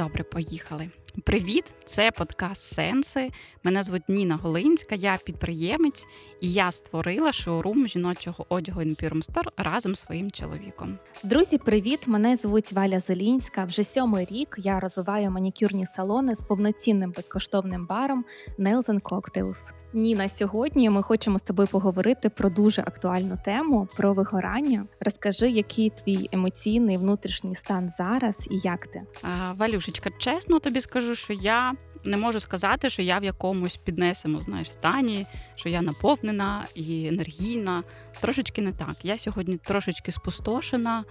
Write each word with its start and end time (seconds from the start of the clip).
Добре, 0.00 0.24
поїхали. 0.24 0.90
Привіт, 1.24 1.74
це 1.84 2.10
подкаст 2.10 2.74
Сенси. 2.74 3.30
Мене 3.64 3.82
звуть 3.82 4.08
Ніна 4.08 4.36
Голинська, 4.36 4.94
я 4.94 5.18
підприємець, 5.24 6.06
і 6.40 6.52
я 6.52 6.72
створила 6.72 7.32
шоурум 7.32 7.86
жіночого 7.86 8.46
одягу 8.48 8.80
Store 8.80 9.48
разом 9.56 9.94
з 9.94 10.00
своїм 10.00 10.30
чоловіком. 10.30 10.98
Друзі, 11.24 11.58
привіт! 11.58 12.00
Мене 12.06 12.36
звуть 12.36 12.72
Валя 12.72 13.00
Зелінська. 13.00 13.64
Вже 13.64 13.84
сьомий 13.84 14.24
рік 14.24 14.54
я 14.58 14.80
розвиваю 14.80 15.30
манікюрні 15.30 15.86
салони 15.86 16.34
з 16.34 16.40
повноцінним 16.40 17.12
безкоштовним 17.16 17.86
баром 17.86 18.24
Nails 18.58 19.00
Cocktails. 19.00 19.72
Ніна, 19.92 20.28
сьогодні 20.28 20.90
ми 20.90 21.02
хочемо 21.02 21.38
з 21.38 21.42
тобою 21.42 21.68
поговорити 21.68 22.28
про 22.28 22.50
дуже 22.50 22.82
актуальну 22.82 23.38
тему 23.44 23.88
про 23.96 24.14
вигорання. 24.14 24.86
Розкажи, 25.00 25.50
який 25.50 25.90
твій 25.90 26.28
емоційний 26.32 26.96
внутрішній 26.96 27.54
стан 27.54 27.88
зараз 27.98 28.48
і 28.50 28.58
як 28.58 28.86
ти 28.86 29.02
а, 29.22 29.52
Валюшечка, 29.90 30.10
чесно 30.18 30.58
тобі 30.58 30.80
скажу, 30.80 31.14
що 31.14 31.32
я 31.32 31.74
не 32.04 32.16
можу 32.16 32.40
сказати, 32.40 32.90
що 32.90 33.02
я 33.02 33.18
в 33.18 33.24
якомусь 33.24 33.76
піднесеному 33.76 34.42
знаєш 34.42 34.72
стані, 34.72 35.26
що 35.54 35.68
я 35.68 35.82
наповнена 35.82 36.66
і 36.74 37.06
енергійна. 37.06 37.82
Трошечки 38.20 38.62
не 38.62 38.72
так. 38.72 38.96
Я 39.02 39.18
сьогодні 39.18 39.56
трошечки 39.56 40.12
спустошена, 40.12 41.04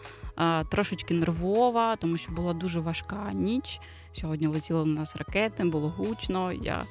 трошечки 0.72 1.14
нервова, 1.14 1.96
тому 1.96 2.18
що 2.18 2.32
була 2.32 2.54
дуже 2.54 2.80
важка 2.80 3.32
ніч. 3.34 3.80
Сьогодні 4.14 4.48
летіли 4.48 4.86
на 4.86 5.00
нас 5.00 5.16
ракети, 5.16 5.64
було 5.64 5.90
гучно. 5.98 6.52
Я 6.52 6.86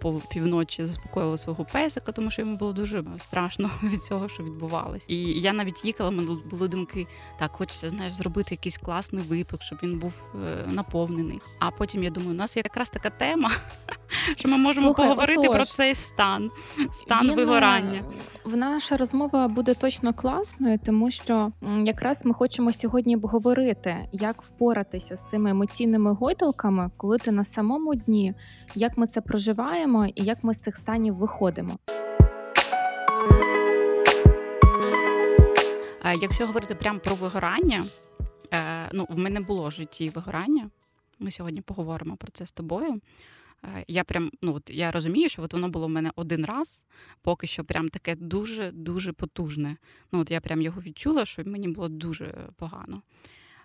по 0.00 0.20
півночі 0.30 0.84
заспокоїла 0.84 1.36
свого 1.36 1.64
песика, 1.64 2.12
тому 2.12 2.30
що 2.30 2.42
йому 2.42 2.56
було 2.56 2.72
дуже 2.72 3.04
страшно 3.18 3.70
від 3.82 4.02
цього, 4.02 4.28
що 4.28 4.42
відбувалось. 4.42 5.04
І 5.08 5.40
я 5.40 5.52
навіть 5.52 5.84
їхала, 5.84 6.10
мене 6.10 6.36
були 6.50 6.68
думки, 6.68 7.06
так 7.38 7.52
хочеться 7.52 7.90
знаєш, 7.90 8.12
зробити 8.12 8.48
якийсь 8.50 8.78
класний 8.78 9.24
випик, 9.24 9.62
щоб 9.62 9.78
він 9.82 9.98
був 9.98 10.22
е, 10.34 10.66
наповнений. 10.72 11.40
А 11.58 11.70
потім 11.70 12.04
я 12.04 12.10
думаю, 12.10 12.32
у 12.32 12.38
нас 12.38 12.56
є 12.56 12.62
якраз 12.64 12.90
така 12.90 13.10
тема, 13.10 13.50
що 14.36 14.48
ми 14.48 14.58
можемо 14.58 14.86
Слухай, 14.86 15.08
поговорити 15.08 15.40
отож, 15.40 15.54
про 15.54 15.64
цей 15.64 15.94
стан, 15.94 16.50
стан 16.92 17.28
він, 17.28 17.36
вигорання. 17.36 18.04
В 18.44 18.56
наша 18.56 18.96
розмова 18.96 19.48
буде 19.48 19.74
точно 19.74 20.12
класною, 20.12 20.78
тому 20.84 21.10
що 21.10 21.50
якраз 21.84 22.24
ми 22.24 22.34
хочемо 22.34 22.72
сьогодні 22.72 23.16
обговорити, 23.16 24.08
як 24.12 24.42
впоратися 24.42 25.16
з 25.16 25.26
цими 25.26 25.50
емоційними 25.50 26.12
гойдалками, 26.12 26.63
коли 26.96 27.18
ти 27.18 27.32
на 27.32 27.44
самому 27.44 27.94
дні, 27.94 28.34
як 28.74 28.98
ми 28.98 29.06
це 29.06 29.20
проживаємо 29.20 30.06
і 30.06 30.24
як 30.24 30.44
ми 30.44 30.54
з 30.54 30.60
цих 30.60 30.76
станів 30.76 31.14
виходимо. 31.16 31.78
Якщо 36.20 36.46
говорити 36.46 36.74
прямо 36.74 36.98
про 36.98 37.14
вигорання, 37.14 37.84
е, 38.52 38.88
ну 38.92 39.06
в 39.10 39.18
мене 39.18 39.40
було 39.40 39.68
в 39.68 39.72
житті 39.72 40.10
вигорання. 40.10 40.70
Ми 41.18 41.30
сьогодні 41.30 41.60
поговоримо 41.60 42.16
про 42.16 42.30
це 42.32 42.46
з 42.46 42.52
тобою. 42.52 43.00
Е, 43.64 43.84
я 43.88 44.04
прям 44.04 44.30
ну 44.42 44.54
от 44.54 44.70
я 44.70 44.90
розумію, 44.92 45.28
що 45.28 45.42
от 45.42 45.52
воно 45.52 45.68
було 45.68 45.86
в 45.86 45.90
мене 45.90 46.12
один 46.16 46.44
раз, 46.44 46.84
поки 47.22 47.46
що 47.46 47.64
прям 47.64 47.88
таке 47.88 48.16
дуже-дуже 48.16 49.12
потужне. 49.12 49.76
Ну 50.12 50.20
от 50.20 50.30
я 50.30 50.40
прям 50.40 50.62
його 50.62 50.80
відчула, 50.80 51.24
що 51.24 51.42
мені 51.44 51.68
було 51.68 51.88
дуже 51.88 52.48
погано. 52.56 53.02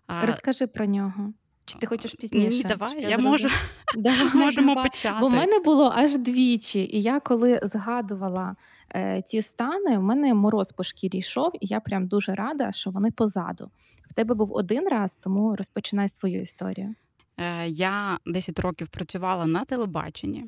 Розкажи 0.08 0.68
про 0.68 0.86
нього. 0.86 1.34
Чи 1.70 1.80
ти 1.80 1.88
хочеш 1.88 2.14
пізніше? 2.14 2.58
Ні, 2.58 2.64
давай, 2.64 3.02
я, 3.02 3.10
я 3.10 3.18
можу. 3.18 3.50
Давай, 3.96 4.36
Можемо 4.36 4.68
давай. 4.68 4.90
почати. 4.90 5.18
Бо 5.20 5.28
в 5.28 5.32
мене 5.32 5.60
було 5.60 5.94
аж 5.96 6.18
двічі, 6.18 6.80
і 6.80 7.02
я 7.02 7.20
коли 7.20 7.60
згадувала 7.64 8.56
е, 8.96 9.24
ці 9.26 9.42
стани, 9.42 9.98
в 9.98 10.04
мене 10.04 10.34
мороз 10.34 10.72
по 10.72 10.84
шкірі 10.84 11.18
йшов, 11.18 11.52
і 11.62 11.68
я 11.68 11.80
прям 11.80 12.08
дуже 12.08 12.34
рада, 12.34 12.72
що 12.72 12.90
вони 12.90 13.12
позаду. 13.12 13.72
В 14.10 14.14
тебе 14.14 14.36
був 14.36 14.54
один 14.54 14.88
раз, 14.88 15.16
тому 15.16 15.56
розпочинай 15.56 16.10
свою 16.10 16.42
історію. 16.42 16.96
Е, 17.38 17.68
я 17.68 18.20
10 18.26 18.60
років 18.60 18.88
працювала 18.88 19.46
на 19.46 19.66
телебаченні. 19.66 20.46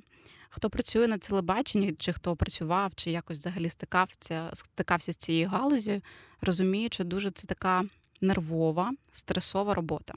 Хто 0.50 0.70
працює 0.70 1.08
на 1.08 1.18
телебаченні, 1.18 1.96
чи 2.00 2.14
хто 2.14 2.36
працював, 2.36 2.92
чи 2.96 3.12
якось 3.12 3.38
взагалі 3.40 3.70
стикався, 3.70 4.50
стикався 4.54 5.14
з 5.14 5.16
цією 5.16 5.50
галузю, 5.50 6.02
розуміє, 6.42 6.88
що 6.92 7.04
дуже 7.04 7.32
це 7.32 7.48
така 7.48 7.82
нервова, 8.22 8.92
стресова 9.12 9.74
робота, 9.74 10.14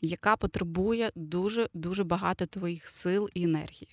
яка 0.00 0.36
потребує 0.36 1.10
дуже 1.14 1.68
дуже 1.74 2.04
багато 2.04 2.46
твоїх 2.46 2.90
сил 2.90 3.28
і 3.34 3.44
енергії. 3.44 3.88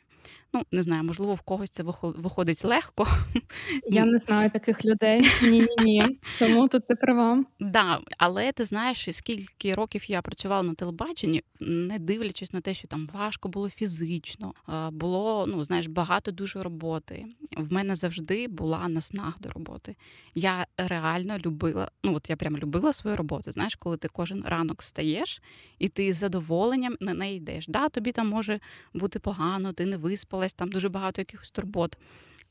Ну, 0.53 0.63
не 0.71 0.81
знаю, 0.81 1.03
можливо, 1.03 1.33
в 1.33 1.41
когось 1.41 1.69
це 1.69 1.83
виходить 2.01 2.65
легко. 2.65 3.07
Я 3.87 4.05
не 4.05 4.17
знаю 4.17 4.49
таких 4.49 4.85
людей. 4.85 5.27
Ні, 5.43 5.59
ні, 5.59 5.67
ні. 5.83 6.19
Тому 6.39 6.67
тут 6.67 6.87
ти 6.87 6.95
права. 6.95 7.43
Да, 7.59 7.99
але 8.17 8.51
ти 8.51 8.63
знаєш, 8.63 9.07
скільки 9.11 9.73
років 9.73 10.11
я 10.11 10.21
працювала 10.21 10.63
на 10.63 10.73
телебаченні, 10.73 11.43
не 11.59 11.99
дивлячись 11.99 12.53
на 12.53 12.61
те, 12.61 12.73
що 12.73 12.87
там 12.87 13.09
важко 13.13 13.49
було 13.49 13.69
фізично, 13.69 14.53
було 14.91 15.45
ну 15.47 15.63
знаєш, 15.63 15.87
багато 15.87 16.31
дуже 16.31 16.61
роботи. 16.61 17.25
В 17.57 17.73
мене 17.73 17.95
завжди 17.95 18.47
була 18.47 18.87
наснаг 18.87 19.35
до 19.39 19.49
роботи. 19.49 19.95
Я 20.35 20.67
реально 20.77 21.37
любила, 21.37 21.91
ну 22.03 22.15
от 22.15 22.29
я 22.29 22.35
прям 22.35 22.57
любила 22.57 22.93
свою 22.93 23.17
роботу. 23.17 23.51
Знаєш, 23.51 23.75
коли 23.75 23.97
ти 23.97 24.07
кожен 24.07 24.43
ранок 24.45 24.81
встаєш 24.81 25.41
і 25.79 25.87
ти 25.87 26.13
з 26.13 26.15
задоволенням 26.15 26.95
на 26.99 27.13
неї 27.13 27.37
йдеш. 27.37 27.67
Да, 27.67 27.89
тобі 27.89 28.11
там 28.11 28.27
може 28.27 28.59
бути 28.93 29.19
погано, 29.19 29.73
ти 29.73 29.85
не 29.85 29.97
виспала 29.97 30.40
виявилось 30.41 30.53
там 30.53 30.69
дуже 30.69 30.89
багато 30.89 31.21
якихось 31.21 31.51
турбот. 31.51 31.97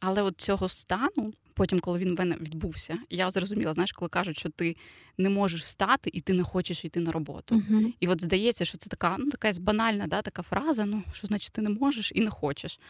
Але 0.00 0.22
от 0.22 0.40
цього 0.40 0.68
стану, 0.68 1.32
потім, 1.54 1.80
коли 1.80 1.98
він 1.98 2.14
в 2.14 2.18
мене 2.18 2.36
відбувся, 2.36 2.98
я 3.10 3.30
зрозуміла, 3.30 3.74
знаєш, 3.74 3.92
коли 3.92 4.08
кажуть, 4.08 4.38
що 4.38 4.48
ти 4.48 4.76
не 5.18 5.28
можеш 5.28 5.62
встати 5.62 6.10
і 6.12 6.20
ти 6.20 6.32
не 6.32 6.42
хочеш 6.42 6.84
йти 6.84 7.00
на 7.00 7.10
роботу. 7.10 7.54
Uh-huh. 7.54 7.92
І 8.00 8.08
от 8.08 8.22
здається, 8.22 8.64
що 8.64 8.78
це 8.78 8.90
така 8.90 9.16
ну, 9.18 9.30
така 9.30 9.50
банальна 9.60 10.06
да, 10.06 10.22
така 10.22 10.42
фраза, 10.42 10.84
ну 10.84 11.02
що 11.12 11.26
значить 11.26 11.52
ти 11.52 11.62
не 11.62 11.70
можеш 11.70 12.12
і 12.14 12.20
не 12.20 12.30
хочеш. 12.30 12.80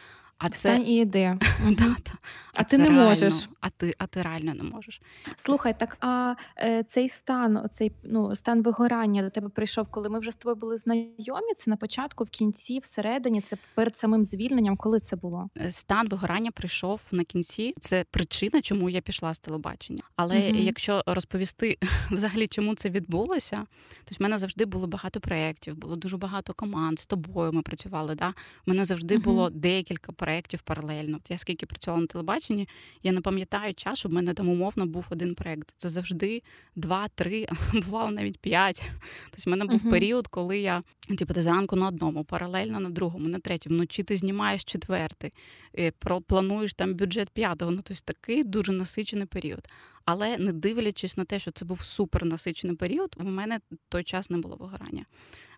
А 0.43 0.47
Встань 0.47 0.83
це 0.83 0.91
і 0.91 0.95
йди. 0.95 1.37
Да, 1.69 1.95
та. 2.03 2.13
А, 2.53 2.61
а 2.61 2.63
ти 2.63 2.77
не 2.77 2.83
реально, 2.83 3.03
можеш. 3.03 3.49
А 3.61 3.69
ти 3.69 3.93
а 3.97 4.07
ти 4.07 4.21
реально 4.21 4.53
не 4.53 4.63
можеш. 4.63 5.01
Слухай, 5.37 5.79
так 5.79 5.97
а 5.99 6.35
е, 6.57 6.83
цей 6.83 7.09
стан, 7.09 7.67
цей 7.71 7.91
ну, 8.03 8.35
стан 8.35 8.63
вигорання 8.63 9.21
до 9.21 9.29
тебе 9.29 9.49
прийшов, 9.49 9.87
коли 9.87 10.09
ми 10.09 10.19
вже 10.19 10.31
з 10.31 10.35
тобою 10.35 10.55
були 10.55 10.77
знайомі. 10.77 11.53
Це 11.55 11.69
на 11.69 11.75
початку, 11.75 12.23
в 12.23 12.29
кінці, 12.29 12.79
всередині, 12.79 13.41
це 13.41 13.57
перед 13.75 13.97
самим 13.97 14.25
звільненням. 14.25 14.77
Коли 14.77 14.99
це 14.99 15.15
було? 15.15 15.49
Е, 15.57 15.71
стан 15.71 16.07
вигорання 16.07 16.51
прийшов 16.51 17.01
на 17.11 17.23
кінці. 17.23 17.73
Це 17.79 18.05
причина, 18.11 18.61
чому 18.61 18.89
я 18.89 19.01
пішла 19.01 19.33
з 19.33 19.39
телебачення. 19.39 20.03
Але 20.15 20.35
uh 20.35 20.61
якщо 20.61 21.03
розповісти 21.05 21.77
взагалі, 22.11 22.47
чому 22.47 22.75
це 22.75 22.89
відбулося, 22.89 23.65
то 24.05 24.15
в 24.19 24.21
мене 24.21 24.37
завжди 24.37 24.65
було 24.65 24.87
багато 24.87 25.19
проєктів, 25.19 25.75
було 25.75 25.95
дуже 25.95 26.17
багато 26.17 26.53
команд. 26.53 26.99
З 26.99 27.05
тобою 27.05 27.51
ми 27.53 27.61
працювали. 27.61 28.15
Да? 28.15 28.33
У 28.67 28.71
мене 28.71 28.85
завжди 28.85 29.17
uh 29.17 29.21
було 29.21 29.49
декілька 29.49 30.11
проєктів 30.11 30.30
проєктів 30.31 30.61
паралельно. 30.61 31.17
От 31.17 31.31
Я 31.31 31.37
скільки 31.37 31.65
працювала 31.65 32.01
на 32.01 32.07
телебаченні, 32.07 32.67
я 33.03 33.11
не 33.11 33.21
пам'ятаю 33.21 33.73
час, 33.73 33.99
щоб 33.99 34.11
в 34.11 34.15
мене 34.15 34.33
там 34.33 34.49
умовно 34.49 34.85
був 34.85 35.07
один 35.09 35.35
проєкт. 35.35 35.73
Це 35.77 35.89
завжди 35.89 36.41
два-три, 36.75 37.47
бувало 37.85 38.11
навіть 38.11 38.39
п'ять. 38.39 38.83
Тобто 39.31 39.43
в 39.45 39.49
мене 39.49 39.65
був 39.65 39.81
uh-huh. 39.85 39.89
період, 39.89 40.27
коли 40.27 40.59
я 40.59 40.81
типу, 41.17 41.33
ти 41.33 41.41
зранку 41.41 41.75
на 41.75 41.87
одному, 41.87 42.23
паралельно 42.23 42.79
на 42.79 42.89
другому, 42.89 43.27
на 43.27 43.39
третьому. 43.39 43.75
Вночі 43.75 44.03
ти 44.03 44.15
знімаєш 44.15 44.63
четвертий, 44.63 45.31
е, 45.77 45.91
плануєш 46.27 46.73
там 46.73 46.93
бюджет 46.93 47.29
п'ятого. 47.29 47.71
Ну 47.71 47.81
тобто 47.83 48.03
такий 48.05 48.43
дуже 48.43 48.71
насичений 48.71 49.25
період. 49.25 49.67
Але 50.05 50.37
не 50.37 50.53
дивлячись 50.53 51.17
на 51.17 51.25
те, 51.25 51.39
що 51.39 51.51
це 51.51 51.65
був 51.65 51.81
супер 51.81 52.25
насичений 52.25 52.75
період, 52.75 53.15
у 53.19 53.23
мене 53.23 53.59
той 53.89 54.03
час 54.03 54.29
не 54.29 54.37
було 54.37 54.55
вигорання. 54.55 55.05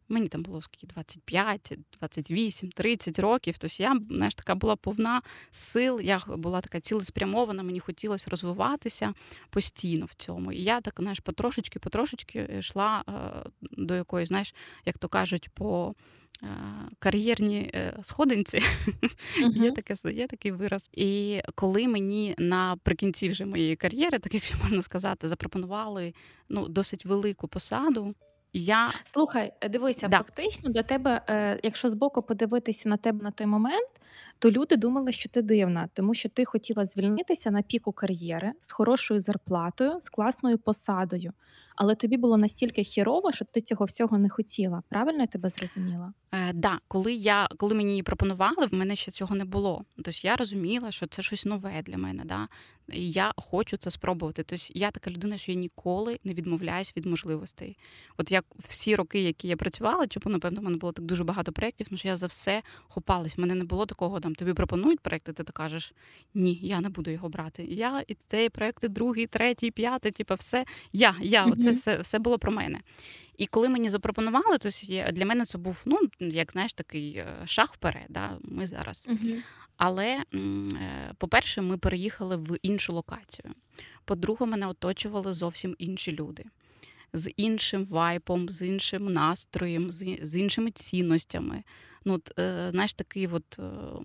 Мені 0.09 0.27
там 0.27 0.43
було 0.43 0.61
скільки 0.61 0.87
25, 0.87 1.77
28, 1.99 2.71
30 2.71 3.19
років. 3.19 3.57
Тобто 3.57 3.83
я 3.83 3.99
знаєш, 4.09 4.35
така 4.35 4.55
була 4.55 4.75
повна 4.75 5.21
сил, 5.51 6.01
я 6.01 6.21
була 6.27 6.61
така 6.61 6.79
цілеспрямована, 6.79 7.63
мені 7.63 7.79
хотілося 7.79 8.29
розвиватися 8.29 9.13
постійно 9.49 10.05
в 10.05 10.13
цьому. 10.13 10.51
І 10.51 10.63
я 10.63 10.81
так 10.81 10.95
знаєш, 10.99 11.19
потрошечки, 11.19 11.79
потрошечки 11.79 12.49
йшла 12.59 13.03
е, 13.07 13.13
до 13.61 13.95
якоїсь, 13.95 14.29
знаєш, 14.29 14.55
як 14.85 14.97
то 14.97 15.07
кажуть, 15.07 15.49
по. 15.53 15.93
Е, 16.43 16.47
кар'єрні 16.99 17.71
е, 17.73 17.97
сходинці 18.01 18.57
uh-huh. 19.37 19.51
є 19.63 19.71
таке 19.71 19.95
є 20.13 20.27
такий 20.27 20.51
вираз. 20.51 20.89
І 20.93 21.41
коли 21.55 21.87
мені 21.87 22.35
наприкінці 22.37 23.29
вже 23.29 23.45
моєї 23.45 23.75
кар'єри, 23.75 24.19
так 24.19 24.33
якщо 24.33 24.57
можна 24.63 24.81
сказати, 24.81 25.27
запропонували 25.27 26.13
ну 26.49 26.67
досить 26.67 27.05
велику 27.05 27.47
посаду, 27.47 28.15
я 28.53 28.91
слухай, 29.03 29.53
е, 29.61 29.69
дивися, 29.69 30.07
да. 30.07 30.17
фактично 30.17 30.69
для 30.69 30.83
тебе, 30.83 31.21
е, 31.29 31.59
якщо 31.63 31.89
збоку 31.89 32.21
подивитися 32.21 32.89
на 32.89 32.97
тебе 32.97 33.23
на 33.23 33.31
той 33.31 33.47
момент, 33.47 33.89
то 34.39 34.51
люди 34.51 34.77
думали, 34.77 35.11
що 35.11 35.29
ти 35.29 35.41
дивна, 35.41 35.89
тому 35.93 36.13
що 36.13 36.29
ти 36.29 36.45
хотіла 36.45 36.85
звільнитися 36.85 37.51
на 37.51 37.61
піку 37.61 37.91
кар'єри 37.91 38.51
з 38.61 38.71
хорошою 38.71 39.19
зарплатою, 39.19 39.99
з 39.99 40.09
класною 40.09 40.57
посадою. 40.57 41.33
Але 41.75 41.95
тобі 41.95 42.17
було 42.17 42.37
настільки 42.37 42.83
хірово, 42.83 43.31
що 43.31 43.45
ти 43.45 43.61
цього 43.61 43.85
всього 43.85 44.17
не 44.17 44.29
хотіла. 44.29 44.83
Правильно 44.89 45.21
я 45.21 45.27
тебе 45.27 45.49
зрозуміла? 45.49 46.13
Е, 46.31 46.53
да, 46.53 46.79
коли 46.87 47.13
я 47.13 47.47
коли 47.57 47.75
мені 47.75 47.89
її 47.89 48.03
пропонували, 48.03 48.65
в 48.65 48.73
мене 48.73 48.95
ще 48.95 49.11
цього 49.11 49.35
не 49.35 49.45
було. 49.45 49.85
Тобто 49.95 50.11
я 50.23 50.35
розуміла, 50.35 50.91
що 50.91 51.07
це 51.07 51.21
щось 51.21 51.45
нове 51.45 51.81
для 51.85 51.97
мене. 51.97 52.23
Да? 52.25 52.47
І 52.91 53.11
я 53.11 53.33
хочу 53.37 53.77
це 53.77 53.91
спробувати. 53.91 54.43
Тобто 54.43 54.65
я 54.73 54.91
така 54.91 55.11
людина, 55.11 55.37
що 55.37 55.51
я 55.51 55.57
ніколи 55.57 56.19
не 56.23 56.33
відмовляюсь 56.33 56.93
від 56.97 57.05
можливостей. 57.05 57.77
От 58.17 58.31
я 58.31 58.33
я 58.33 58.41
всі 58.67 58.95
роки, 58.95 59.21
які 59.21 59.47
я 59.47 59.55
працювала, 59.55 60.07
чому 60.07 60.33
напевно 60.33 60.61
в 60.61 60.63
мене 60.63 60.77
було 60.77 60.93
так 60.93 61.05
дуже 61.05 61.23
багато 61.23 61.51
проєктів, 61.51 61.87
тому 61.87 61.97
що 61.97 62.07
я 62.07 62.15
за 62.15 62.27
все 62.27 62.61
хопалась. 62.87 63.37
В 63.37 63.41
мене 63.41 63.55
не 63.55 63.63
було 63.63 63.85
такого, 63.85 64.19
там 64.19 64.35
тобі 64.35 64.53
пропонують 64.53 64.99
проєкти, 64.99 65.33
ти 65.33 65.43
кажеш 65.43 65.93
ні, 66.33 66.59
я 66.61 66.81
не 66.81 66.89
буду 66.89 67.11
його 67.11 67.29
брати. 67.29 67.63
Я 67.63 68.03
і 68.07 68.17
цей 68.27 68.49
проєкти, 68.49 68.87
другий, 68.87 69.27
третій, 69.27 69.71
п'ятий, 69.71 70.11
типу, 70.11 70.35
все 70.35 70.65
я, 70.93 71.15
я, 71.21 71.45
оце 71.45 71.62
все, 71.71 71.97
все 71.97 72.19
було 72.19 72.39
про 72.39 72.51
мене. 72.51 72.79
І 73.37 73.45
коли 73.45 73.69
мені 73.69 73.89
запропонували, 73.89 74.57
то 74.57 74.69
для 75.11 75.25
мене 75.25 75.45
це 75.45 75.57
був, 75.57 75.81
ну 75.85 75.99
як 76.19 76.51
знаєш, 76.51 76.73
такий 76.73 77.15
е, 77.15 77.27
шаг 77.45 77.71
вперед. 77.73 78.05
Да? 78.09 78.37
Ми 78.43 78.67
зараз. 78.67 79.07
Uh-huh. 79.09 79.37
Але, 79.77 80.23
е, 80.33 81.13
по-перше, 81.17 81.61
ми 81.61 81.77
переїхали 81.77 82.37
в 82.37 82.57
іншу 82.61 82.93
локацію. 82.93 83.53
По-друге, 84.05 84.45
мене 84.45 84.67
оточували 84.67 85.33
зовсім 85.33 85.75
інші 85.77 86.11
люди. 86.11 86.43
З 87.13 87.31
іншим 87.37 87.85
вайпом, 87.85 88.49
з 88.49 88.67
іншим 88.67 89.13
настроєм, 89.13 89.91
з 90.21 90.35
іншими 90.35 90.71
цінностями. 90.71 91.63
Ну, 92.05 92.13
от, 92.13 92.39
е, 92.39 92.67
знаєш, 92.71 92.93
такий 92.93 93.27
от 93.27 93.59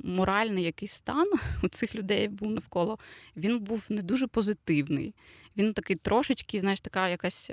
моральний 0.05 0.65
якийсь 0.65 0.93
стан 0.93 1.31
у 1.63 1.69
цих 1.69 1.95
людей 1.95 2.29
був 2.29 2.51
навколо. 2.51 2.99
Він 3.37 3.59
був 3.59 3.87
не 3.89 4.03
дуже 4.03 4.27
позитивний. 4.27 5.15
Він 5.59 5.73
такий 5.73 5.97
трошечки, 5.97 6.61
знаєш, 6.61 6.81
така 6.81 7.09
якась, 7.09 7.51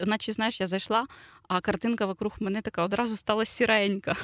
наче 0.00 0.32
знаєш, 0.32 0.60
я 0.60 0.66
зайшла, 0.66 1.06
а 1.48 1.60
картинка 1.60 2.06
вокруг 2.06 2.36
мене 2.40 2.60
така 2.60 2.84
одразу 2.84 3.16
стала 3.16 3.44
сіренька. 3.44 4.16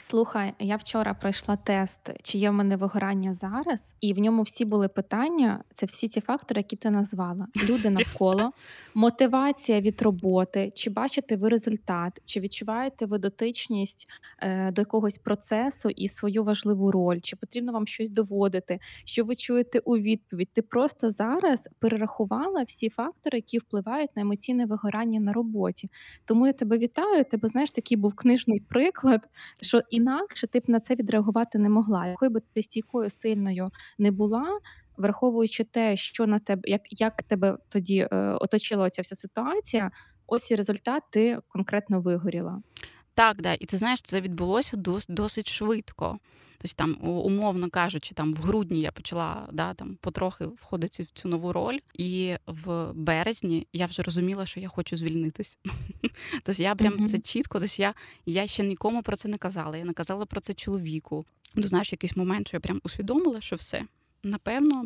Слухай, 0.00 0.54
я 0.58 0.76
вчора 0.76 1.14
пройшла 1.14 1.56
тест, 1.56 2.10
чи 2.22 2.38
є 2.38 2.50
в 2.50 2.52
мене 2.52 2.76
вигорання 2.76 3.34
зараз, 3.34 3.94
і 4.00 4.12
в 4.12 4.18
ньому 4.18 4.42
всі 4.42 4.64
були 4.64 4.88
питання. 4.88 5.64
Це 5.74 5.86
всі 5.86 6.08
ті 6.08 6.20
фактори, 6.20 6.58
які 6.58 6.76
ти 6.76 6.90
назвала: 6.90 7.46
люди 7.68 7.90
навколо, 7.90 8.52
мотивація 8.94 9.80
від 9.80 10.02
роботи, 10.02 10.72
чи 10.74 10.90
бачите 10.90 11.36
ви 11.36 11.48
результат, 11.48 12.20
чи 12.24 12.40
відчуваєте 12.40 13.06
ви 13.06 13.18
дотичність 13.18 14.06
е, 14.38 14.72
до 14.72 14.80
якогось 14.80 15.18
процесу 15.18 15.88
і 15.88 16.08
свою 16.08 16.44
важливу 16.44 16.90
роль, 16.90 17.20
чи 17.20 17.36
потрібно 17.36 17.72
вам 17.72 17.86
щось 17.86 18.10
доводити, 18.10 18.78
що 19.04 19.24
ви 19.24 19.36
чуєте 19.36 19.78
у 19.78 19.96
відповідь? 19.96 20.48
Ти 20.52 20.62
просто 20.62 21.10
зараз 21.10 21.68
перерахувала 21.78 22.62
всі 22.62 22.88
фактори, 22.88 23.38
які 23.38 23.58
впливають 23.58 24.10
на 24.16 24.22
емоційне 24.22 24.66
вигорання 24.66 25.20
на 25.20 25.32
роботі. 25.32 25.90
Тому 26.24 26.46
я 26.46 26.52
тебе 26.52 26.71
тебе 26.72 26.84
вітаю. 26.84 27.24
Тебе 27.24 27.48
знаєш, 27.48 27.72
такий 27.72 27.96
був 27.96 28.14
книжний 28.14 28.60
приклад, 28.60 29.28
що 29.62 29.80
інакше 29.90 30.46
ти 30.46 30.60
б 30.60 30.62
на 30.66 30.80
це 30.80 30.94
відреагувати 30.94 31.58
не 31.58 31.68
могла. 31.68 32.06
Якою 32.06 32.30
би 32.30 32.40
ти 32.54 32.62
стійкою 32.62 33.10
сильною 33.10 33.70
не 33.98 34.10
була, 34.10 34.58
враховуючи 34.96 35.64
те, 35.64 35.96
що 35.96 36.26
на 36.26 36.38
тебе, 36.38 36.62
як 36.64 36.82
як 36.90 37.22
тебе 37.22 37.58
тоді 37.68 38.08
е, 38.12 38.16
оточила 38.40 38.90
ця 38.90 39.02
вся 39.02 39.14
ситуація, 39.14 39.90
ось 40.26 40.50
і 40.50 40.54
результат 40.54 41.02
ти 41.10 41.38
конкретно 41.48 42.00
вигоріла. 42.00 42.62
Так, 43.14 43.36
да, 43.42 43.52
і 43.52 43.66
ти 43.66 43.76
знаєш, 43.76 44.02
це 44.02 44.20
відбулося 44.20 44.76
дос- 44.76 45.06
досить 45.08 45.48
швидко. 45.48 46.18
Тобто 46.62 46.76
там, 46.76 46.96
умовно 47.00 47.70
кажучи, 47.70 48.14
там 48.14 48.32
в 48.32 48.36
грудні 48.36 48.80
я 48.80 48.92
почала 48.92 49.48
да, 49.52 49.74
там 49.74 49.98
потрохи 50.00 50.46
входити 50.46 51.02
в 51.02 51.10
цю 51.10 51.28
нову 51.28 51.52
роль, 51.52 51.78
і 51.94 52.36
в 52.46 52.92
березні 52.92 53.66
я 53.72 53.86
вже 53.86 54.02
розуміла, 54.02 54.46
що 54.46 54.60
я 54.60 54.68
хочу 54.68 54.96
звільнитись. 54.96 55.58
Тобто 56.42 56.62
я 56.62 56.74
прям 56.74 57.06
це 57.06 57.18
чітко. 57.18 57.60
Тобто 57.60 57.74
я 57.78 57.94
я 58.26 58.46
ще 58.46 58.62
нікому 58.62 59.02
про 59.02 59.16
це 59.16 59.28
не 59.28 59.38
казала. 59.38 59.76
Я 59.76 59.84
не 59.84 59.92
казала 59.92 60.26
про 60.26 60.40
це 60.40 60.54
чоловіку. 60.54 61.26
Ну, 61.54 61.62
знаєш, 61.62 61.92
якийсь 61.92 62.16
момент, 62.16 62.48
що 62.48 62.56
я 62.56 62.60
прям 62.60 62.80
усвідомила, 62.84 63.40
що 63.40 63.56
все 63.56 63.84
напевно. 64.22 64.84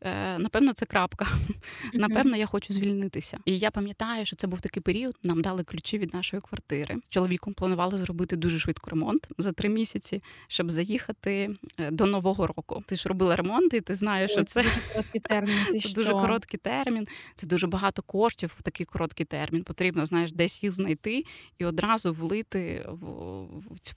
Е, 0.00 0.38
напевно, 0.38 0.72
це 0.72 0.86
крапка. 0.86 1.26
Mm-hmm. 1.78 1.98
Напевно, 1.98 2.36
я 2.36 2.46
хочу 2.46 2.72
звільнитися. 2.72 3.38
І 3.44 3.58
я 3.58 3.70
пам'ятаю, 3.70 4.26
що 4.26 4.36
це 4.36 4.46
був 4.46 4.60
такий 4.60 4.82
період. 4.82 5.16
Нам 5.22 5.42
дали 5.42 5.64
ключі 5.64 5.98
від 5.98 6.14
нашої 6.14 6.42
квартири. 6.42 6.96
Чоловіком 7.08 7.54
планували 7.54 7.98
зробити 7.98 8.36
дуже 8.36 8.58
швидко 8.58 8.90
ремонт 8.90 9.28
за 9.38 9.52
три 9.52 9.68
місяці, 9.68 10.22
щоб 10.48 10.70
заїхати 10.70 11.50
е, 11.78 11.90
до 11.90 12.06
нового 12.06 12.46
року. 12.46 12.82
Ти 12.86 12.96
ж 12.96 13.08
робила 13.08 13.36
ремонт, 13.36 13.74
і 13.74 13.80
ти 13.80 13.94
знаєш, 13.94 14.30
що 14.30 14.44
це 14.44 14.62
дуже 14.62 14.80
короткий 14.92 15.20
термін. 15.20 15.66
Ти 15.72 15.80
це 15.80 15.88
дуже 15.88 16.12
короткий 16.12 16.60
термін. 16.62 17.06
Це 17.34 17.46
дуже 17.46 17.66
багато 17.66 18.02
коштів 18.02 18.54
в 18.58 18.62
такий 18.62 18.86
короткий 18.86 19.26
термін. 19.26 19.62
Потрібно 19.62 20.06
знаєш, 20.06 20.32
десь 20.32 20.62
їх 20.62 20.72
знайти 20.72 21.24
і 21.58 21.64
одразу 21.64 22.12
влити 22.12 22.86
в, 22.88 23.06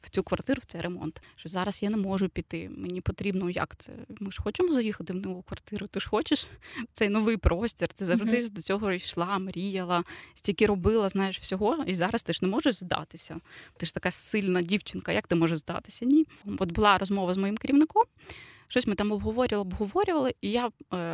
в 0.03 0.09
цю 0.09 0.23
квартиру 0.23 0.59
в 0.61 0.65
цей 0.65 0.81
ремонт. 0.81 1.21
Що 1.35 1.49
зараз 1.49 1.83
я 1.83 1.89
не 1.89 1.97
можу 1.97 2.29
піти. 2.29 2.69
Мені 2.77 3.01
потрібно, 3.01 3.49
як 3.49 3.75
це? 3.77 3.91
Ми 4.19 4.31
ж 4.31 4.41
хочемо 4.41 4.73
заїхати 4.73 5.13
в 5.13 5.15
нову 5.15 5.41
квартиру 5.41 5.70
ти 5.91 5.99
ж 5.99 6.09
хочеш 6.09 6.47
цей 6.93 7.09
новий 7.09 7.37
простір. 7.37 7.87
Ти 7.87 8.05
завжди 8.05 8.37
mm-hmm. 8.37 8.49
до 8.49 8.61
цього 8.61 8.91
йшла, 8.91 9.39
мріяла, 9.39 10.03
стільки 10.33 10.65
робила, 10.65 11.09
знаєш, 11.09 11.39
всього. 11.39 11.83
І 11.87 11.93
зараз 11.93 12.23
ти 12.23 12.33
ж 12.33 12.39
не 12.41 12.47
можеш 12.47 12.75
здатися. 12.75 13.39
Ти 13.77 13.85
ж 13.85 13.93
така 13.93 14.11
сильна 14.11 14.61
дівчинка, 14.61 15.11
як 15.11 15.27
ти 15.27 15.35
можеш 15.35 15.57
здатися? 15.57 16.05
Ні. 16.05 16.25
От 16.59 16.71
була 16.71 16.97
розмова 16.97 17.33
з 17.33 17.37
моїм 17.37 17.57
керівником. 17.57 18.03
Щось 18.71 18.87
ми 18.87 18.95
там 18.95 19.11
обговорювали, 19.11 19.61
обговорювали, 19.61 20.33
і 20.41 20.51
я 20.51 20.65
е, 20.67 20.69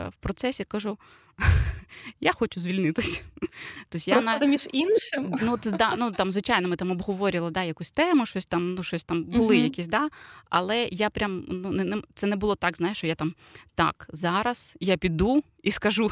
в 0.09 0.15
процесі 0.19 0.63
кажу: 0.63 0.97
я 2.21 2.33
хочу 2.33 2.59
звільнитися. 2.59 3.21
Тобто 3.89 4.11
Просто 4.11 4.37
я 4.41 4.47
між 4.47 4.67
іншим. 4.73 5.35
Ну, 5.41 5.57
да, 5.63 5.95
ну 5.97 6.11
там, 6.11 6.31
звичайно, 6.31 6.69
ми 6.69 6.75
там 6.75 6.91
обговорювали 6.91 7.51
да, 7.51 7.63
якусь 7.63 7.91
тему, 7.91 8.25
щось 8.25 8.45
там, 8.45 8.73
ну 8.73 8.83
щось 8.83 9.03
там 9.03 9.23
були 9.23 9.55
uh-huh. 9.55 9.63
якісь, 9.63 9.87
да. 9.87 10.09
Але 10.49 10.87
я 10.91 11.09
прям 11.09 11.45
ну 11.47 11.71
не, 11.71 11.83
не 11.83 12.01
це 12.13 12.27
не 12.27 12.35
було 12.35 12.55
так, 12.55 12.77
знаєш, 12.77 12.97
що 12.97 13.07
я 13.07 13.15
там 13.15 13.33
так, 13.75 14.07
зараз 14.13 14.75
я 14.79 14.97
піду 14.97 15.43
і 15.63 15.71
скажу. 15.71 16.11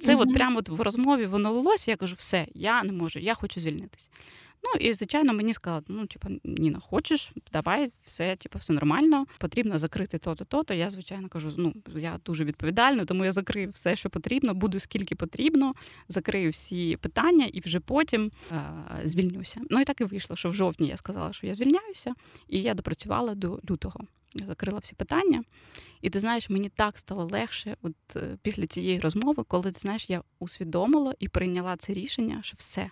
Це 0.00 0.16
uh-huh. 0.16 0.20
от 0.20 0.34
прямо 0.34 0.58
от 0.58 0.68
в 0.68 0.80
розмові 0.80 1.26
воно 1.26 1.52
лилося, 1.52 1.90
я 1.90 1.96
кажу, 1.96 2.14
все, 2.18 2.46
я 2.54 2.82
не 2.82 2.92
можу, 2.92 3.18
я 3.18 3.34
хочу 3.34 3.60
звільнитися. 3.60 4.08
Ну 4.64 4.80
і 4.80 4.92
звичайно 4.92 5.32
мені 5.32 5.54
сказали, 5.54 5.82
ну 5.88 6.06
типу, 6.06 6.28
Ніна, 6.44 6.78
хочеш, 6.78 7.32
давай, 7.52 7.92
все, 8.04 8.36
типу, 8.36 8.58
все 8.58 8.72
нормально. 8.72 9.26
Потрібно 9.38 9.78
закрити 9.78 10.18
то-то, 10.18 10.44
то-то. 10.44 10.74
Я 10.74 10.90
звичайно 10.90 11.28
кажу, 11.28 11.52
ну 11.56 11.74
я 11.96 12.20
дуже 12.24 12.44
відповідальна, 12.44 13.04
тому 13.04 13.24
я 13.24 13.32
закрию 13.32 13.70
все, 13.70 13.96
що 13.96 14.10
потрібно, 14.10 14.54
буду 14.54 14.80
скільки 14.80 15.14
потрібно, 15.14 15.74
закрию 16.08 16.50
всі 16.50 16.96
питання 16.96 17.46
і 17.52 17.60
вже 17.60 17.80
потім 17.80 18.30
а, 18.50 19.00
звільнюся. 19.04 19.60
Ну 19.70 19.80
і 19.80 19.84
так 19.84 20.00
і 20.00 20.04
вийшло, 20.04 20.36
що 20.36 20.48
в 20.48 20.54
жовтні 20.54 20.88
я 20.88 20.96
сказала, 20.96 21.32
що 21.32 21.46
я 21.46 21.54
звільняюся, 21.54 22.14
і 22.48 22.62
я 22.62 22.74
допрацювала 22.74 23.34
до 23.34 23.60
лютого. 23.70 24.00
Я 24.34 24.46
закрила 24.46 24.78
всі 24.78 24.94
питання, 24.94 25.44
і 26.02 26.10
ти 26.10 26.18
знаєш, 26.18 26.50
мені 26.50 26.68
так 26.68 26.98
стало 26.98 27.24
легше, 27.24 27.76
от 27.82 27.94
е, 28.16 28.38
після 28.42 28.66
цієї 28.66 29.00
розмови, 29.00 29.44
коли 29.48 29.72
ти 29.72 29.78
знаєш, 29.78 30.10
я 30.10 30.22
усвідомила 30.38 31.14
і 31.18 31.28
прийняла 31.28 31.76
це 31.76 31.92
рішення, 31.92 32.40
що 32.42 32.54
все 32.58 32.90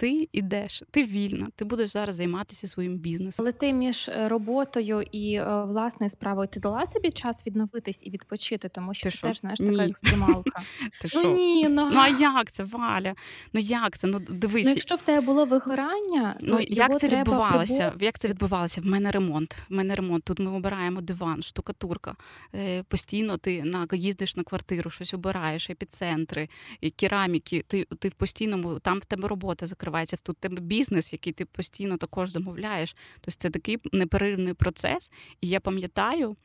ти 0.00 0.28
йдеш, 0.32 0.82
ти 0.90 1.04
вільна, 1.04 1.46
ти 1.56 1.64
будеш 1.64 1.90
зараз 1.90 2.14
займатися 2.14 2.68
своїм 2.68 2.98
бізнесом. 2.98 3.44
Але 3.44 3.52
ти 3.52 3.72
між 3.72 4.08
е, 4.08 4.28
роботою 4.28 5.02
і 5.12 5.34
е, 5.34 5.64
власною 5.64 6.10
справою 6.10 6.48
ти 6.48 6.60
дала 6.60 6.86
собі 6.86 7.10
час 7.10 7.46
відновитись 7.46 8.02
і 8.06 8.10
відпочити, 8.10 8.68
тому 8.68 8.94
що 8.94 9.10
ти, 9.10 9.16
ти 9.16 9.22
теж 9.22 9.40
знаєш 9.40 9.60
ні. 9.60 9.70
така 9.70 9.84
екстремалка. 9.84 10.62
Ти 11.00 11.08
ну 11.14 11.34
ні, 11.34 11.68
ну. 11.68 11.90
ну 11.92 12.00
а 12.00 12.08
як 12.08 12.52
це, 12.52 12.64
Валя? 12.64 13.14
Ну 13.52 13.60
як 13.60 13.98
це? 13.98 14.06
Ну 14.06 14.18
дивись. 14.18 14.66
Ну, 14.66 14.72
Якщо 14.72 14.94
в 14.94 15.02
тебе 15.02 15.20
було 15.20 15.44
вигорання, 15.44 16.36
то 16.40 16.46
ну 16.46 16.60
як 16.60 17.00
це 17.00 17.08
відбувалося? 17.08 17.92
Як 18.00 18.18
це 18.18 18.28
відбувалося? 18.28 18.80
В 18.80 18.86
мене 18.86 19.10
ремонт. 19.10 19.58
В 19.68 19.74
мене 19.74 19.94
ремонт. 19.94 20.24
Тут 20.24 20.38
ми 20.38 20.50
обираємо 20.50 21.00
диван, 21.00 21.42
штукатурка. 21.42 22.16
Е, 22.54 22.82
постійно 22.82 23.36
ти 23.36 23.62
на 23.62 23.86
їздиш 23.92 24.36
на 24.36 24.42
квартиру, 24.42 24.90
щось 24.90 25.14
обираєш, 25.14 25.70
епіцентри, 25.70 26.48
кераміки. 26.96 27.64
Ти 27.66 27.86
ти 27.98 28.08
в 28.08 28.14
постійному 28.14 28.78
там 28.78 28.98
в 28.98 29.04
тебе 29.04 29.28
робота 29.28 29.66
закривається 29.66 29.89
відкривається 29.90 30.16
тут 30.16 30.38
тебе 30.38 30.60
бізнес, 30.60 31.12
який 31.12 31.32
ти 31.32 31.44
постійно 31.44 31.96
також 31.96 32.30
замовляєш. 32.30 32.94
Тобто 33.20 33.38
це 33.38 33.50
такий 33.50 33.78
неперивний 33.92 34.54
процес. 34.54 35.10
І 35.40 35.48
я 35.48 35.60
пам'ятаю, 35.60 36.36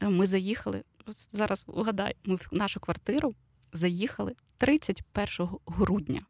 е, 0.00 0.08
ми 0.08 0.26
заїхали 0.26 0.82
зараз. 1.32 1.64
Угадай, 1.66 2.14
ми 2.24 2.36
в 2.36 2.48
нашу 2.52 2.80
квартиру 2.80 3.34
заїхали 3.72 4.34
31 4.58 5.48
грудня. 5.66 6.22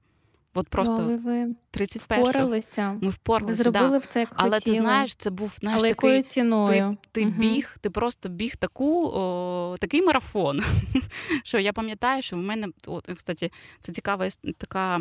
От 0.54 0.68
просто 0.68 0.96
Але 0.98 1.16
ви 1.16 1.54
31 1.70 2.24
впоралися. 2.24 2.98
Ми 3.00 3.08
впоралися. 3.08 3.62
Зробили 3.62 3.90
да. 3.90 3.98
все, 3.98 4.20
як 4.20 4.32
Але 4.34 4.58
хотіли. 4.58 4.76
ти 4.76 4.82
знаєш, 4.82 5.14
це 5.14 5.30
був 5.30 5.54
знаєш, 5.60 5.80
Але 5.80 5.94
такий, 5.94 6.10
якою 6.10 6.22
ціною? 6.22 6.96
Ти, 7.00 7.20
ти 7.20 7.26
угу. 7.26 7.34
біг, 7.38 7.76
ти 7.80 7.90
просто 7.90 8.28
біг 8.28 8.56
таку, 8.56 9.10
о, 9.14 9.76
такий 9.80 10.02
марафон. 10.02 10.60
що 11.44 11.58
я 11.58 11.72
пам'ятаю, 11.72 12.22
що 12.22 12.36
в 12.36 12.38
мене 12.38 12.68
от, 12.86 13.10
кстати, 13.16 13.50
це 13.80 13.92
цікавий 13.92 14.30
така 14.58 15.00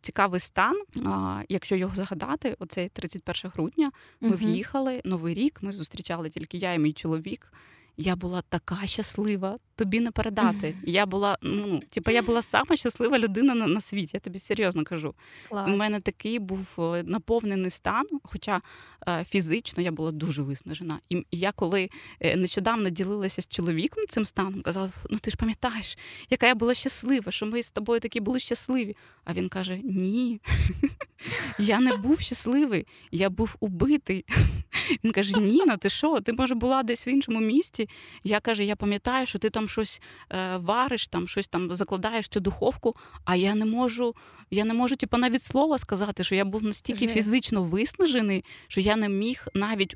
цікавий 0.00 0.40
стан. 0.40 0.82
А, 1.06 1.42
Якщо 1.48 1.76
його 1.76 1.94
згадати, 1.94 2.56
оцей 2.58 2.88
31 2.88 3.52
грудня 3.54 3.90
ми 4.20 4.28
угу. 4.28 4.36
в'їхали 4.36 5.02
новий 5.04 5.34
рік. 5.34 5.58
Ми 5.62 5.72
зустрічали 5.72 6.30
тільки 6.30 6.58
я 6.58 6.74
і 6.74 6.78
мій 6.78 6.92
чоловік. 6.92 7.52
Я 7.96 8.16
була 8.16 8.42
така 8.42 8.78
щаслива, 8.84 9.58
тобі 9.76 10.00
не 10.00 10.10
передати. 10.10 10.74
Я 10.84 11.06
була, 11.06 11.38
ну 11.42 11.80
типу, 11.90 12.10
я 12.10 12.22
була 12.22 12.42
сама 12.42 12.76
щаслива 12.76 13.18
людина 13.18 13.54
на, 13.54 13.66
на 13.66 13.80
світі. 13.80 14.10
Я 14.14 14.20
тобі 14.20 14.38
серйозно 14.38 14.84
кажу. 14.84 15.14
Клас. 15.48 15.68
У 15.68 15.76
мене 15.76 16.00
такий 16.00 16.38
був 16.38 16.66
е, 16.78 17.02
наповнений 17.02 17.70
стан, 17.70 18.06
хоча 18.22 18.60
е, 19.08 19.24
фізично 19.28 19.82
я 19.82 19.92
була 19.92 20.12
дуже 20.12 20.42
виснажена. 20.42 20.98
І 21.08 21.24
я 21.30 21.52
коли 21.52 21.90
е, 22.20 22.36
нещодавно 22.36 22.90
ділилася 22.90 23.42
з 23.42 23.48
чоловіком 23.48 24.04
цим 24.08 24.24
станом, 24.24 24.62
казала: 24.62 24.90
ну 25.10 25.18
ти 25.18 25.30
ж 25.30 25.36
пам'ятаєш, 25.36 25.98
яка 26.30 26.46
я 26.46 26.54
була 26.54 26.74
щаслива, 26.74 27.32
що 27.32 27.46
ми 27.46 27.62
з 27.62 27.70
тобою 27.70 28.00
такі 28.00 28.20
були 28.20 28.38
щасливі. 28.38 28.96
А 29.24 29.32
він 29.32 29.48
каже: 29.48 29.80
Ні. 29.84 30.40
Я 31.58 31.80
не 31.80 31.96
був 31.96 32.20
щасливий, 32.20 32.86
я 33.10 33.30
був 33.30 33.56
убитий. 33.60 34.24
Він 35.04 35.12
каже: 35.12 35.38
Ніна, 35.38 35.76
ти 35.76 35.88
що? 35.88 36.20
Ти 36.20 36.32
може 36.32 36.54
була 36.54 36.82
десь 36.82 37.06
в 37.06 37.08
іншому 37.08 37.40
місті? 37.40 37.88
Я 38.24 38.40
каже, 38.40 38.64
я 38.64 38.76
пам'ятаю, 38.76 39.26
що 39.26 39.38
ти 39.38 39.50
там 39.50 39.61
щось 39.68 40.00
е, 40.30 40.56
вариш, 40.56 41.06
там 41.06 41.28
щось 41.28 41.48
там 41.48 41.74
закладаєш 41.74 42.28
цю 42.28 42.40
духовку, 42.40 42.96
а 43.24 43.36
я 43.36 43.54
не 43.54 43.64
можу, 43.64 44.14
я 44.50 44.64
не 44.64 44.74
можу, 44.74 44.96
типу, 44.96 45.16
навіть 45.16 45.42
слова 45.42 45.78
сказати, 45.78 46.24
що 46.24 46.34
я 46.34 46.44
був 46.44 46.62
настільки 46.62 47.08
фізично 47.08 47.62
виснажений, 47.62 48.44
що 48.68 48.80
я 48.80 48.96
не 48.96 49.08
міг 49.08 49.46
навіть 49.54 49.94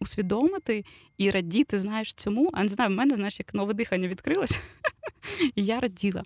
усвідомити 0.00 0.84
і 1.18 1.30
радіти, 1.30 1.78
знаєш, 1.78 2.14
цьому. 2.14 2.50
А 2.52 2.62
не 2.62 2.68
знаю, 2.68 2.90
в 2.90 2.94
мене 2.94 3.14
знаєш, 3.14 3.38
як 3.38 3.54
нове 3.54 3.74
дихання 3.74 4.08
відкрилося, 4.08 4.60
і 5.54 5.64
я 5.64 5.80
раділа. 5.80 6.22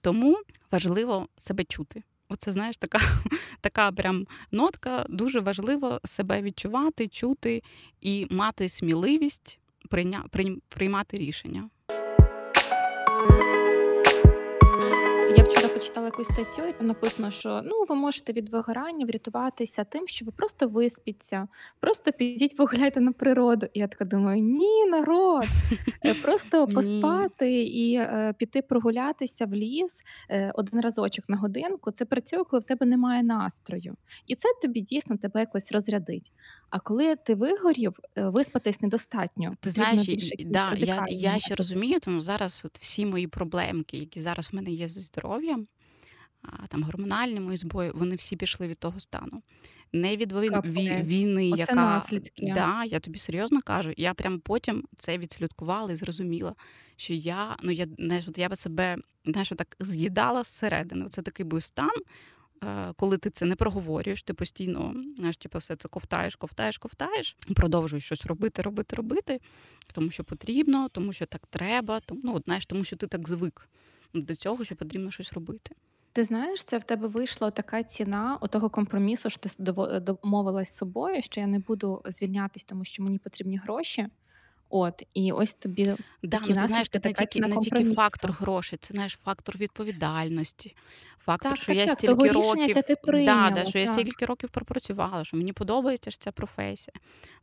Тому 0.00 0.38
важливо 0.70 1.28
себе 1.36 1.64
чути. 1.64 2.02
Оце 2.28 2.52
знаєш, 2.52 2.76
така 2.76 2.98
така 3.60 3.92
прям 3.92 4.26
нотка. 4.52 5.06
Дуже 5.08 5.40
важливо 5.40 6.00
себе 6.04 6.42
відчувати, 6.42 7.08
чути 7.08 7.62
і 8.00 8.26
мати 8.30 8.68
сміливість 8.68 9.58
прийня, 9.88 10.24
приймати 10.68 11.16
рішення. 11.16 11.70
Почитала 15.80 16.06
якусь 16.06 16.26
статтю, 16.26 16.68
і 16.68 16.72
там 16.72 16.86
написано, 16.86 17.30
що 17.30 17.62
ну 17.64 17.84
ви 17.88 17.94
можете 17.94 18.32
від 18.32 18.48
вигорання 18.48 19.06
врятуватися 19.06 19.84
тим, 19.84 20.08
що 20.08 20.24
ви 20.24 20.32
просто 20.32 20.68
виспіться, 20.68 21.48
просто 21.80 22.12
підіть 22.12 22.56
погуляйте 22.56 23.00
на 23.00 23.12
природу. 23.12 23.66
І 23.72 23.80
я 23.80 23.88
така 23.88 24.04
думаю, 24.04 24.42
ні, 24.42 24.86
народ, 24.86 25.44
е, 26.04 26.14
просто 26.14 26.66
поспати 26.74 27.62
і 27.62 27.94
е, 27.94 28.34
піти 28.38 28.62
прогулятися 28.62 29.46
в 29.46 29.54
ліс 29.54 30.02
е, 30.30 30.52
один 30.54 30.80
разочок 30.80 31.28
на 31.28 31.36
годинку. 31.36 31.90
Це 31.90 32.04
працює, 32.04 32.44
коли 32.44 32.60
в 32.60 32.64
тебе 32.64 32.86
немає 32.86 33.22
настрою, 33.22 33.96
і 34.26 34.34
це 34.34 34.48
тобі 34.62 34.80
дійсно 34.80 35.16
тебе 35.16 35.40
якось 35.40 35.72
розрядить. 35.72 36.32
А 36.70 36.80
коли 36.80 37.16
ти 37.16 37.34
вигорів, 37.34 37.98
е, 38.16 38.28
виспатись 38.28 38.80
недостатньо. 38.80 39.56
Ти 39.60 39.70
знаєш, 39.70 40.32
да, 40.46 40.74
я 40.78 41.04
я 41.08 41.38
ще 41.38 41.54
розумію, 41.54 42.00
тому 42.00 42.20
зараз 42.20 42.62
от 42.64 42.78
всі 42.78 43.06
мої 43.06 43.26
проблемки, 43.26 43.96
які 43.96 44.20
зараз 44.20 44.52
в 44.52 44.56
мене 44.56 44.70
є 44.70 44.88
зі 44.88 45.00
здоров'ям, 45.00 45.64
там 46.68 46.82
гормональні 46.82 47.40
мої 47.40 47.56
збої, 47.56 47.90
вони 47.94 48.16
всі 48.16 48.36
пішли 48.36 48.68
від 48.68 48.78
того 48.78 49.00
стану. 49.00 49.42
Не 49.92 50.16
від 50.16 50.32
війни, 51.06 51.50
Оце 51.52 51.60
яка 51.60 51.74
наслідки. 51.74 52.52
Да, 52.54 52.84
я 52.84 53.00
тобі 53.00 53.18
серйозно 53.18 53.60
кажу. 53.62 53.92
Я 53.96 54.14
прям 54.14 54.40
потім 54.40 54.84
це 54.96 55.18
відслідкувала 55.18 55.92
і 55.92 55.96
зрозуміла, 55.96 56.54
що 56.96 57.14
я 57.14 57.56
ну 57.62 57.72
я 57.72 57.86
знаєш, 57.98 58.28
от 58.28 58.38
я 58.38 58.48
би 58.48 58.56
себе 58.56 58.96
знаєш, 59.24 59.48
так 59.48 59.76
з'їдала 59.80 60.44
зсередини. 60.44 61.08
Це 61.08 61.22
такий 61.22 61.46
був 61.46 61.62
стан. 61.62 61.90
Е, 62.64 62.92
коли 62.96 63.18
ти 63.18 63.30
це 63.30 63.44
не 63.44 63.56
проговорюєш, 63.56 64.22
ти 64.22 64.34
постійно 64.34 64.94
знаєш, 65.16 65.36
типу, 65.36 65.58
все 65.58 65.76
це 65.76 65.88
ковтаєш, 65.88 66.36
ковтаєш, 66.36 66.78
ковтаєш, 66.78 67.36
продовжуєш 67.54 68.04
щось 68.04 68.26
робити, 68.26 68.62
робити, 68.62 68.96
робити, 68.96 69.40
тому 69.92 70.10
що 70.10 70.24
потрібно, 70.24 70.88
тому 70.88 71.12
що 71.12 71.26
так 71.26 71.46
треба, 71.46 72.00
тому 72.00 72.20
ну, 72.24 72.42
знаєш, 72.46 72.66
тому 72.66 72.84
що 72.84 72.96
ти 72.96 73.06
так 73.06 73.28
звик 73.28 73.68
до 74.14 74.34
цього, 74.34 74.64
що 74.64 74.76
потрібно 74.76 75.10
щось 75.10 75.32
робити. 75.32 75.74
Ти 76.12 76.24
знаєш, 76.24 76.64
це 76.64 76.78
в 76.78 76.82
тебе 76.82 77.08
вийшла 77.08 77.50
така 77.50 77.82
ціна 77.82 78.38
того 78.50 78.70
компромісу, 78.70 79.30
що 79.30 79.40
ти 79.40 79.50
домовилась 80.00 80.68
з 80.68 80.76
собою, 80.76 81.22
що 81.22 81.40
я 81.40 81.46
не 81.46 81.58
буду 81.58 82.02
звільнятись, 82.04 82.64
тому 82.64 82.84
що 82.84 83.02
мені 83.02 83.18
потрібні 83.18 83.56
гроші. 83.56 84.06
От 84.70 85.02
і 85.14 85.32
ось 85.32 85.54
тобі 85.54 85.84
да, 86.22 86.38
такі 86.38 86.52
ну, 86.52 86.60
ти 86.60 86.66
знаєш, 86.66 86.88
це 86.88 87.00
не 87.04 87.12
тільки 87.12 87.40
не 87.40 87.56
тільки 87.56 87.94
фактор 87.94 88.32
грошей, 88.32 88.78
це 88.82 88.94
знаєш 88.94 89.18
фактор 89.24 89.56
відповідальності, 89.56 90.76
фактор, 91.18 91.50
так, 91.50 91.58
що 91.58 91.66
так, 91.66 91.76
я 91.76 91.86
так, 91.86 91.98
стільки 91.98 92.28
років 92.28 92.82
ти 92.82 92.96
прийняла, 92.96 93.50
да, 93.50 93.62
да, 93.62 93.70
що 93.70 93.78
я 93.78 93.86
стільки 93.86 94.26
років 94.26 94.50
пропрацювала, 94.50 95.24
що 95.24 95.36
мені 95.36 95.52
подобається 95.52 96.10
ж 96.10 96.20
ця 96.20 96.32
професія. 96.32 96.94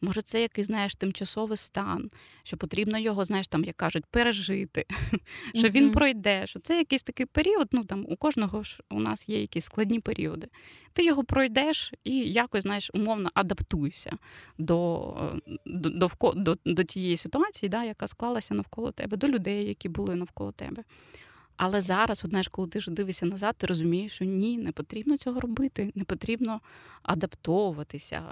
Може, 0.01 0.21
це 0.21 0.41
якийсь 0.41 0.67
знаєш 0.67 0.95
тимчасовий 0.95 1.57
стан, 1.57 2.09
що 2.43 2.57
потрібно 2.57 2.97
його, 2.97 3.25
знаєш, 3.25 3.47
там 3.47 3.63
як 3.63 3.75
кажуть, 3.75 4.05
пережити, 4.05 4.85
що 5.55 5.69
він 5.69 5.91
пройде. 5.91 6.47
Що 6.47 6.59
це 6.59 6.77
якийсь 6.77 7.03
такий 7.03 7.25
період. 7.25 7.67
Ну 7.71 7.83
там 7.83 8.05
у 8.09 8.15
кожного 8.15 8.63
ж 8.63 8.79
у 8.89 8.99
нас 8.99 9.29
є 9.29 9.41
якісь 9.41 9.65
складні 9.65 9.99
періоди. 9.99 10.47
Ти 10.93 11.05
його 11.05 11.23
пройдеш 11.23 11.93
і 12.03 12.17
якось 12.17 12.63
знаєш 12.63 12.91
умовно 12.93 13.29
адаптуйся 13.33 14.17
до 14.57 15.41
до, 15.65 15.89
до, 15.89 16.33
до, 16.35 16.57
до 16.65 16.83
тієї 16.83 17.16
ситуації, 17.17 17.69
да, 17.69 17.83
яка 17.83 18.07
склалася 18.07 18.53
навколо 18.53 18.91
тебе, 18.91 19.17
до 19.17 19.27
людей, 19.27 19.65
які 19.65 19.89
були 19.89 20.15
навколо 20.15 20.51
тебе. 20.51 20.83
Але 21.57 21.81
зараз, 21.81 22.21
от, 22.25 22.29
знаєш, 22.29 22.47
коли 22.47 22.67
ти 22.67 22.81
ж 22.81 22.91
дивишся 22.91 23.25
назад, 23.25 23.55
ти 23.57 23.67
розумієш, 23.67 24.13
що 24.13 24.25
ні, 24.25 24.57
не 24.57 24.71
потрібно 24.71 25.17
цього 25.17 25.39
робити, 25.39 25.91
не 25.95 26.03
потрібно 26.03 26.61
адаптовуватися, 27.03 28.23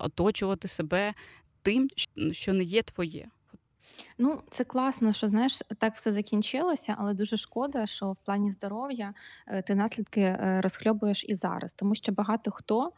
оточувати 0.00 0.68
себе 0.68 1.14
тим, 1.62 1.88
що 2.32 2.52
не 2.52 2.64
є 2.64 2.82
твоє. 2.82 3.28
Ну, 4.18 4.42
це 4.50 4.64
класно, 4.64 5.12
що 5.12 5.28
знаєш, 5.28 5.62
так 5.78 5.94
все 5.94 6.12
закінчилося, 6.12 6.94
але 6.98 7.14
дуже 7.14 7.36
шкода, 7.36 7.86
що 7.86 8.12
в 8.12 8.16
плані 8.16 8.50
здоров'я 8.50 9.14
е, 9.46 9.62
ти 9.62 9.74
наслідки 9.74 10.20
е, 10.20 10.60
розхльобуєш 10.62 11.24
і 11.28 11.34
зараз, 11.34 11.72
тому 11.72 11.94
що 11.94 12.12
багато 12.12 12.50
хто 12.50 12.92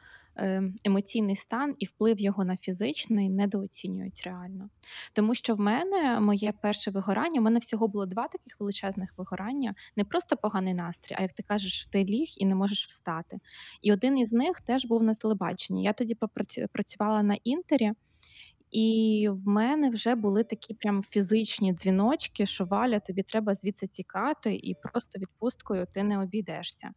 емоційний 0.85 1.37
стан 1.37 1.75
і 1.79 1.87
вплив 1.87 2.21
його 2.21 2.45
на 2.45 2.57
фізичний 2.57 3.29
недооцінюють 3.29 4.23
реально. 4.25 4.69
Тому 5.13 5.35
що 5.35 5.55
в 5.55 5.61
мене 5.61 6.21
моє 6.21 6.53
перше 6.63 6.91
вигорання, 6.91 7.41
у 7.41 7.45
мене 7.45 7.59
всього 7.59 7.89
було 7.89 8.07
два 8.07 8.29
таких 8.29 8.61
величезних 8.61 9.15
вигорання, 9.17 9.75
не 9.97 10.05
просто 10.05 10.37
поганий 10.37 10.75
настрій, 10.75 11.17
а 11.19 11.23
як 11.23 11.33
ти 11.33 11.43
кажеш, 11.43 11.87
ти 11.87 12.05
ліг 12.05 12.27
і 12.37 12.47
не 12.47 12.55
можеш 12.55 12.87
встати. 12.87 13.39
І 13.83 13.93
один 13.93 14.19
із 14.19 14.33
них 14.33 14.61
теж 14.61 14.85
був 14.85 15.03
на 15.03 15.15
телебаченні. 15.15 15.83
Я 15.83 15.93
тоді 15.93 16.17
працювала 16.73 17.23
на 17.23 17.35
інтері. 17.45 17.93
І 18.71 19.29
в 19.31 19.49
мене 19.49 19.89
вже 19.91 20.15
були 20.15 20.45
такі 20.45 20.75
прям 20.75 21.03
фізичні 21.03 21.73
дзвіночки, 21.73 22.47
що 22.47 22.65
Валя, 22.65 23.01
тобі 23.01 23.23
треба 23.23 23.55
звідси 23.55 23.87
тікати, 23.87 24.55
і 24.55 24.75
просто 24.83 25.19
відпусткою 25.19 25.87
ти 25.93 26.03
не 26.03 26.23
обійдешся. 26.23 26.91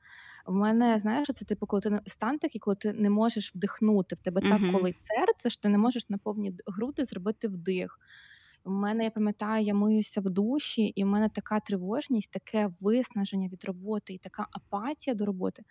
В 0.48 0.54
мене 0.54 1.00
знаєш, 1.00 1.28
це 1.34 1.46
типу, 1.46 1.66
коли 1.66 1.82
ти 1.82 2.02
стан 2.06 2.40
такий, 2.40 2.60
коли 2.60 2.76
ти 2.76 2.94
не 2.94 3.10
можеш 3.10 3.56
вдихнути, 3.56 4.16
в 4.16 4.20
тебе 4.20 4.42
так 4.42 4.62
коли 4.72 4.94
серце, 4.94 5.50
що 5.50 5.62
ти 5.62 5.70
не 5.70 5.78
можеш 5.78 6.10
на 6.10 6.18
повні 6.18 6.54
груди 6.68 7.04
зробити 7.06 7.48
вдих. 7.48 8.00
У 8.68 8.72
мене 8.72 9.04
я 9.04 9.10
пам'ятаю, 9.10 9.66
я 9.66 9.74
миюся 9.74 10.22
в 10.22 10.30
душі, 10.30 10.82
і 10.82 11.04
в 11.04 11.08
мене 11.08 11.30
така 11.30 11.60
тривожність, 11.60 12.32
таке 12.32 12.70
виснаження 12.82 13.48
від 13.48 13.66
роботи 13.66 14.14
і 14.14 14.18
така 14.18 14.48
апатія 14.52 15.16
до 15.16 15.26
роботи, 15.26 15.64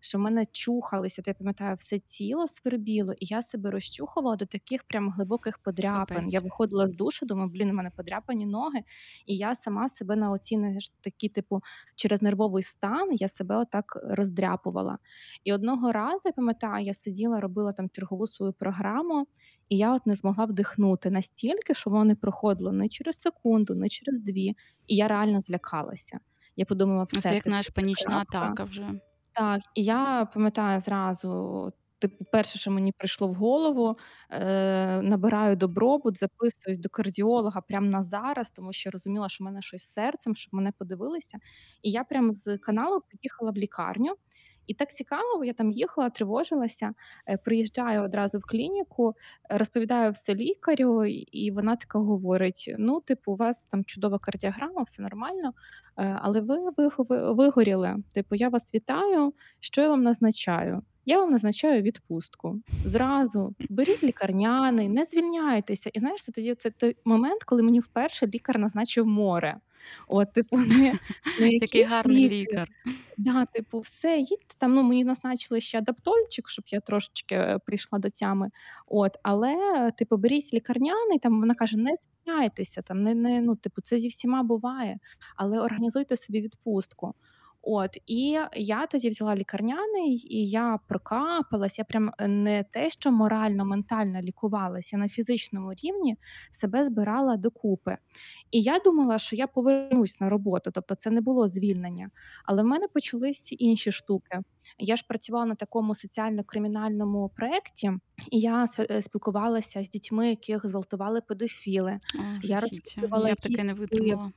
що 0.00 0.18
в 0.18 0.20
мене 0.20 0.46
чухалися. 0.52 1.22
От 1.22 1.28
я 1.28 1.34
пам'ятаю, 1.34 1.74
все 1.74 1.98
тіло 1.98 2.48
свербіло, 2.48 3.12
і 3.12 3.26
я 3.26 3.42
себе 3.42 3.70
розчухувала 3.70 4.36
до 4.36 4.46
таких 4.46 4.84
прям 4.84 5.10
глибоких 5.10 5.58
подряпин. 5.58 6.16
Капець. 6.16 6.32
Я 6.32 6.40
виходила 6.40 6.88
з 6.88 6.94
душу, 6.94 7.26
думаю, 7.26 7.50
блін, 7.50 7.70
у 7.70 7.74
мене 7.74 7.90
подряпані 7.96 8.46
ноги, 8.46 8.80
і 9.26 9.36
я 9.36 9.54
сама 9.54 9.88
себе 9.88 10.16
на 10.16 10.30
оці 10.30 10.78
такі, 11.00 11.28
типу, 11.28 11.60
через 11.94 12.22
нервовий 12.22 12.62
стан 12.62 13.08
я 13.12 13.28
себе 13.28 13.56
отак 13.56 13.98
роздряпувала. 14.04 14.98
І 15.44 15.52
одного 15.52 15.92
разу 15.92 16.22
я 16.28 16.32
пам'ятаю, 16.32 16.84
я 16.84 16.94
сиділа, 16.94 17.40
робила 17.40 17.72
там 17.72 17.90
чергову 17.90 18.26
свою 18.26 18.52
програму. 18.52 19.26
І 19.68 19.76
я 19.76 19.94
от 19.94 20.06
не 20.06 20.14
змогла 20.14 20.44
вдихнути 20.44 21.10
настільки, 21.10 21.74
що 21.74 21.90
воно 21.90 22.04
не 22.04 22.14
проходило 22.14 22.72
не 22.72 22.88
через 22.88 23.20
секунду, 23.20 23.74
не 23.74 23.88
через 23.88 24.20
дві. 24.20 24.56
І 24.86 24.96
я 24.96 25.08
реально 25.08 25.40
злякалася. 25.40 26.18
Я 26.56 26.64
подумала, 26.64 27.02
все 27.02 27.20
це 27.20 27.34
як 27.34 27.46
наш 27.46 27.68
панічна 27.68 28.18
атака 28.18 28.64
вже. 28.64 28.90
Так, 29.32 29.60
і 29.74 29.84
я 29.84 30.28
пам'ятаю 30.34 30.80
зразу. 30.80 31.72
Типу, 31.98 32.24
перше, 32.32 32.58
що 32.58 32.70
мені 32.70 32.92
прийшло 32.92 33.28
в 33.28 33.34
голову, 33.34 33.98
е, 34.30 35.02
набираю 35.02 35.56
добробут, 35.56 36.18
записуюсь 36.18 36.78
до 36.78 36.88
кардіолога 36.88 37.60
прямо 37.60 37.86
на 37.86 38.02
зараз, 38.02 38.50
тому 38.50 38.72
що 38.72 38.90
розуміла, 38.90 39.28
що 39.28 39.44
в 39.44 39.46
мене 39.46 39.62
щось 39.62 39.82
з 39.82 39.92
серцем, 39.92 40.34
щоб 40.34 40.54
мене 40.54 40.72
подивилися. 40.78 41.38
І 41.82 41.90
я 41.90 42.04
прямо 42.04 42.32
з 42.32 42.58
каналу 42.58 43.00
поїхала 43.10 43.50
в 43.50 43.56
лікарню. 43.56 44.14
І 44.66 44.74
так 44.74 44.90
цікаво, 44.90 45.44
я 45.44 45.52
там 45.52 45.70
їхала, 45.70 46.10
тривожилася, 46.10 46.94
е, 47.28 47.36
приїжджаю 47.36 48.02
одразу 48.02 48.38
в 48.38 48.44
клініку, 48.44 49.14
розповідаю 49.50 50.10
все 50.10 50.34
лікарю, 50.34 51.04
і 51.32 51.50
вона 51.50 51.76
така 51.76 51.98
говорить: 51.98 52.74
ну, 52.78 53.00
типу, 53.00 53.32
у 53.32 53.36
вас 53.36 53.66
там 53.66 53.84
чудова 53.84 54.18
кардіограма, 54.18 54.82
все 54.82 55.02
нормально, 55.02 55.52
е, 55.98 56.18
але 56.22 56.40
ви 56.40 56.58
вигоріли. 57.08 57.96
Типу, 58.14 58.34
я 58.34 58.48
вас 58.48 58.74
вітаю, 58.74 59.32
що 59.60 59.82
я 59.82 59.88
вам 59.88 60.02
назначаю? 60.02 60.82
Я 61.06 61.20
вам 61.20 61.30
назначаю 61.30 61.82
відпустку. 61.82 62.60
Зразу 62.84 63.54
беріть 63.70 64.04
лікарняний, 64.04 64.88
не 64.88 65.04
звільняйтеся. 65.04 65.90
І 65.92 66.00
знаєш, 66.00 66.22
це 66.22 66.32
тоді 66.32 66.54
це 66.54 66.70
той 66.70 66.96
момент, 67.04 67.44
коли 67.44 67.62
мені 67.62 67.80
вперше 67.80 68.26
лікар 68.26 68.58
назначив 68.58 69.06
море. 69.06 69.56
От, 70.08 70.32
типу, 70.32 70.56
не, 70.58 70.98
не 71.40 71.58
Такий 71.60 71.82
гарний 71.82 72.28
лікар. 72.28 72.68
Да, 73.18 73.44
типу, 73.44 73.80
все, 73.80 74.18
їдьте 74.18 74.54
там. 74.58 74.74
Ну 74.74 74.82
мені 74.82 75.04
назначили 75.04 75.60
ще 75.60 75.78
адаптольчик, 75.78 76.48
щоб 76.48 76.64
я 76.68 76.80
трошечки 76.80 77.34
е, 77.34 77.58
прийшла 77.66 77.98
до 77.98 78.10
тями. 78.10 78.50
От, 78.86 79.16
але, 79.22 79.54
типу, 79.98 80.16
беріть 80.16 80.54
лікарняний, 80.54 81.18
там 81.18 81.40
вона 81.40 81.54
каже: 81.54 81.78
не 81.78 81.94
звільняйтеся, 81.96 82.82
там 82.82 83.02
не 83.02 83.14
не 83.14 83.40
ну, 83.40 83.56
типу, 83.56 83.80
це 83.80 83.98
зі 83.98 84.08
всіма 84.08 84.42
буває, 84.42 84.98
але 85.36 85.60
організуйте 85.60 86.16
собі 86.16 86.40
відпустку. 86.40 87.14
От 87.66 87.98
і 88.06 88.38
я 88.56 88.86
тоді 88.86 89.08
взяла 89.08 89.36
лікарняний, 89.36 90.26
і 90.34 90.48
я 90.48 90.78
прокапалась. 90.88 91.78
Я 91.78 91.84
прям 91.84 92.12
не 92.28 92.64
те, 92.70 92.90
що 92.90 93.12
морально, 93.12 93.64
ментально 93.64 94.20
лікувалася 94.20 94.96
на 94.96 95.08
фізичному 95.08 95.72
рівні 95.72 96.16
себе 96.50 96.84
збирала 96.84 97.36
докупи. 97.36 97.96
І 98.50 98.60
я 98.60 98.78
думала, 98.78 99.18
що 99.18 99.36
я 99.36 99.46
повернусь 99.46 100.20
на 100.20 100.28
роботу, 100.28 100.70
тобто 100.74 100.94
це 100.94 101.10
не 101.10 101.20
було 101.20 101.48
звільнення. 101.48 102.10
Але 102.44 102.62
в 102.62 102.66
мене 102.66 102.88
почались 102.88 103.54
інші 103.58 103.92
штуки. 103.92 104.38
Я 104.78 104.96
ж 104.96 105.04
працювала 105.08 105.46
на 105.46 105.54
такому 105.54 105.94
соціально-кримінальному 105.94 107.30
проєкті, 107.36 107.92
і 108.30 108.40
я 108.40 108.66
е, 108.78 109.02
спілкувалася 109.02 109.84
з 109.84 109.88
дітьми, 109.88 110.28
яких 110.28 110.68
зґвалтували 110.68 111.20
педофіли. 111.20 112.00
О, 112.18 112.22
я 112.42 112.60
розслідувала 112.60 113.28
я 113.28 113.34
таке 113.34 113.64
не 113.64 113.74
витримала. 113.74 114.30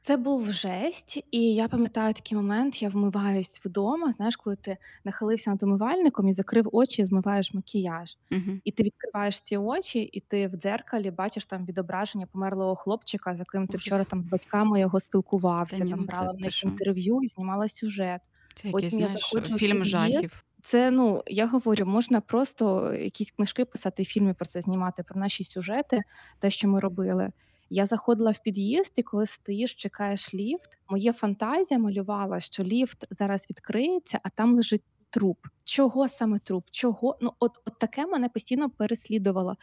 Це 0.00 0.16
був 0.16 0.52
жесть, 0.52 1.24
і 1.30 1.54
я 1.54 1.68
пам'ятаю 1.68 2.14
такий 2.14 2.36
момент. 2.36 2.82
Я 2.82 2.88
вмиваюсь 2.88 3.60
вдома. 3.64 4.12
Знаєш, 4.12 4.36
коли 4.36 4.56
ти 4.56 4.76
нахилився 5.04 5.50
над 5.50 5.62
умивальником 5.62 6.28
і 6.28 6.32
закрив 6.32 6.68
очі, 6.72 7.02
і 7.02 7.06
змиваєш 7.06 7.54
макіяж, 7.54 8.18
угу. 8.32 8.58
і 8.64 8.72
ти 8.72 8.82
відкриваєш 8.82 9.40
ці 9.40 9.56
очі, 9.56 9.98
і 10.00 10.20
ти 10.20 10.46
в 10.46 10.50
дзеркалі 10.50 11.10
бачиш 11.10 11.46
там 11.46 11.66
відображення 11.66 12.26
померлого 12.26 12.76
хлопчика, 12.76 13.36
з 13.36 13.38
яким 13.38 13.66
ти 13.66 13.76
вчора 13.76 14.04
там 14.04 14.20
з 14.20 14.28
батьками 14.28 14.80
його 14.80 15.00
спілкувався. 15.00 15.78
Там 15.78 15.88
ну, 15.88 16.06
брала 16.06 16.32
в 16.32 16.40
них 16.40 16.64
інтерв'ю 16.64 17.20
і 17.22 17.26
знімала 17.26 17.68
сюжет. 17.68 18.20
Це 18.58 18.68
якийсь, 18.68 18.94
заходжу 18.94 19.58
фільм 19.58 19.84
жахів. 19.84 20.44
Це 20.60 20.90
ну 20.90 21.22
я 21.26 21.46
говорю, 21.46 21.86
можна 21.86 22.20
просто 22.20 22.94
якісь 22.94 23.30
книжки 23.30 23.64
писати, 23.64 24.04
фільми 24.04 24.34
про 24.34 24.46
це 24.46 24.60
знімати, 24.60 25.02
про 25.02 25.20
наші 25.20 25.44
сюжети, 25.44 26.02
те, 26.38 26.50
що 26.50 26.68
ми 26.68 26.80
робили. 26.80 27.32
Я 27.70 27.86
заходила 27.86 28.30
в 28.30 28.42
під'їзд, 28.42 28.92
і 28.96 29.02
коли 29.02 29.26
стоїш, 29.26 29.74
чекаєш 29.74 30.34
ліфт. 30.34 30.78
Моя 30.88 31.12
фантазія 31.12 31.80
малювала, 31.80 32.40
що 32.40 32.62
ліфт 32.62 33.06
зараз 33.10 33.46
відкриється, 33.50 34.20
а 34.22 34.28
там 34.28 34.56
лежить 34.56 34.84
труп. 35.10 35.38
Чого 35.64 36.08
саме 36.08 36.38
труп? 36.38 36.64
Чого? 36.70 37.18
Ну, 37.20 37.32
от 37.40 37.52
от 37.64 37.78
таке 37.78 38.06
мене 38.06 38.28
постійно 38.28 38.70
переслідувало. 38.70 39.56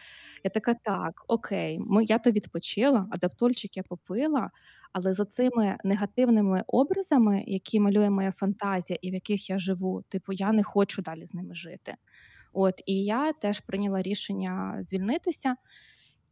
Я 0.44 0.50
така, 0.50 0.74
так, 0.74 1.25
окей, 1.28 1.80
ми, 1.80 2.04
я 2.06 2.20
то 2.20 2.32
відпочила, 2.32 3.08
адаптольчик 3.12 3.78
я 3.78 3.84
попила, 3.84 4.52
але 4.94 5.14
за 5.14 5.25
цими 5.25 5.78
негативними 5.84 6.64
образами, 6.68 7.44
які 7.48 7.80
малює 7.80 8.10
моя 8.10 8.32
фантазія 8.32 9.00
і 9.02 9.12
в 9.12 9.14
яких 9.14 9.50
я 9.50 9.60
живу, 9.60 10.04
типу, 10.10 10.34
я 10.34 10.52
не 10.52 10.64
хочу 10.64 11.02
далі 11.02 11.25
з 11.25 11.34
ними 11.34 11.56
жити. 11.56 11.96
От 12.54 12.82
І 12.86 13.04
я 13.04 13.34
теж 13.34 13.60
прийняла 13.60 14.02
рішення 14.02 14.78
звільнитися. 14.80 15.56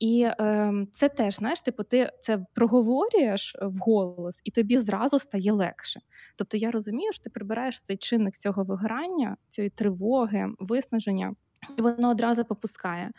І 0.04 0.22
е, 0.24 0.74
це 0.92 1.10
теж, 1.10 1.36
знаєш, 1.36 1.62
типу, 1.62 1.84
ти 1.84 2.12
це 2.20 2.46
проговорюєш 2.54 3.56
вголос, 3.62 4.42
і 4.44 4.52
тобі 4.52 4.78
зразу 4.78 5.20
стає 5.20 5.52
легше. 5.52 6.00
Тобто 6.36 6.58
я 6.58 6.72
розумію, 6.72 7.12
що 7.12 7.24
ти 7.24 7.30
прибираєш 7.30 7.82
цей 7.82 7.98
чинник 7.98 8.38
цього 8.38 8.64
виграння, 8.64 9.38
цієї 9.50 9.70
тривоги, 9.70 10.48
виснаження, 10.60 11.36
і 11.78 11.82
воно 11.82 12.10
одразу 12.10 12.46
попускає. 12.46 13.12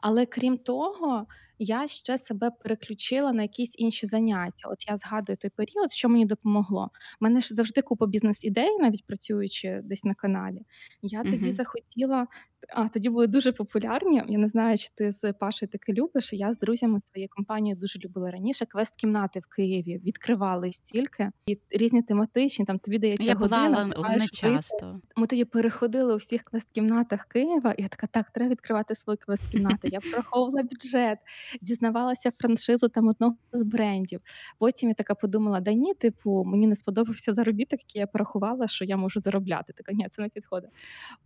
Але 0.00 0.26
крім 0.26 0.58
того, 0.58 1.26
я 1.58 1.86
ще 1.86 2.18
себе 2.18 2.50
переключила 2.50 3.32
на 3.32 3.42
якісь 3.42 3.74
інші 3.78 4.06
заняття. 4.06 4.68
От 4.68 4.88
я 4.88 4.96
згадую 4.96 5.36
той 5.36 5.50
період, 5.50 5.92
що 5.92 6.08
мені 6.08 6.26
допомогло. 6.26 6.90
У 7.20 7.24
мене 7.24 7.40
ж 7.40 7.54
завжди 7.54 7.82
купа 7.82 8.06
бізнес-ідей, 8.06 8.78
навіть 8.78 9.06
працюючи 9.06 9.80
десь 9.84 10.04
на 10.04 10.14
каналі. 10.14 10.62
Я 11.02 11.22
uh 11.22 11.30
тоді 11.30 11.52
захотіла. 11.52 12.26
А 12.74 12.88
тоді 12.88 13.08
були 13.08 13.26
дуже 13.26 13.52
популярні. 13.52 14.22
Я 14.28 14.38
не 14.38 14.48
знаю, 14.48 14.78
чи 14.78 14.88
ти 14.94 15.10
з 15.10 15.32
Пашею 15.32 15.70
таки 15.70 15.92
любиш. 15.92 16.32
Я 16.32 16.52
з 16.52 16.58
друзями 16.58 17.00
своєї 17.00 17.28
компанії 17.28 17.74
дуже 17.74 17.98
любила 17.98 18.30
раніше. 18.30 18.66
Квест-кімнати 18.66 19.40
в 19.40 19.46
Києві 19.46 20.00
відкривали 20.04 20.72
стільки 20.72 21.30
і 21.46 21.58
різні 21.70 22.02
тематичні. 22.02 22.64
Там 22.64 22.78
тобі 22.78 22.98
дається 22.98 23.24
я 23.24 23.34
година. 23.34 23.68
була, 23.68 23.92
але 23.96 24.16
не 24.16 24.28
часто. 24.28 25.00
Ми 25.16 25.26
тоді 25.26 25.44
переходили 25.44 26.14
у 26.14 26.16
всіх 26.16 26.42
квест-кімнатах 26.42 27.24
Києва. 27.28 27.74
І 27.78 27.82
я 27.82 27.88
така, 27.88 28.06
так, 28.06 28.30
треба 28.30 28.50
відкривати 28.50 28.94
свою 28.94 29.18
квест-кімнату. 29.26 29.88
Я 29.88 30.00
прораховувала 30.00 30.62
бюджет 30.62 31.18
дізнавалася 31.60 32.30
франшизу 32.30 32.88
там 32.88 33.08
одного 33.08 33.36
з 33.52 33.62
брендів. 33.62 34.20
Потім 34.58 34.88
я 34.88 34.94
така 34.94 35.14
подумала: 35.14 35.60
да 35.60 35.72
ні, 35.72 35.94
типу, 35.94 36.44
мені 36.44 36.66
не 36.66 36.76
сподобався 36.76 37.32
заробіток, 37.32 37.80
який 37.80 38.00
я 38.00 38.06
порахувала, 38.06 38.68
що 38.68 38.84
я 38.84 38.96
можу 38.96 39.20
заробляти. 39.20 39.72
Така 39.72 39.92
ні, 39.92 40.06
це 40.10 40.22
не 40.22 40.28
підходить. 40.28 40.70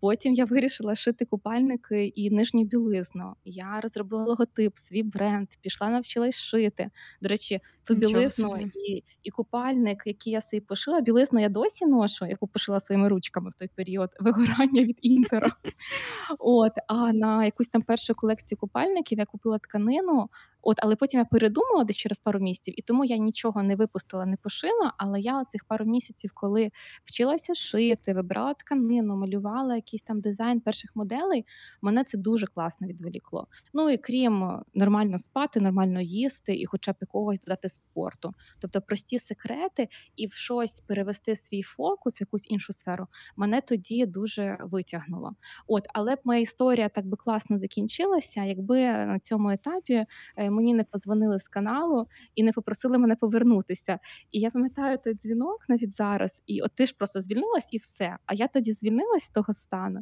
Потім 0.00 0.34
я 0.34 0.44
вирішила 0.44 0.94
шити 0.94 1.24
купальники 1.24 2.06
і 2.06 2.30
нижню 2.30 2.64
білизну. 2.64 3.34
Я 3.44 3.80
розробила 3.82 4.24
логотип, 4.24 4.78
свій 4.78 5.02
бренд, 5.02 5.48
пішла, 5.60 5.88
навчилась 5.88 6.36
шити. 6.36 6.90
До 7.22 7.28
речі, 7.28 7.60
ту 7.84 7.94
білизну 7.94 8.56
і 8.56 9.04
і 9.22 9.30
купальник, 9.30 10.02
який 10.06 10.32
я 10.32 10.40
собі 10.40 10.60
пошила. 10.60 11.00
Білизну 11.00 11.40
я 11.40 11.48
досі 11.48 11.86
ношу, 11.86 12.26
яку 12.26 12.46
пошила 12.46 12.80
своїми 12.80 13.08
ручками 13.08 13.50
в 13.50 13.54
той 13.54 13.68
період 13.74 14.10
вигорання 14.20 14.82
від 14.82 14.98
інтера. 15.02 15.50
От, 16.38 16.72
а 16.86 17.12
на 17.12 17.44
якусь 17.44 17.68
там 17.68 17.82
першу 17.82 18.14
колекцію 18.14 18.58
купальників 18.58 19.18
я 19.18 19.24
купила 19.26 19.58
тканину. 19.58 20.28
От, 20.62 20.76
але 20.82 20.96
потім 20.96 21.20
я 21.20 21.24
передумала 21.24 21.84
десь 21.84 21.96
через 21.96 22.18
пару 22.18 22.40
місяців, 22.40 22.74
і 22.76 22.82
тому 22.82 23.04
я 23.04 23.16
нічого 23.16 23.62
не 23.62 23.76
випустила, 23.76 24.26
не 24.26 24.36
пошила. 24.36 24.92
Але 24.98 25.20
я 25.20 25.44
цих 25.44 25.64
пару 25.64 25.84
місяців, 25.84 26.30
коли 26.34 26.70
вчилася 27.04 27.54
шити, 27.54 28.14
вибирала 28.14 28.54
тканину, 28.54 29.16
малювала 29.16 29.74
якийсь 29.74 30.02
там 30.02 30.20
дизайн 30.20 30.60
перших 30.60 30.96
моделей, 30.96 31.46
мене 31.82 32.04
це 32.04 32.18
дуже 32.18 32.46
класно 32.46 32.86
відволікло. 32.86 33.46
Ну 33.74 33.90
і 33.90 33.96
крім 33.96 34.62
нормально 34.74 35.18
спати, 35.18 35.60
нормально 35.60 36.00
їсти 36.00 36.54
і, 36.54 36.66
хоча 36.66 36.92
б 36.92 36.96
якогось 37.00 37.40
додати 37.40 37.68
спорту, 37.68 38.34
тобто 38.58 38.80
прості 38.80 39.18
секрети 39.18 39.88
і 40.16 40.26
в 40.26 40.32
щось 40.32 40.80
перевести 40.80 41.36
свій 41.36 41.62
фокус 41.62 42.20
в 42.20 42.22
якусь 42.22 42.50
іншу 42.50 42.72
сферу, 42.72 43.06
мене 43.36 43.60
тоді 43.60 44.06
дуже 44.06 44.58
витягнуло. 44.60 45.32
От, 45.66 45.86
але 45.94 46.16
б 46.16 46.18
моя 46.24 46.40
історія 46.40 46.88
так 46.88 47.06
би 47.06 47.16
класно 47.16 47.56
закінчилася, 47.56 48.44
якби 48.44 48.82
на 48.82 49.18
цьому 49.18 49.50
етапі. 49.50 50.06
Мені 50.52 50.74
не 50.74 50.84
позвонили 50.84 51.38
з 51.38 51.48
каналу 51.48 52.06
і 52.34 52.42
не 52.42 52.52
попросили 52.52 52.98
мене 52.98 53.16
повернутися. 53.16 53.98
І 54.30 54.40
я 54.40 54.50
пам'ятаю 54.50 54.98
той 55.04 55.14
дзвінок 55.14 55.56
навіть 55.68 55.94
зараз, 55.94 56.42
і 56.46 56.60
от 56.60 56.72
ти 56.74 56.86
ж 56.86 56.94
просто 56.98 57.20
звільнилась 57.20 57.68
і 57.72 57.76
все. 57.76 58.16
А 58.26 58.34
я 58.34 58.48
тоді 58.48 58.72
звільнилась 58.72 59.22
з 59.22 59.30
того 59.30 59.52
стану. 59.52 60.00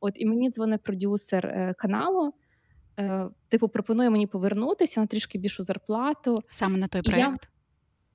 От 0.00 0.12
і 0.16 0.26
мені 0.26 0.50
дзвонить 0.50 0.82
продюсер 0.82 1.46
е, 1.46 1.74
каналу. 1.78 2.32
Е, 2.98 3.28
типу, 3.48 3.68
пропонує 3.68 4.10
мені 4.10 4.26
повернутися 4.26 5.00
на 5.00 5.06
трішки 5.06 5.38
більшу 5.38 5.62
зарплату. 5.62 6.42
Саме 6.50 6.78
на 6.78 6.88
той 6.88 7.02
проєкт? 7.02 7.48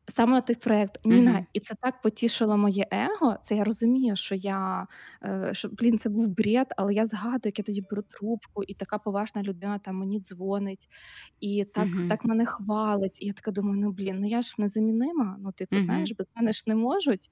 Саме 0.09 0.31
на 0.31 0.41
той 0.41 0.55
проект 0.55 1.05
Ніна, 1.05 1.31
uh-huh. 1.31 1.45
і 1.53 1.59
це 1.59 1.75
так 1.81 2.01
потішило 2.01 2.57
моє 2.57 2.87
его. 2.91 3.37
Це 3.43 3.55
я 3.55 3.63
розумію, 3.63 4.15
що 4.15 4.35
я 4.35 4.87
е, 5.23 5.49
що 5.53 5.69
блін, 5.69 5.99
це 5.99 6.09
був 6.09 6.35
бред, 6.35 6.67
але 6.77 6.93
я 6.93 7.05
згадую, 7.05 7.41
як 7.45 7.59
я 7.59 7.63
тоді 7.63 7.83
беру 7.91 8.01
трубку, 8.01 8.63
і 8.63 8.73
така 8.73 8.97
поважна 8.97 9.43
людина 9.43 9.79
там 9.79 9.95
мені 9.95 10.19
дзвонить, 10.19 10.89
і 11.39 11.65
так 11.73 11.87
uh-huh. 11.87 12.09
так 12.09 12.25
мене 12.25 12.45
хвалить. 12.45 13.21
І 13.21 13.25
я 13.25 13.33
така 13.33 13.51
думаю, 13.51 13.81
ну 13.81 13.91
блін, 13.91 14.19
ну 14.19 14.27
я 14.27 14.41
ж 14.41 14.55
незамінима. 14.57 15.37
Ну 15.39 15.51
ти 15.51 15.65
uh-huh. 15.65 15.83
знаєш, 15.83 16.11
без 16.11 16.27
мене 16.35 16.51
ж 16.51 16.63
не 16.67 16.75
можуть. 16.75 17.29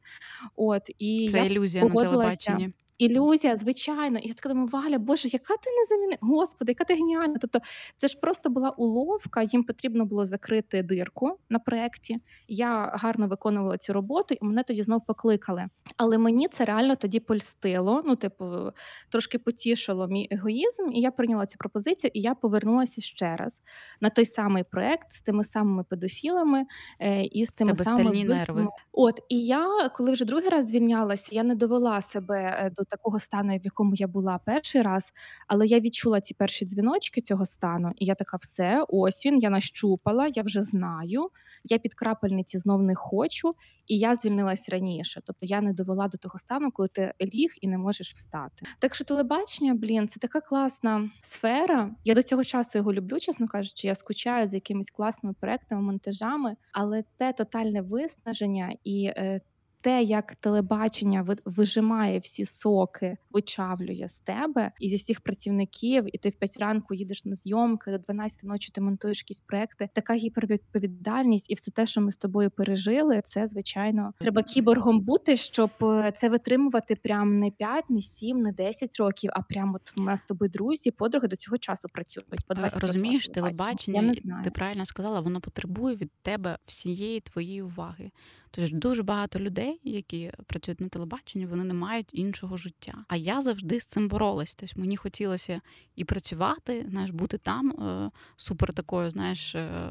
От 0.56 0.82
і 0.98 1.28
це 1.32 1.38
я 1.38 1.46
ілюзія 1.46 1.84
на 1.84 1.90
телебаченні. 1.90 2.74
Ілюзія, 2.98 3.58
звичайно, 3.58 4.20
і 4.20 4.28
я 4.28 4.34
така 4.34 4.50
думаю, 4.50 4.68
Валя, 4.68 5.00
Боже, 5.00 5.28
яка 5.28 5.54
ти 5.54 5.70
не 5.70 5.86
заміни? 5.86 6.18
Господи, 6.22 6.72
яка 6.72 6.84
ти 6.84 6.94
геніальна. 6.94 7.36
Тобто, 7.42 7.60
це 7.98 8.08
ж 8.08 8.18
просто 8.22 8.50
була 8.50 8.70
уловка. 8.70 9.42
Їм 9.44 9.64
потрібно 9.64 10.06
було 10.06 10.26
закрити 10.26 10.84
дирку 10.84 11.40
на 11.50 11.60
проєкті. 11.60 12.18
Я 12.48 12.92
гарно 12.96 13.28
виконувала 13.28 13.78
цю 13.78 13.94
роботу, 13.94 14.36
і 14.42 14.46
мене 14.46 14.64
тоді 14.64 14.84
знов 14.84 15.06
покликали. 15.06 15.66
Але 15.98 16.18
мені 16.18 16.48
це 16.48 16.66
реально 16.66 16.96
тоді 16.96 17.20
польстило. 17.20 18.02
Ну, 18.06 18.16
типу, 18.16 18.46
трошки 19.10 19.40
потішило 19.40 20.08
мій 20.08 20.28
егоїзм, 20.32 20.92
і 20.92 21.02
я 21.02 21.12
прийняла 21.12 21.46
цю 21.46 21.58
пропозицію, 21.58 22.12
і 22.14 22.22
я 22.22 22.36
повернулася 22.36 23.02
ще 23.02 23.36
раз 23.36 23.62
на 24.02 24.10
той 24.10 24.26
самий 24.26 24.64
проєкт 24.64 25.12
з 25.12 25.22
тими 25.22 25.44
самими 25.44 25.84
педофілами 25.84 26.66
е, 27.00 27.24
і 27.24 27.46
з 27.46 27.52
тими 27.52 27.76
самими 27.76 28.24
нерви. 28.24 28.68
От 28.92 29.20
і 29.30 29.46
я, 29.46 29.90
коли 29.90 30.12
вже 30.12 30.26
другий 30.26 30.50
раз 30.50 30.68
звільнялася, 30.68 31.30
я 31.36 31.44
не 31.44 31.56
довела 31.56 32.02
себе 32.02 32.38
е, 32.60 32.70
до 32.76 32.84
такого 32.90 33.20
стану, 33.20 33.58
в 33.58 33.66
якому 33.66 33.94
я 33.96 34.08
була 34.08 34.40
перший 34.46 34.82
раз, 34.82 35.14
але 35.48 35.66
я 35.66 35.80
відчула 35.80 36.22
ці 36.22 36.34
перші 36.34 36.66
дзвіночки 36.66 37.22
цього 37.22 37.46
стану, 37.46 37.92
і 37.96 38.06
я 38.06 38.16
така, 38.16 38.38
все, 38.38 38.86
ось 38.88 39.26
він, 39.26 39.38
я 39.38 39.50
нащупала, 39.50 40.28
я 40.36 40.44
вже 40.44 40.62
знаю. 40.62 41.30
Я 41.64 41.78
під 41.78 41.94
крапельниці 41.94 42.58
знов 42.58 42.84
не 42.84 42.96
хочу, 42.96 43.56
і 43.88 43.98
я 43.98 44.16
звільнилась 44.16 44.70
раніше. 44.70 45.22
Тобто 45.26 45.46
я 45.46 45.62
не 45.62 45.74
довела 45.74 46.08
до 46.08 46.18
того 46.18 46.38
стану, 46.38 46.72
коли 46.72 46.90
ти 46.90 47.14
ліг 47.22 47.50
і 47.62 47.68
не 47.68 47.78
можеш 47.78 48.14
встати. 48.14 48.66
Так 48.80 48.96
що 48.96 49.04
телебачення, 49.04 49.74
блін, 49.74 50.08
це 50.08 50.20
така 50.20 50.42
класна 50.42 51.10
сфера. 51.22 51.96
Я 52.06 52.14
до 52.14 52.24
цього 52.24 52.44
часу 52.44 52.78
його 52.78 52.94
люблю, 52.94 53.20
чесно 53.20 53.48
кажучи. 53.48 53.88
Я 53.88 53.96
скучаю 53.96 54.48
за 54.48 54.58
якимись 54.58 54.92
класними 54.92 55.36
проектами, 55.40 55.82
монтажами, 55.82 56.56
але 56.72 57.04
те 57.18 57.34
тотальне 57.34 57.82
виснаження 57.82 58.74
і. 58.84 59.12
Те, 59.88 60.04
як 60.04 60.36
телебачення 60.36 61.26
вижимає 61.46 62.20
всі 62.20 62.46
соки, 62.46 63.18
вичавлює 63.32 64.08
з 64.08 64.20
тебе 64.20 64.72
і 64.80 64.90
зі 64.90 64.96
всіх 64.96 65.22
працівників, 65.22 66.16
і 66.16 66.18
ти 66.18 66.30
в 66.30 66.36
5 66.36 66.58
ранку 66.58 66.94
їдеш 66.94 67.26
на 67.26 67.36
зйомки, 67.36 67.92
до 67.92 67.98
12 67.98 68.44
ночі 68.44 68.72
ти 68.72 68.82
монтуєш 68.82 69.18
якісь 69.18 69.40
проекти. 69.40 69.90
Така 69.94 70.14
гіпервідповідальність 70.14 71.52
і 71.52 71.54
все 71.54 71.72
те, 71.72 71.86
що 71.86 72.02
ми 72.02 72.12
з 72.12 72.18
тобою 72.18 72.52
пережили, 72.52 73.22
це 73.26 73.48
звичайно 73.48 74.14
треба 74.20 74.44
кіборгом 74.44 75.00
бути, 75.00 75.36
щоб 75.36 75.70
е, 75.82 76.14
це 76.18 76.30
витримувати 76.30 76.96
прям 76.96 77.40
не 77.40 77.52
5, 77.52 77.90
не 77.90 78.02
7, 78.02 78.42
не 78.42 78.52
10 78.52 78.98
років, 79.00 79.32
а 79.34 79.42
прямо 79.42 79.76
от 79.76 79.94
у 79.98 80.02
нас 80.02 80.20
з 80.20 80.24
тобою 80.24 80.50
друзі, 80.50 80.92
подруги 80.92 81.28
до 81.28 81.36
цього 81.36 81.58
часу 81.58 81.88
працюють. 81.94 82.46
По 82.48 82.54
20 82.54 82.80
Розумієш, 82.80 83.30
телебачення, 83.30 84.02
я 84.02 84.08
не 84.08 84.14
знаю. 84.14 84.44
ти 84.44 84.52
правильно 84.52 84.86
сказала, 84.86 85.20
воно 85.20 85.42
потребує 85.42 85.96
від 85.96 86.12
тебе 86.22 86.58
всієї 86.66 87.20
твоєї 87.20 87.62
уваги. 87.62 88.12
Тобто 88.58 88.78
дуже 88.78 89.04
багато 89.04 89.40
людей, 89.40 89.80
які 89.84 90.32
працюють 90.46 90.82
на 90.82 90.88
телебаченні, 90.88 91.46
вони 91.46 91.64
не 91.64 91.74
мають 91.74 92.10
іншого 92.12 92.58
життя. 92.58 93.06
А 93.08 93.16
я 93.16 93.42
завжди 93.42 93.80
з 93.80 93.86
цим 93.86 94.08
боролась. 94.08 94.56
Тобто 94.56 94.80
мені 94.80 94.98
хотілося 94.98 95.62
і 95.96 96.04
працювати, 96.04 96.86
знаєш, 96.90 97.12
бути 97.12 97.38
там 97.38 97.72
е, 97.72 98.12
супер 98.38 98.74
такою, 98.74 99.10
знаєш, 99.10 99.56
е, 99.56 99.90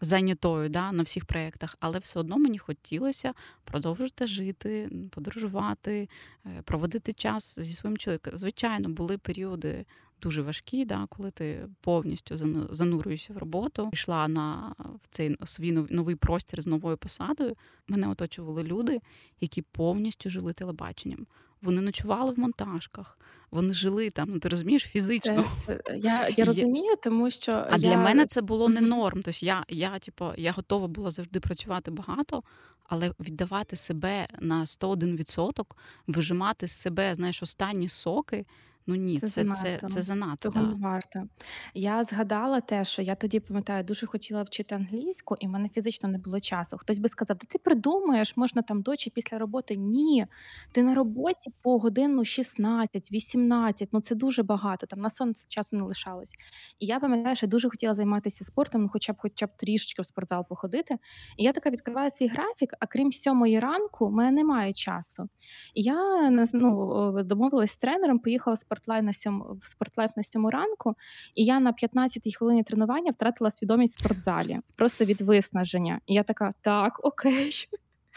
зайнятою 0.00 0.68
да, 0.68 0.92
на 0.92 1.02
всіх 1.02 1.24
проєктах, 1.24 1.76
але 1.80 1.98
все 1.98 2.20
одно 2.20 2.38
мені 2.38 2.58
хотілося 2.58 3.34
продовжити 3.64 4.26
жити, 4.26 4.90
подорожувати, 5.10 6.08
е, 6.46 6.62
проводити 6.64 7.12
час 7.12 7.58
зі 7.58 7.74
своїм 7.74 7.96
чоловіком. 7.96 8.36
Звичайно, 8.36 8.88
були 8.88 9.18
періоди 9.18 9.84
дуже 10.22 10.42
важкі, 10.42 10.84
да, 10.84 11.06
коли 11.08 11.30
ти 11.30 11.68
повністю 11.80 12.36
занурюєшся 12.70 13.32
в 13.32 13.38
роботу, 13.38 13.90
йшла 13.92 14.28
на 14.28 14.74
в 15.02 15.08
цей 15.10 15.36
свій 15.44 15.72
новий 15.72 16.16
простір 16.16 16.62
з 16.62 16.66
новою 16.66 16.96
посадою. 16.96 17.54
Мене 17.88 18.08
оточували 18.08 18.62
люди, 18.62 19.00
які 19.40 19.62
повністю 19.62 20.30
жили 20.30 20.52
телебаченням. 20.52 21.26
Вони 21.62 21.80
ночували 21.80 22.32
в 22.32 22.38
монтажках, 22.38 23.18
вони 23.50 23.72
жили 23.72 24.10
там. 24.10 24.28
Ну 24.30 24.38
ти 24.38 24.48
розумієш 24.48 24.82
фізично. 24.82 25.44
Це, 25.66 25.80
це, 25.86 25.96
я 25.96 26.28
я 26.36 26.44
розумію, 26.44 26.96
тому 27.02 27.30
що 27.30 27.52
а 27.52 27.76
я... 27.76 27.78
для 27.78 27.96
мене 27.96 28.26
це 28.26 28.42
було 28.42 28.68
не 28.68 28.80
норм. 28.80 29.22
Тобто 29.22 29.46
я, 29.46 29.64
я, 29.68 29.98
типу, 29.98 30.32
я 30.36 30.52
готова 30.52 30.86
була 30.86 31.10
завжди 31.10 31.40
працювати 31.40 31.90
багато, 31.90 32.42
але 32.84 33.12
віддавати 33.20 33.76
себе 33.76 34.28
на 34.40 34.64
101%, 34.64 35.64
вижимати 36.06 36.68
з 36.68 36.72
себе 36.72 37.14
знаєш, 37.14 37.42
останні 37.42 37.88
соки. 37.88 38.46
Ну 38.88 38.94
ні, 38.94 39.20
це 39.20 39.26
це, 39.26 39.42
занадто. 39.42 39.88
це, 39.88 39.94
це 39.94 40.02
занадто. 40.02 40.50
Того 40.50 40.66
да. 40.66 40.72
не 40.72 40.74
варто. 40.74 41.22
Я 41.74 42.04
згадала 42.04 42.60
те, 42.60 42.84
що 42.84 43.02
я 43.02 43.14
тоді 43.14 43.40
пам'ятаю, 43.40 43.84
дуже 43.84 44.06
хотіла 44.06 44.42
вчити 44.42 44.74
англійську, 44.74 45.36
і 45.40 45.46
в 45.46 45.50
мене 45.50 45.68
фізично 45.68 46.08
не 46.08 46.18
було 46.18 46.40
часу. 46.40 46.76
Хтось 46.78 46.98
би 46.98 47.08
сказав, 47.08 47.36
ти 47.36 47.58
придумаєш, 47.58 48.36
можна 48.36 48.62
там 48.62 48.82
до 48.82 48.96
чи 48.96 49.10
після 49.10 49.38
роботи. 49.38 49.76
Ні, 49.76 50.26
ти 50.72 50.82
на 50.82 50.94
роботі 50.94 51.50
по 51.62 51.78
годину 51.78 52.24
16, 52.24 53.12
18, 53.12 53.88
ну 53.92 54.00
це 54.00 54.14
дуже 54.14 54.42
багато. 54.42 54.86
Там 54.86 55.00
на 55.00 55.10
сон 55.10 55.32
часу 55.48 55.76
не 55.76 55.82
лишалось. 55.82 56.32
І 56.78 56.86
я 56.86 57.00
пам'ятаю, 57.00 57.36
що 57.36 57.46
я 57.46 57.50
дуже 57.50 57.70
хотіла 57.70 57.94
займатися 57.94 58.44
спортом, 58.44 58.82
ну 58.82 58.88
хоча 58.92 59.12
б 59.12 59.16
хоча 59.18 59.46
б 59.46 59.56
трішечки 59.56 60.02
в 60.02 60.06
спортзал 60.06 60.46
походити. 60.48 60.94
І 61.36 61.44
я 61.44 61.52
така 61.52 61.70
відкриваю 61.70 62.10
свій 62.10 62.28
графік, 62.28 62.74
а 62.80 62.86
крім 62.86 63.12
сьомої 63.12 63.60
ранку, 63.60 64.06
у 64.06 64.10
мене 64.10 64.30
немає 64.30 64.72
часу. 64.72 65.28
І 65.74 65.82
я 65.82 66.30
ну, 66.52 67.22
домовилась 67.22 67.70
з 67.70 67.76
тренером, 67.76 68.18
поїхала 68.18 68.54
в 68.54 68.58
спорт 68.58 68.77
спортлайф 68.78 69.04
на 69.04 69.12
сьому 69.12 69.56
в 69.60 69.66
спортлайф 69.66 70.16
на 70.16 70.22
сьому 70.22 70.50
ранку, 70.50 70.94
і 71.34 71.44
я 71.44 71.60
на 71.60 71.72
15-й 71.72 72.32
хвилині 72.32 72.62
тренування 72.62 73.10
втратила 73.10 73.50
свідомість 73.50 73.96
в 73.96 74.00
спортзалі 74.00 74.58
просто 74.76 75.04
від 75.04 75.20
виснаження. 75.20 76.00
І 76.06 76.14
я 76.14 76.22
така, 76.22 76.54
так, 76.62 77.00
окей. 77.02 77.68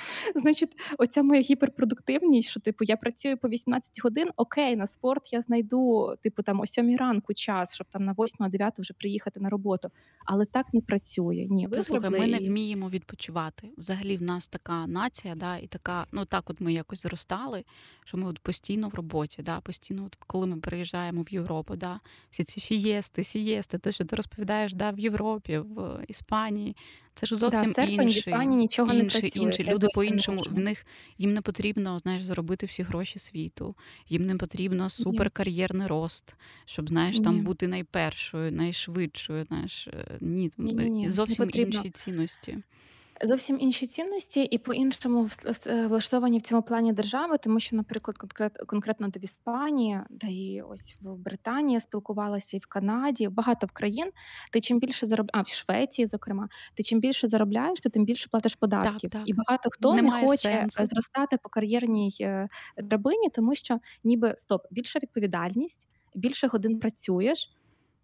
Значить, 0.36 0.72
оця 0.98 1.24
моя 1.24 1.42
гіперпродуктивність, 1.42 2.50
що 2.50 2.60
типу 2.60 2.84
я 2.84 2.98
працюю 2.98 3.38
по 3.38 3.50
18 3.50 4.04
годин, 4.04 4.30
окей, 4.36 4.76
на 4.76 4.88
спорт 4.88 5.34
я 5.34 5.42
знайду, 5.42 6.16
типу, 6.22 6.44
там 6.44 6.60
о 6.60 6.66
7 6.66 6.98
ранку 6.98 7.34
час, 7.34 7.76
щоб 7.76 7.88
там 7.90 8.06
на 8.06 8.14
8-9 8.14 8.72
вже 8.78 8.94
приїхати 8.94 9.40
на 9.40 9.50
роботу. 9.50 9.90
Але 10.26 10.46
так 10.46 10.74
не 10.74 10.82
працює. 10.82 11.48
Ні, 11.50 11.68
Ти 11.68 11.84
слухай, 11.84 12.10
ми 12.10 12.28
не 12.28 12.40
вміємо 12.40 12.90
відпочивати. 12.90 13.70
Взагалі 13.78 14.18
в 14.18 14.22
нас 14.22 14.48
така 14.48 14.88
нація, 14.88 15.36
да, 15.36 15.58
і 15.58 15.68
така, 15.68 16.06
ну 16.12 16.26
так, 16.26 16.50
от 16.50 16.62
ми 16.62 16.74
якось 16.74 17.02
зростали, 17.02 17.64
що 18.06 18.18
ми 18.18 18.28
от 18.28 18.40
постійно 18.40 18.90
в 18.90 18.94
роботі, 18.94 19.44
да, 19.44 19.60
постійно, 19.60 20.06
от 20.06 20.16
коли 20.28 20.48
ми 20.48 20.58
приїжджаємо 20.58 21.22
в 21.22 21.34
Європу, 21.34 21.76
да, 21.76 22.00
всі 22.32 22.44
ці 22.44 22.60
фієсти, 22.60 23.24
сієсти, 23.24 23.78
те, 23.78 23.92
що 23.92 24.06
ти 24.06 24.16
розповідаєш 24.16 24.74
да, 24.74 24.92
в 24.92 25.00
Європі, 25.00 25.58
в 25.58 26.06
Іспанії. 26.08 26.76
Це 27.14 27.26
ж 27.26 27.36
зовсім 27.36 27.72
да, 27.72 27.84
інший, 27.84 28.34
нічого 28.48 28.94
інший, 28.94 29.22
не 29.22 29.30
працює. 29.30 29.44
інші 29.44 29.64
люди 29.64 29.88
по-іншому. 29.94 30.44
В 30.50 30.60
них 30.60 30.86
їм 31.18 31.34
не 31.34 31.42
потрібно 31.42 32.00
знаєш, 32.00 32.24
заробити 32.24 32.66
всі 32.66 32.84
гроші 32.84 33.20
світу. 33.20 33.76
Їм 34.10 34.26
не 34.26 34.36
потрібно 34.36 34.90
суперкар'єрний 34.90 35.88
рост, 35.88 36.36
щоб 36.66 36.90
знаєш 36.90 37.18
ні. 37.18 37.24
там 37.24 37.44
бути 37.44 37.68
найпершою, 37.68 38.52
найшвидшою. 38.52 39.46
Знаєш, 39.46 39.90
Ні, 40.22 40.52
ні, 40.58 40.74
ні 40.74 41.10
зовсім 41.12 41.50
інші 41.54 41.90
цінності 41.90 42.58
зовсім 43.24 43.58
інші 43.60 43.88
цінності 43.88 44.42
і 44.44 44.58
по-іншому 44.58 45.30
е, 45.68 45.88
влаштовані 45.88 46.38
в 46.38 46.42
цьому 46.42 46.62
плані 46.62 46.94
держави, 46.94 47.38
тому 47.38 47.60
що, 47.60 47.76
наприклад, 47.76 48.18
конкрет, 48.18 48.58
конкретно 48.68 49.08
до 49.08 49.20
Іспанії, 49.20 50.00
да 50.10 50.28
і 50.28 50.64
ось 50.70 50.96
в 51.02 51.16
Британії 51.16 51.80
спілкувалася 51.80 52.58
і 52.58 52.60
в 52.60 52.66
Канаді, 52.66 53.28
багато 53.28 53.68
в 53.68 53.72
країн. 53.72 54.12
Ти 54.52 54.60
чим 54.60 54.80
більше 54.80 55.06
заробляєш, 55.06 55.32
а 55.34 55.42
в 55.42 55.48
Швеції, 55.48 56.06
зокрема, 56.06 56.50
ти 56.74 56.84
чим 56.84 57.00
більше 57.00 57.28
заробляєш, 57.28 57.80
то 57.80 57.90
тим 57.90 58.06
більше 58.06 58.30
платиш 58.30 58.56
податків. 58.56 59.10
Так, 59.10 59.12
так. 59.12 59.30
І 59.30 59.34
багато 59.34 59.70
хто 59.70 59.94
Немає 59.94 60.22
не 60.22 60.28
хоче 60.28 60.38
сенсу. 60.42 60.86
зростати 60.86 61.38
по 61.44 61.50
кар'єрній 61.50 62.16
е, 62.22 62.50
драбині, 62.78 63.30
тому 63.30 63.56
що 63.56 63.80
ніби 64.04 64.34
стоп, 64.38 64.62
більша 64.72 65.00
відповідальність, 65.00 65.88
більше 66.16 66.48
годин 66.48 66.80
працюєш 66.80 67.52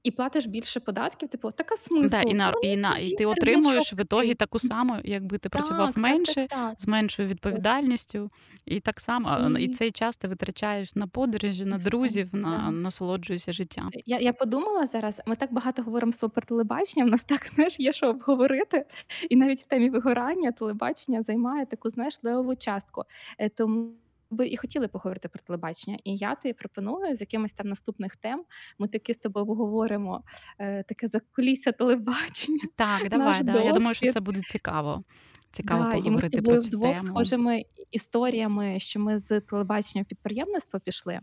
і 0.07 0.11
платиш 0.11 0.45
більше 0.45 0.79
податків, 0.79 1.29
типу, 1.29 1.51
така 1.51 1.75
смисл. 1.75 2.15
Да, 2.15 2.21
і 2.21 2.33
на 2.33 2.53
і 2.63 2.77
на 2.77 2.97
і 2.97 3.15
ти 3.15 3.25
отримуєш 3.25 3.93
в 3.93 3.99
ітогі 3.99 4.33
таку 4.33 4.59
саму, 4.59 4.95
якби 5.03 5.37
ти 5.37 5.49
працював 5.49 5.87
так, 5.87 5.97
менше, 5.97 6.33
так, 6.33 6.49
так, 6.49 6.73
з 6.77 6.87
меншою 6.87 7.27
відповідальністю, 7.27 8.29
і 8.65 8.79
так 8.79 8.99
само 8.99 9.57
і... 9.59 9.63
і 9.63 9.67
цей 9.67 9.91
час 9.91 10.17
ти 10.17 10.27
витрачаєш 10.27 10.95
на 10.95 11.07
подорожі, 11.07 11.65
на 11.65 11.77
друзів, 11.77 12.29
на 12.33 12.71
насолоджуєшся 12.71 13.53
життям. 13.53 13.89
Я 14.05 14.19
я 14.19 14.33
подумала 14.33 14.87
зараз. 14.87 15.21
Ми 15.25 15.35
так 15.35 15.53
багато 15.53 15.83
говоримо 15.83 16.11
про 16.33 16.43
телебачення. 16.43 17.05
В 17.05 17.09
нас 17.09 17.23
так 17.23 17.51
знаєш, 17.55 17.79
є 17.79 17.91
що 17.91 18.09
обговорити, 18.09 18.85
і 19.29 19.35
навіть 19.35 19.59
в 19.59 19.67
темі 19.67 19.89
вигорання 19.89 20.51
телебачення 20.51 21.21
займає 21.21 21.65
таку 21.65 21.89
знаєш 21.89 22.13
левову 22.23 22.55
частку. 22.55 23.03
Е, 23.39 23.49
тому 23.49 23.91
би 24.29 24.47
і 24.47 24.57
хотіли 24.57 24.87
поговорити 24.87 25.29
про 25.29 25.39
телебачення. 25.47 25.97
І 26.03 26.15
я 26.15 26.35
тобі 26.35 26.53
пропоную 26.53 27.15
з 27.15 27.21
якимось 27.21 27.53
там 27.53 27.67
наступних 27.67 28.15
тем. 28.15 28.43
Ми 28.79 28.87
таки 28.87 29.13
з 29.13 29.17
тобою 29.17 29.45
обговоримо 29.45 30.23
е, 30.59 30.83
таке 30.83 31.07
закулісся 31.07 31.71
телебачення. 31.71 32.63
Так, 32.75 33.09
давай, 33.09 33.43
да. 33.43 33.63
я 33.63 33.71
думаю, 33.71 33.95
що 33.95 34.11
це 34.11 34.19
буде 34.19 34.41
цікаво. 34.41 35.03
Цікаво 35.51 35.83
да, 35.83 35.91
поговорити 35.91 36.07
і 36.07 36.11
ми 36.11 36.17
з 36.21 36.41
тобою 36.41 36.57
про 36.57 36.61
цю 36.61 36.67
вдвох 36.67 36.95
тему. 36.95 37.07
схожими 37.07 37.63
історіями, 37.91 38.79
що 38.79 38.99
ми 38.99 39.17
з 39.17 39.39
телебачення 39.39 40.01
в 40.01 40.05
підприємництво 40.05 40.79
пішли. 40.79 41.19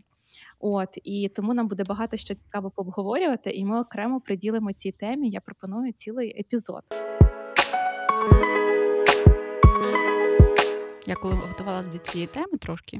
От 0.59 0.97
і 1.03 1.29
тому 1.35 1.53
нам 1.53 1.67
буде 1.67 1.83
багато 1.83 2.17
що 2.17 2.35
цікаво 2.35 2.71
пообговорювати, 2.71 3.51
і 3.51 3.65
ми 3.65 3.79
окремо 3.79 4.21
приділимо 4.21 4.73
цій 4.73 4.91
темі. 4.91 5.29
Я 5.29 5.41
пропоную 5.41 5.93
цілий 5.93 6.39
епізод. 6.39 6.83
Я 11.07 11.15
коли 11.15 11.33
готувалася 11.33 11.89
до 11.89 11.97
цієї 11.97 12.27
теми 12.27 12.57
трошки, 12.59 12.99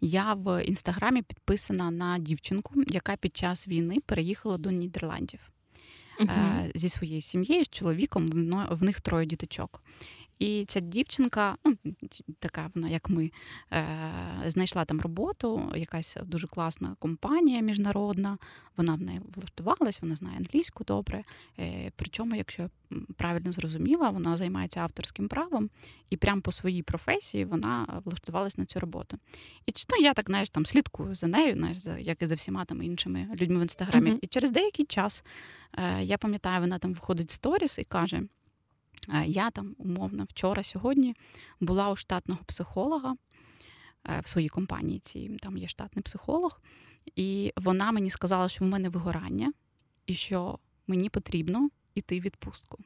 я 0.00 0.34
в 0.34 0.64
інстаграмі 0.64 1.22
підписана 1.22 1.90
на 1.90 2.18
дівчинку, 2.18 2.74
яка 2.86 3.16
під 3.16 3.36
час 3.36 3.68
війни 3.68 3.96
переїхала 4.06 4.56
до 4.56 4.70
Нідерландів 4.70 5.40
uh-huh. 6.20 6.70
зі 6.74 6.88
своєю 6.88 7.20
сім'єю, 7.20 7.64
з 7.64 7.68
чоловіком. 7.68 8.26
В 8.70 8.82
них 8.82 9.00
троє 9.00 9.26
діточок. 9.26 9.82
І 10.40 10.64
ця 10.64 10.80
дівчинка, 10.80 11.56
ну 11.64 11.76
така 12.38 12.70
вона, 12.74 12.88
як 12.88 13.08
ми, 13.10 13.30
е, 13.72 14.12
знайшла 14.46 14.84
там 14.84 15.00
роботу, 15.00 15.72
якась 15.76 16.16
дуже 16.24 16.46
класна 16.46 16.96
компанія 16.98 17.60
міжнародна. 17.60 18.38
Вона 18.76 18.94
в 18.94 19.00
неї 19.00 19.20
влаштувалась, 19.34 20.02
вона 20.02 20.16
знає 20.16 20.36
англійську 20.36 20.84
добре. 20.84 21.24
Е, 21.58 21.92
Причому, 21.96 22.34
якщо 22.34 22.62
я 22.62 22.70
правильно 23.16 23.52
зрозуміла, 23.52 24.10
вона 24.10 24.36
займається 24.36 24.80
авторським 24.80 25.28
правом, 25.28 25.70
і 26.10 26.16
прямо 26.16 26.40
по 26.40 26.52
своїй 26.52 26.82
професії 26.82 27.44
вона 27.44 28.02
влаштувалась 28.04 28.58
на 28.58 28.64
цю 28.64 28.80
роботу. 28.80 29.18
І 29.66 29.72
ну, 29.90 30.02
я 30.02 30.14
так 30.14 30.26
знаєш, 30.26 30.50
там 30.50 30.66
слідкую 30.66 31.14
за 31.14 31.26
нею, 31.26 31.54
знаєш, 31.54 31.78
як 31.98 32.22
і 32.22 32.26
за 32.26 32.34
всіма 32.34 32.64
там 32.64 32.82
іншими 32.82 33.28
людьми 33.34 33.58
в 33.58 33.62
інстаграмі. 33.62 34.10
Uh-huh. 34.10 34.18
І 34.22 34.26
через 34.26 34.50
деякий 34.50 34.86
час 34.86 35.24
е, 35.72 36.02
я 36.02 36.18
пам'ятаю, 36.18 36.60
вона 36.60 36.78
там 36.78 36.94
виходить 36.94 37.30
в 37.30 37.32
сторіс 37.32 37.78
і 37.78 37.84
каже. 37.84 38.22
Е, 39.08 39.26
я 39.26 39.50
там 39.50 39.74
умовно 39.78 40.24
вчора, 40.24 40.62
сьогодні 40.62 41.14
була 41.60 41.90
у 41.90 41.96
штатного 41.96 42.40
психолога 42.46 43.16
е, 44.08 44.20
в 44.20 44.28
своїй 44.28 44.48
компанії. 44.48 44.98
Цій 44.98 45.36
там 45.40 45.56
є 45.56 45.68
штатний 45.68 46.02
психолог, 46.02 46.60
і 47.16 47.52
вона 47.56 47.92
мені 47.92 48.10
сказала, 48.10 48.48
що 48.48 48.64
в 48.64 48.68
мене 48.68 48.88
вигорання 48.88 49.52
і 50.06 50.14
що 50.14 50.58
мені 50.86 51.08
потрібно 51.08 51.70
іти 51.94 52.20
в 52.20 52.22
відпустку. 52.22 52.78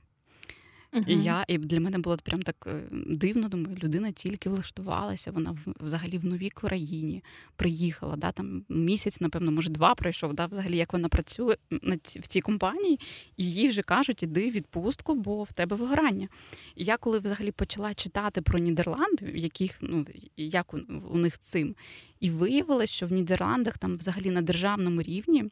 Uh-huh. 0.94 1.08
І 1.08 1.22
я 1.22 1.44
і 1.48 1.58
для 1.58 1.80
мене 1.80 1.98
було 1.98 2.16
прям 2.16 2.42
так 2.42 2.66
е, 2.66 2.82
дивно. 2.92 3.48
Думаю, 3.48 3.76
людина 3.82 4.12
тільки 4.12 4.48
влаштувалася. 4.48 5.30
Вона 5.30 5.56
взагалі 5.80 6.18
в 6.18 6.24
новій 6.24 6.50
країні 6.50 7.24
приїхала. 7.56 8.16
Да, 8.16 8.32
Там 8.32 8.64
місяць, 8.68 9.20
напевно, 9.20 9.52
може, 9.52 9.70
два 9.70 9.94
пройшов. 9.94 10.34
Да, 10.34 10.46
Взагалі, 10.46 10.76
як 10.76 10.92
вона 10.92 11.08
працює 11.08 11.56
на 11.70 11.96
ці, 11.96 12.20
в 12.20 12.26
цій 12.26 12.40
компанії, 12.40 13.00
і 13.36 13.50
їй 13.50 13.68
вже 13.68 13.82
кажуть, 13.82 14.22
іди 14.22 14.50
відпустку, 14.50 15.14
бо 15.14 15.42
в 15.42 15.52
тебе 15.52 15.76
вигорання. 15.76 16.28
І 16.76 16.84
я 16.84 16.96
коли 16.96 17.18
взагалі 17.18 17.50
почала 17.50 17.94
читати 17.94 18.42
про 18.42 18.58
Нідерланди, 18.58 19.26
в 19.26 19.36
яких 19.36 19.76
ну 19.80 20.06
як 20.36 20.74
у, 20.74 20.80
у 21.10 21.18
них 21.18 21.38
цим, 21.38 21.74
і 22.20 22.30
виявилось, 22.30 22.90
що 22.90 23.06
в 23.06 23.12
Нідерландах 23.12 23.78
там 23.78 23.96
взагалі 23.96 24.30
на 24.30 24.42
державному 24.42 25.02
рівні 25.02 25.44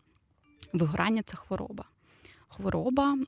вигорання 0.73 1.23
це 1.23 1.37
хвороба 1.37 1.85
хвороба. 2.53 3.19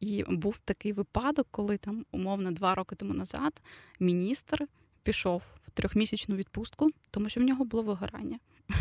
І 0.00 0.24
був 0.28 0.58
такий 0.64 0.92
випадок, 0.92 1.46
коли 1.50 1.76
там, 1.76 2.04
умовно, 2.12 2.50
два 2.52 2.74
роки 2.74 2.94
тому 2.94 3.14
назад 3.14 3.62
міністр 4.00 4.66
пішов 5.02 5.42
в 5.66 5.70
трьохмісячну 5.70 6.36
відпустку, 6.36 6.86
тому 7.10 7.28
що 7.28 7.40
в 7.40 7.44
нього 7.44 7.64
було 7.64 7.82
вигорання. 7.82 8.38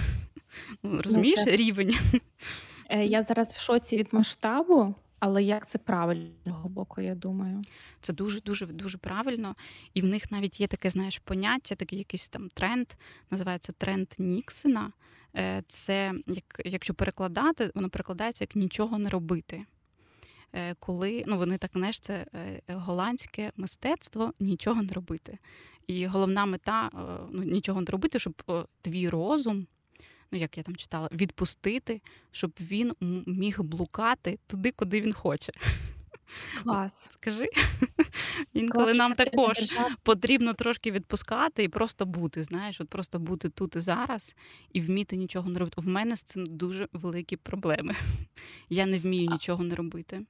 Ну, 0.84 1.02
розумієш, 1.02 1.40
це... 1.44 1.56
рівень. 1.56 1.96
Е, 2.90 3.06
я 3.06 3.22
зараз 3.22 3.54
в 3.54 3.60
шоці 3.60 3.98
від 3.98 4.14
масштабу. 4.14 4.96
Але 5.20 5.44
як 5.44 5.70
це 5.70 5.78
правильного 5.78 6.70
боку, 6.70 7.02
я 7.02 7.16
думаю, 7.16 7.62
це 8.02 8.14
дуже 8.14 8.42
дуже 8.42 8.66
дуже 8.66 8.98
правильно, 8.98 9.56
і 9.94 10.02
в 10.02 10.08
них 10.08 10.32
навіть 10.32 10.62
є 10.62 10.68
таке, 10.68 10.90
знаєш, 10.90 11.20
поняття, 11.20 11.76
такий 11.76 12.00
якийсь 12.00 12.30
там 12.30 12.50
тренд, 12.50 12.88
називається 13.32 13.74
тренд 13.78 14.08
Ніксена. 14.18 14.92
Е, 15.36 15.64
це 15.68 16.14
як 16.28 16.62
якщо 16.66 16.94
перекладати, 16.94 17.72
воно 17.76 17.90
перекладається 17.90 18.44
як 18.44 18.56
нічого 18.56 19.00
не 19.00 19.10
робити. 19.10 19.66
Е, 20.54 20.76
коли 20.80 21.24
ну 21.28 21.38
вони 21.38 21.58
так 21.58 21.72
знаєш, 21.74 22.00
це 22.00 22.26
е, 22.36 22.62
голландське 22.70 23.52
мистецтво 23.58 24.34
нічого 24.40 24.84
не 24.84 24.94
робити. 24.94 25.38
І 25.88 26.06
головна 26.08 26.46
мета 26.46 26.90
е, 26.94 27.28
ну, 27.32 27.44
нічого 27.44 27.82
не 27.82 27.86
робити, 27.86 28.20
щоб 28.20 28.66
твій 28.82 29.10
розум. 29.10 29.68
Ну, 30.32 30.40
як 30.40 30.58
я 30.58 30.64
там 30.64 30.76
читала, 30.76 31.10
відпустити, 31.12 32.02
щоб 32.32 32.52
він 32.60 32.92
міг 33.28 33.62
блукати 33.62 34.40
туди, 34.48 34.72
куди 34.72 35.02
він 35.02 35.14
хоче. 35.14 35.54
Клас. 36.64 37.06
Скажи. 37.10 37.50
Інколи 38.54 38.94
нам 38.94 39.14
також 39.14 39.58
потрібно 40.04 40.54
трошки 40.54 40.92
відпускати 40.92 41.64
і 41.64 41.68
просто 41.68 42.06
бути. 42.06 42.44
Знаєш, 42.44 42.82
от 42.82 42.90
просто 42.90 43.20
бути 43.20 43.50
тут 43.50 43.76
і 43.76 43.80
зараз 43.80 44.36
і 44.74 44.82
вміти 44.82 45.16
нічого 45.16 45.50
не 45.50 45.60
робити. 45.60 45.82
В 45.82 45.88
мене 45.88 46.16
з 46.16 46.24
цим 46.24 46.46
дуже 46.46 46.88
великі 46.94 47.36
проблеми. 47.36 47.96
Я 48.70 48.86
не 48.86 49.00
вмію 49.00 49.32
нічого 49.32 49.64
не 49.64 49.76
робити. 49.76 50.26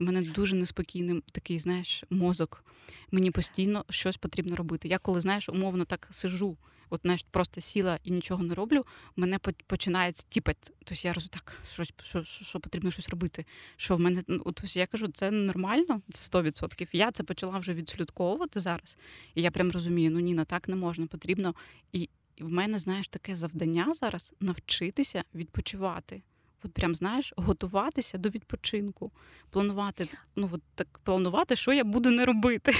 У 0.00 0.04
мене 0.04 0.22
дуже 0.22 0.56
неспокійний 0.56 1.22
такий, 1.32 1.58
знаєш, 1.58 2.04
мозок. 2.10 2.64
Мені 3.10 3.30
постійно 3.30 3.84
щось 3.90 4.16
потрібно 4.16 4.56
робити. 4.56 4.88
Я 4.88 4.98
коли 4.98 5.20
знаєш, 5.20 5.48
умовно 5.48 5.84
так 5.84 6.06
сижу 6.10 6.56
от 6.92 7.00
знаєш, 7.02 7.24
просто 7.30 7.60
сіла 7.60 7.98
і 8.04 8.10
нічого 8.10 8.42
не 8.42 8.54
роблю, 8.54 8.84
мене 9.16 9.38
починає 9.66 10.12
тіпати. 10.12 10.72
Тобто 10.84 11.08
я 11.08 11.12
розумію, 11.12 11.30
так, 11.30 11.58
щось, 11.72 11.92
що, 12.02 12.24
що, 12.24 12.44
що 12.44 12.60
потрібно 12.60 12.90
щось 12.90 13.08
робити. 13.08 13.46
Що 13.76 13.96
в 13.96 14.00
мене 14.00 14.22
ну, 14.28 14.42
от, 14.44 14.76
я 14.76 14.86
кажу, 14.86 15.08
це 15.08 15.30
нормально, 15.30 16.02
це 16.10 16.38
100%. 16.38 16.88
Я 16.92 17.12
це 17.12 17.22
почала 17.22 17.58
вже 17.58 17.74
відслідковувати 17.74 18.60
зараз. 18.60 18.96
І 19.34 19.42
я 19.42 19.50
прям 19.50 19.70
розумію, 19.70 20.10
ну 20.10 20.20
Ніна, 20.20 20.44
так 20.44 20.68
не 20.68 20.76
можна, 20.76 21.06
потрібно. 21.06 21.54
І 21.92 22.08
в 22.40 22.52
мене, 22.52 22.78
знаєш, 22.78 23.08
таке 23.08 23.36
завдання 23.36 23.94
зараз 23.94 24.32
навчитися 24.40 25.24
відпочивати. 25.34 26.22
От 26.64 26.72
прям 26.72 26.94
знаєш, 26.94 27.32
готуватися 27.36 28.18
до 28.18 28.28
відпочинку, 28.28 29.12
планувати, 29.50 30.08
ну 30.36 30.50
от 30.52 30.62
так 30.74 31.00
планувати, 31.02 31.56
що 31.56 31.72
я 31.72 31.84
буду 31.84 32.10
не 32.10 32.24
робити, 32.24 32.74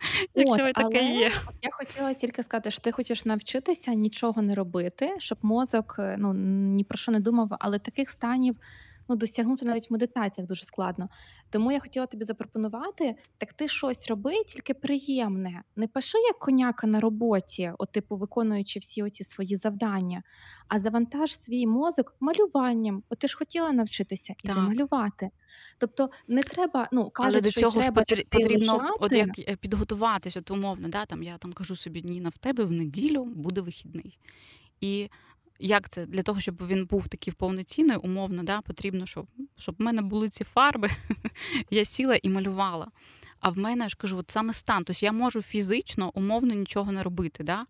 якщо 0.34 0.66
От, 0.66 0.74
таке 0.74 0.98
але 0.98 1.12
є. 1.14 1.32
Я 1.62 1.70
хотіла 1.72 2.14
тільки 2.14 2.42
сказати, 2.42 2.70
що 2.70 2.80
ти 2.80 2.92
хочеш 2.92 3.24
навчитися 3.24 3.94
нічого 3.94 4.42
не 4.42 4.54
робити, 4.54 5.14
щоб 5.18 5.38
мозок 5.42 5.96
е, 5.98 6.16
ну 6.18 6.34
ні 6.74 6.84
про 6.84 6.98
що 6.98 7.12
не 7.12 7.20
думав, 7.20 7.48
але 7.60 7.78
таких 7.78 8.10
станів 8.10 8.56
ну, 9.08 9.16
досягнути 9.16 9.66
навіть 9.66 9.90
в 9.90 9.92
медитаціях 9.92 10.48
дуже 10.48 10.64
складно. 10.64 11.08
Тому 11.50 11.72
я 11.72 11.80
хотіла 11.80 12.06
тобі 12.06 12.24
запропонувати, 12.24 13.14
так 13.38 13.52
ти 13.52 13.68
щось 13.68 14.08
роби, 14.08 14.44
тільки 14.44 14.74
приємне. 14.74 15.62
Не 15.76 15.88
пиши 15.88 16.18
як 16.18 16.38
коняка 16.38 16.86
на 16.86 17.00
роботі, 17.00 17.72
от, 17.78 17.92
типу, 17.92 18.16
виконуючи 18.16 18.78
всі 18.78 19.02
оці 19.02 19.24
свої 19.24 19.56
завдання, 19.56 20.22
а 20.68 20.78
завантаж 20.78 21.36
свій 21.36 21.66
мозок 21.66 22.16
малюванням. 22.20 23.02
От 23.08 23.18
ти 23.18 23.28
ж 23.28 23.36
хотіла 23.36 23.72
навчитися 23.72 24.34
іди 24.44 24.54
малювати. 24.54 25.30
Тобто 25.78 26.10
не 26.28 26.42
треба, 26.42 26.88
ну 26.92 27.10
кажуть, 27.10 27.32
Але 27.34 27.40
до 27.40 27.50
що 27.50 27.60
цього 27.60 27.70
ж 27.70 27.80
треба 27.80 28.04
потрібно 28.28 28.72
лежати. 28.72 28.92
от 29.00 29.12
як 29.12 29.38
е, 29.38 29.56
підготуватися, 29.56 30.38
от 30.40 30.50
умовно, 30.50 30.88
да, 30.88 31.06
там 31.06 31.22
я 31.22 31.38
там 31.38 31.52
кажу 31.52 31.76
собі, 31.76 32.02
Ніна, 32.02 32.28
в 32.28 32.38
тебе 32.38 32.64
в 32.64 32.70
неділю 32.70 33.24
буде 33.24 33.60
вихідний. 33.60 34.18
І 34.80 35.08
як 35.58 35.88
це 35.88 36.06
для 36.06 36.22
того, 36.22 36.40
щоб 36.40 36.66
він 36.66 36.86
був 36.86 37.08
такий 37.08 37.32
повноцінний, 37.32 37.96
умовно, 37.96 38.42
да, 38.42 38.60
потрібно, 38.60 39.06
щоб 39.06 39.26
щоб 39.58 39.74
в 39.78 39.82
мене 39.82 40.02
були 40.02 40.28
ці 40.28 40.44
фарби, 40.44 40.90
я 41.70 41.84
сіла 41.84 42.18
і 42.22 42.28
малювала. 42.28 42.88
А 43.40 43.50
в 43.50 43.58
мене 43.58 43.84
я 43.84 43.88
ж 43.88 43.96
кажу, 43.96 44.16
от 44.16 44.30
саме 44.30 44.52
стан. 44.52 44.84
Тобто 44.84 45.06
я 45.06 45.12
можу 45.12 45.42
фізично, 45.42 46.10
умовно 46.14 46.54
нічого 46.54 46.92
не 46.92 47.02
робити, 47.02 47.44
да? 47.44 47.66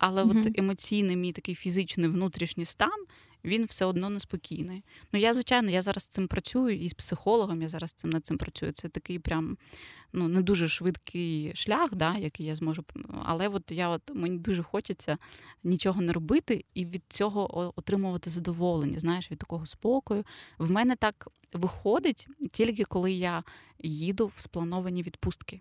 але 0.00 0.24
mm-hmm. 0.24 0.48
от 0.48 0.58
емоційний 0.58 1.16
мій 1.16 1.32
такий 1.32 1.54
фізичний 1.54 2.08
внутрішній 2.08 2.64
стан 2.64 3.04
він 3.44 3.64
все 3.64 3.84
одно 3.84 4.10
неспокійний. 4.10 4.84
Ну 5.12 5.20
я, 5.20 5.34
звичайно, 5.34 5.70
я 5.70 5.82
зараз 5.82 6.06
цим 6.06 6.28
працюю 6.28 6.76
і 6.76 6.88
з 6.88 6.94
психологом 6.94 7.62
я 7.62 7.68
зараз 7.68 7.92
цим 7.92 8.10
над 8.10 8.26
цим 8.26 8.38
працюю. 8.38 8.72
Це 8.72 8.88
такий 8.88 9.18
прям 9.18 9.58
ну 10.12 10.28
не 10.28 10.42
дуже 10.42 10.68
швидкий 10.68 11.52
шлях, 11.54 11.94
да, 11.94 12.16
який 12.16 12.46
я 12.46 12.54
зможу. 12.54 12.84
Але 13.24 13.48
от 13.48 13.70
я 13.70 13.88
от 13.88 14.02
мені 14.14 14.38
дуже 14.38 14.62
хочеться 14.62 15.18
нічого 15.64 16.00
не 16.00 16.12
робити 16.12 16.64
і 16.74 16.84
від 16.86 17.02
цього 17.08 17.72
отримувати 17.76 18.30
задоволення. 18.30 18.98
Знаєш, 18.98 19.30
від 19.30 19.38
такого 19.38 19.66
спокою. 19.66 20.24
В 20.58 20.70
мене 20.70 20.96
так 20.96 21.28
виходить 21.52 22.28
тільки 22.52 22.84
коли 22.84 23.12
я 23.12 23.42
їду 23.78 24.26
в 24.26 24.40
сплановані 24.40 25.02
відпустки 25.02 25.60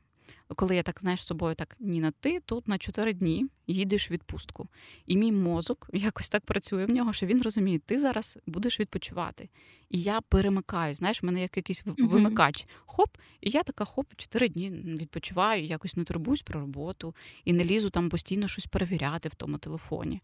коли 0.56 0.76
я 0.76 0.84
так 0.84 1.02
знаєш 1.02 1.22
з 1.24 1.26
собою, 1.26 1.56
так 1.56 1.76
Ніна, 1.80 2.14
ти 2.20 2.40
тут 2.40 2.68
на 2.68 2.78
4 2.78 3.14
дні 3.14 3.46
їдеш 3.68 4.10
в 4.10 4.14
відпустку. 4.14 4.68
І 5.06 5.18
мій 5.18 5.32
мозок 5.32 5.90
якось 5.94 6.30
так 6.30 6.46
працює 6.46 6.86
в 6.86 6.90
нього, 6.90 7.14
що 7.14 7.26
він 7.26 7.42
розуміє, 7.42 7.80
ти 7.80 8.00
зараз 8.00 8.38
будеш 8.46 8.80
відпочивати. 8.80 9.50
І 9.90 10.02
я 10.02 10.22
перемикаю. 10.22 10.94
Знаєш, 10.94 11.24
в 11.24 11.26
мене 11.26 11.42
як 11.42 11.58
якийсь 11.58 11.84
вимикач. 11.86 12.66
Хоп, 12.86 13.10
і 13.42 13.50
я 13.50 13.64
така 13.64 13.86
хоп, 13.86 14.06
4 14.16 14.50
дні 14.50 14.72
відпочиваю, 14.72 15.66
якось 15.66 15.96
не 15.96 16.04
турбуюсь 16.04 16.42
про 16.42 16.60
роботу 16.60 17.16
і 17.46 17.54
не 17.54 17.64
лізу 17.64 17.90
там 17.90 18.10
постійно 18.10 18.48
щось 18.48 18.66
перевіряти 18.66 19.30
в 19.30 19.36
тому 19.36 19.58
телефоні. 19.58 20.22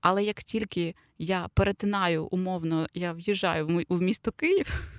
Але 0.00 0.24
як 0.24 0.42
тільки 0.42 0.94
я 1.18 1.48
перетинаю 1.54 2.24
умовно, 2.24 2.86
я 2.94 3.12
в'їжджаю 3.12 3.84
в 3.88 4.00
місто 4.02 4.32
Київ. 4.32 4.92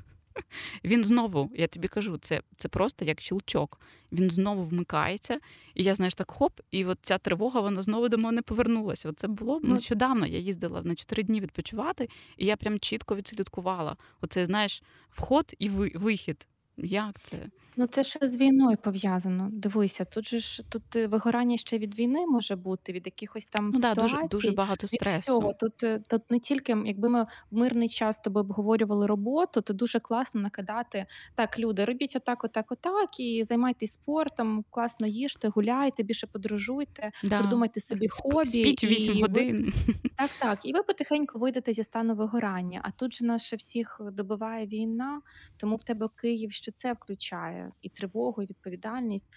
Він 0.84 1.04
знову, 1.04 1.52
я 1.56 1.68
тобі 1.68 1.88
кажу, 1.88 2.18
це 2.18 2.42
це 2.58 2.70
просто 2.70 3.06
як 3.06 3.22
щелчок. 3.22 3.80
Він 4.12 4.30
знову 4.30 4.64
вмикається, 4.64 5.38
і 5.76 5.84
я, 5.84 5.96
знаєш, 5.96 6.16
так 6.16 6.32
хоп, 6.32 6.60
і 6.72 6.86
от 6.86 7.00
ця 7.02 7.18
тривога 7.18 7.62
вона 7.62 7.82
знову 7.82 8.10
до 8.10 8.18
мене 8.18 8.42
повернулася. 8.42 9.10
Оце 9.10 9.28
було 9.28 9.60
ну, 9.64 9.74
нещодавно. 9.74 10.26
Я 10.26 10.40
їздила 10.40 10.82
на 10.82 10.96
чотири 10.96 11.24
дні 11.24 11.42
відпочивати, 11.42 12.10
і 12.38 12.46
я 12.46 12.56
прям 12.56 12.80
чітко 12.80 13.16
відслідкувала. 13.16 13.98
Оце, 14.22 14.46
знаєш, 14.46 14.84
вход 15.10 15.54
і 15.60 15.70
вихід. 15.70 16.48
Як 16.78 17.22
це? 17.22 17.38
Ну, 17.78 17.88
це 17.88 18.04
ще 18.04 18.28
з 18.28 18.42
війною 18.42 18.78
пов'язано. 18.78 19.50
Дивися, 19.52 20.06
тут 20.06 20.28
же 20.28 20.40
ж 20.40 20.64
тут 20.70 20.96
е, 20.96 21.08
вигорання 21.08 21.58
ще 21.58 21.78
від 21.78 22.00
війни 22.00 22.26
може 22.28 22.56
бути, 22.56 22.94
від 22.94 23.06
якихось 23.06 23.48
там 23.48 23.70
Ну 23.74 23.80
да, 23.80 23.94
дуже 23.94 24.18
дуже 24.32 24.52
багато 24.52 24.88
від 24.88 25.02
всього. 25.02 25.54
Тут 25.54 25.84
е, 25.84 26.02
тут 26.10 26.32
не 26.32 26.40
тільки, 26.40 26.78
якби 26.86 27.10
ми 27.10 27.24
в 27.24 27.58
мирний 27.58 27.90
час 27.90 28.16
з 28.16 28.20
тобою 28.20 28.44
обговорювали 28.44 29.08
роботу, 29.08 29.62
то 29.62 29.74
дуже 29.74 30.00
класно 30.00 30.42
накидати 30.42 31.06
так, 31.36 31.60
люди, 31.60 31.86
робіть 31.86 32.16
отак, 32.16 32.44
отак, 32.44 32.72
отак, 32.72 33.20
і 33.20 33.44
займайтесь 33.44 33.94
спортом, 33.94 34.66
класно 34.70 35.08
їжте, 35.08 35.48
гуляйте, 35.48 36.04
більше 36.04 36.28
подорожуйте, 36.28 37.12
Да. 37.24 37.40
придумайте 37.40 37.80
собі 37.80 38.08
хобі. 38.10 38.46
Спіть 38.46 38.84
8 38.84 39.14
і 39.14 39.16
ви 39.16 39.22
годин. 39.22 39.74
так, 40.18 40.30
так, 40.40 40.60
і 40.64 40.74
ви 40.74 40.84
потихеньку 40.84 41.40
вийдете 41.40 41.74
зі 41.74 41.84
стану 41.84 42.16
вигорання. 42.16 42.82
А 42.84 42.92
тут 42.92 43.14
же 43.14 43.26
нас 43.26 43.44
ще 43.44 43.56
всіх 43.56 44.02
добиває 44.12 44.68
війна, 44.68 45.22
тому 45.58 45.76
в 45.76 45.84
тебе 45.84 46.08
Київ 46.22 46.52
що 46.64 46.72
це 46.72 46.94
включає 46.94 47.72
і 47.82 47.90
тривогу, 47.90 48.44
і 48.44 48.46
відповідальність. 48.46 49.30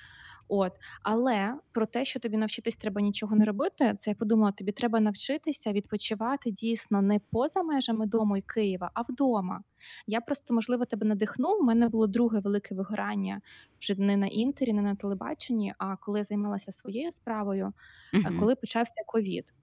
От, 0.49 0.73
але 1.03 1.55
про 1.73 1.87
те, 1.87 2.05
що 2.05 2.21
тобі 2.21 2.37
навчитись 2.37 2.77
треба 2.77 3.01
нічого 3.01 3.37
не 3.37 3.45
робити, 3.45 3.95
це 3.99 4.11
я 4.11 4.15
подумала, 4.15 4.53
тобі 4.53 4.73
треба 4.73 5.01
навчитися 5.01 5.73
відпочивати 5.73 6.51
дійсно 6.51 7.03
не 7.03 7.21
поза 7.31 7.63
межами 7.63 8.07
дому 8.07 8.37
і 8.37 8.43
Києва, 8.43 8.91
а 8.95 9.03
вдома. 9.03 9.63
Я 10.07 10.21
просто, 10.21 10.55
можливо, 10.55 10.85
тебе 10.85 11.07
надихну. 11.07 11.59
У 11.61 11.63
мене 11.63 11.89
було 11.89 12.07
друге 12.07 12.41
велике 12.41 12.75
вигорання 12.75 13.41
вже 13.81 13.95
не 14.01 14.17
на 14.17 14.27
інтері, 14.27 14.73
не 14.73 14.83
на 14.83 14.95
телебаченні, 14.95 15.75
а 15.79 15.97
коли 15.97 16.19
я 16.19 16.25
займалася 16.25 16.73
своєю 16.73 17.13
справою, 17.13 17.73
uh 18.15 18.39
коли 18.39 18.55
почався 18.55 19.03
ковід. 19.07 19.55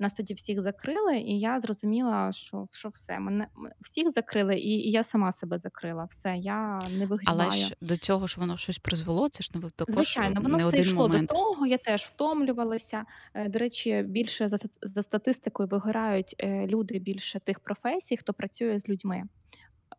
Нас 0.00 0.14
тоді 0.14 0.34
всіх 0.34 0.62
закрили, 0.62 1.18
і 1.18 1.38
я 1.38 1.60
зрозуміла, 1.60 2.32
що 2.32 2.66
що 2.70 2.88
все 2.88 3.18
мене 3.18 3.46
всіх 3.80 4.10
закрили, 4.10 4.56
і, 4.56 4.68
і 4.68 4.90
я 4.90 5.02
сама 5.02 5.32
себе 5.32 5.58
закрила. 5.58 6.04
Все, 6.04 6.36
я 6.36 6.78
не 6.98 7.06
вигрібаю. 7.06 7.40
Але 7.40 7.50
ж 7.50 7.76
до 7.80 7.96
цього 7.96 8.26
ж 8.26 8.40
воно 8.40 8.56
щось 8.56 8.78
призвело. 8.78 9.28
Це 9.28 9.44
ж 9.44 9.50
не 9.54 9.70
також 9.70 9.94
звичайно, 9.94 10.40
воно 10.40 10.56
не 10.56 10.62
все 10.62 10.78
йшло 10.78 11.08
момент. 11.08 11.28
до 11.28 11.34
того. 11.34 11.66
Я 11.66 11.78
теж 11.78 12.02
втомлювалася. 12.02 13.04
Е, 13.34 13.48
до 13.48 13.58
речі, 13.58 14.04
більше 14.08 14.48
за 14.48 14.58
за 14.82 15.02
статистикою 15.02 15.68
вигорають 15.68 16.34
е, 16.38 16.66
люди 16.66 16.98
більше 16.98 17.40
тих 17.40 17.60
професій, 17.60 18.16
хто 18.16 18.34
працює 18.34 18.78
з 18.78 18.88
людьми 18.88 19.22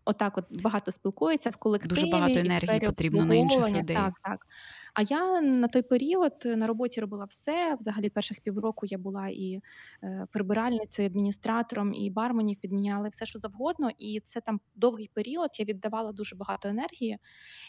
отак 0.05 0.37
от 0.37 0.61
багато 0.61 0.91
спілкується 0.91 1.49
в 1.49 1.55
колективі. 1.55 1.89
Дуже 1.89 2.11
багато 2.11 2.39
енергії 2.39 2.79
потрібно 2.79 3.25
на 3.25 3.35
інших 3.35 3.69
людей. 3.69 3.95
Так, 3.95 4.13
так. 4.23 4.47
А 4.93 5.01
я 5.01 5.41
на 5.41 5.67
той 5.67 5.81
період 5.81 6.33
на 6.45 6.67
роботі 6.67 7.01
робила 7.01 7.25
все. 7.25 7.75
Взагалі, 7.79 8.09
перших 8.09 8.39
півроку 8.39 8.85
я 8.85 8.97
була 8.97 9.27
і 9.27 9.61
е, 10.03 10.27
прибиральницею, 10.31 11.05
і 11.05 11.09
адміністратором, 11.09 11.93
і 11.93 12.09
барменів 12.09 12.57
підміняли 12.57 13.09
все, 13.09 13.25
що 13.25 13.39
завгодно. 13.39 13.89
І 13.97 14.21
це 14.23 14.41
там 14.41 14.59
довгий 14.75 15.09
період. 15.13 15.49
Я 15.59 15.65
віддавала 15.65 16.11
дуже 16.11 16.35
багато 16.35 16.69
енергії. 16.69 17.17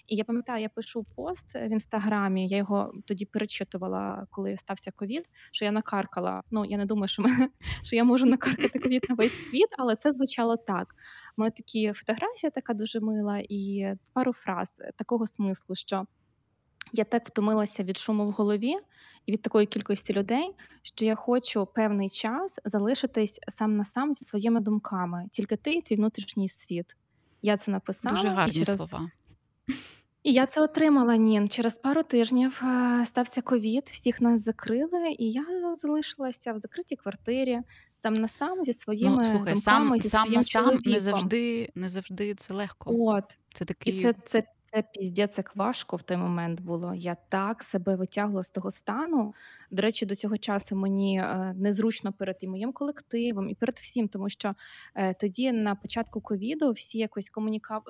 І 0.06 0.16
я 0.16 0.24
пам'ятаю, 0.24 0.62
я 0.62 0.68
пишу 0.68 1.06
пост 1.16 1.54
в 1.54 1.72
інстаграмі. 1.72 2.48
Я 2.48 2.56
його 2.56 2.92
тоді 3.06 3.24
перечитувала, 3.24 4.26
коли 4.30 4.56
стався 4.56 4.90
ковід. 4.90 5.28
Що 5.52 5.64
я 5.64 5.72
накаркала. 5.72 6.42
Ну 6.50 6.64
я 6.64 6.76
не 6.76 6.86
думаю, 6.86 7.08
що 7.08 7.22
мене 7.22 7.48
що 7.82 7.96
я 7.96 8.04
можу 8.04 8.26
накаркати 8.26 8.78
ковід 8.78 9.06
на 9.08 9.14
весь 9.14 9.50
світ, 9.50 9.68
але 9.78 9.96
це 9.96 10.12
звучало 10.12 10.56
так. 10.56 10.94
Мене 11.36 11.50
такі 11.50 11.92
фотографія, 11.92 12.50
така 12.50 12.74
дуже 12.74 13.00
мила, 13.00 13.42
і 13.48 13.94
пару 14.12 14.32
фраз 14.32 14.82
такого 14.96 15.26
смислу, 15.26 15.74
що 15.74 16.06
я 16.92 17.04
так 17.04 17.28
втомилася 17.28 17.82
від 17.82 17.96
шуму 17.96 18.26
в 18.26 18.30
голові 18.30 18.74
і 19.26 19.32
від 19.32 19.42
такої 19.42 19.66
кількості 19.66 20.12
людей, 20.12 20.54
що 20.82 21.04
я 21.04 21.14
хочу 21.14 21.66
певний 21.66 22.10
час 22.10 22.60
залишитись 22.64 23.40
сам 23.48 23.76
на 23.76 23.84
сам 23.84 24.14
зі 24.14 24.24
своїми 24.24 24.60
думками, 24.60 25.28
тільки 25.30 25.56
ти 25.56 25.72
і 25.72 25.82
твій 25.82 25.96
внутрішній 25.96 26.48
світ. 26.48 26.96
Я 27.42 27.56
це 27.56 27.70
написала 27.70 28.16
Дуже 28.16 28.28
гарні 28.28 28.60
і 28.60 28.64
через... 28.64 28.88
слова. 28.88 29.10
І 30.22 30.32
я 30.32 30.46
це 30.46 30.60
отримала 30.60 31.16
Нін. 31.16 31.48
Через 31.48 31.74
пару 31.74 32.02
тижнів 32.02 32.62
е, 32.64 33.06
стався 33.06 33.42
ковід, 33.42 33.82
всіх 33.86 34.20
нас 34.20 34.44
закрили, 34.44 35.16
і 35.18 35.30
я 35.30 35.44
залишилася 35.76 36.52
в 36.52 36.58
закритій 36.58 36.96
квартирі 36.96 37.60
сам 37.94 38.14
на 38.14 38.28
сам 38.28 38.64
зі 38.64 38.72
своїми 38.72 39.16
ну, 39.16 39.24
слухай, 39.24 39.54
думками, 39.54 39.56
сам 39.56 39.98
зі 39.98 40.08
сам 40.08 40.26
своїм 40.26 40.36
на 40.36 40.42
сам 40.42 40.64
чоловіком. 40.64 40.92
не 40.92 41.00
завжди 41.00 41.72
не 41.74 41.88
завжди 41.88 42.34
це 42.34 42.54
легко. 42.54 42.90
От 42.98 43.24
це 43.54 43.64
такий... 43.64 43.98
І 43.98 44.02
це, 44.02 44.14
це 44.24 44.42
це 44.74 44.82
піздець 44.94 45.38
як 45.38 45.56
важко 45.56 45.96
в 45.96 46.02
той 46.02 46.16
момент 46.16 46.60
було. 46.60 46.94
Я 46.94 47.16
так 47.28 47.62
себе 47.62 47.96
витягла 47.96 48.42
з 48.42 48.50
того 48.50 48.70
стану. 48.70 49.34
До 49.70 49.82
речі, 49.82 50.06
до 50.06 50.14
цього 50.14 50.36
часу 50.36 50.76
мені 50.76 51.18
е, 51.20 51.54
незручно 51.56 52.12
перед 52.12 52.36
і 52.40 52.48
моїм 52.48 52.72
колективом, 52.72 53.48
і 53.48 53.54
перед 53.54 53.76
всім, 53.76 54.08
тому 54.08 54.28
що 54.28 54.54
е, 54.94 55.14
тоді 55.14 55.52
на 55.52 55.74
початку 55.74 56.20
ковіду 56.20 56.72
всі 56.72 56.98
якось 56.98 57.30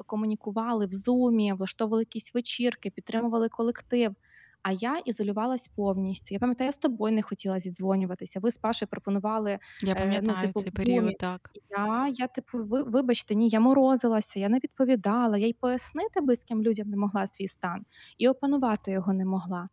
комунікували 0.06 0.86
в 0.86 0.92
зумі, 0.92 1.52
влаштовували 1.52 2.02
якісь 2.02 2.34
вечірки, 2.34 2.90
підтримували 2.90 3.48
колектив. 3.48 4.14
А 4.62 4.72
я 4.72 4.98
ізолювалась 4.98 5.68
повністю. 5.68 6.35
Я 6.35 6.38
пам'ятаю, 6.38 6.68
я 6.68 6.72
з 6.72 6.79
тобою 6.79 7.14
не 7.14 7.22
хотіла 7.22 7.59
зідзвонюватися. 7.59 8.40
Ви 8.40 8.51
з 8.51 8.59
Пашею 8.59 8.88
пропонували 8.88 9.59
Я 9.83 9.94
пам'ятаю 9.94 10.38
ну, 10.42 10.46
типу, 10.46 10.61
цей 10.61 10.85
період. 10.85 11.18
Так 11.18 11.51
я, 11.70 12.12
я 12.14 12.27
типу, 12.27 12.59
ви, 12.64 12.83
вибачте, 12.83 13.35
ні, 13.35 13.48
я 13.48 13.61
морозилася, 13.61 14.40
я 14.40 14.48
не 14.48 14.57
відповідала. 14.57 15.38
Я 15.38 15.46
й 15.46 15.53
пояснити 15.53 16.20
близьким 16.20 16.62
людям 16.62 16.88
не 16.88 16.96
могла 16.96 17.27
свій 17.27 17.48
стан 17.48 17.85
і 18.18 18.29
опанувати 18.29 18.90
його 18.90 19.12
не 19.12 19.25
могла. 19.25 19.68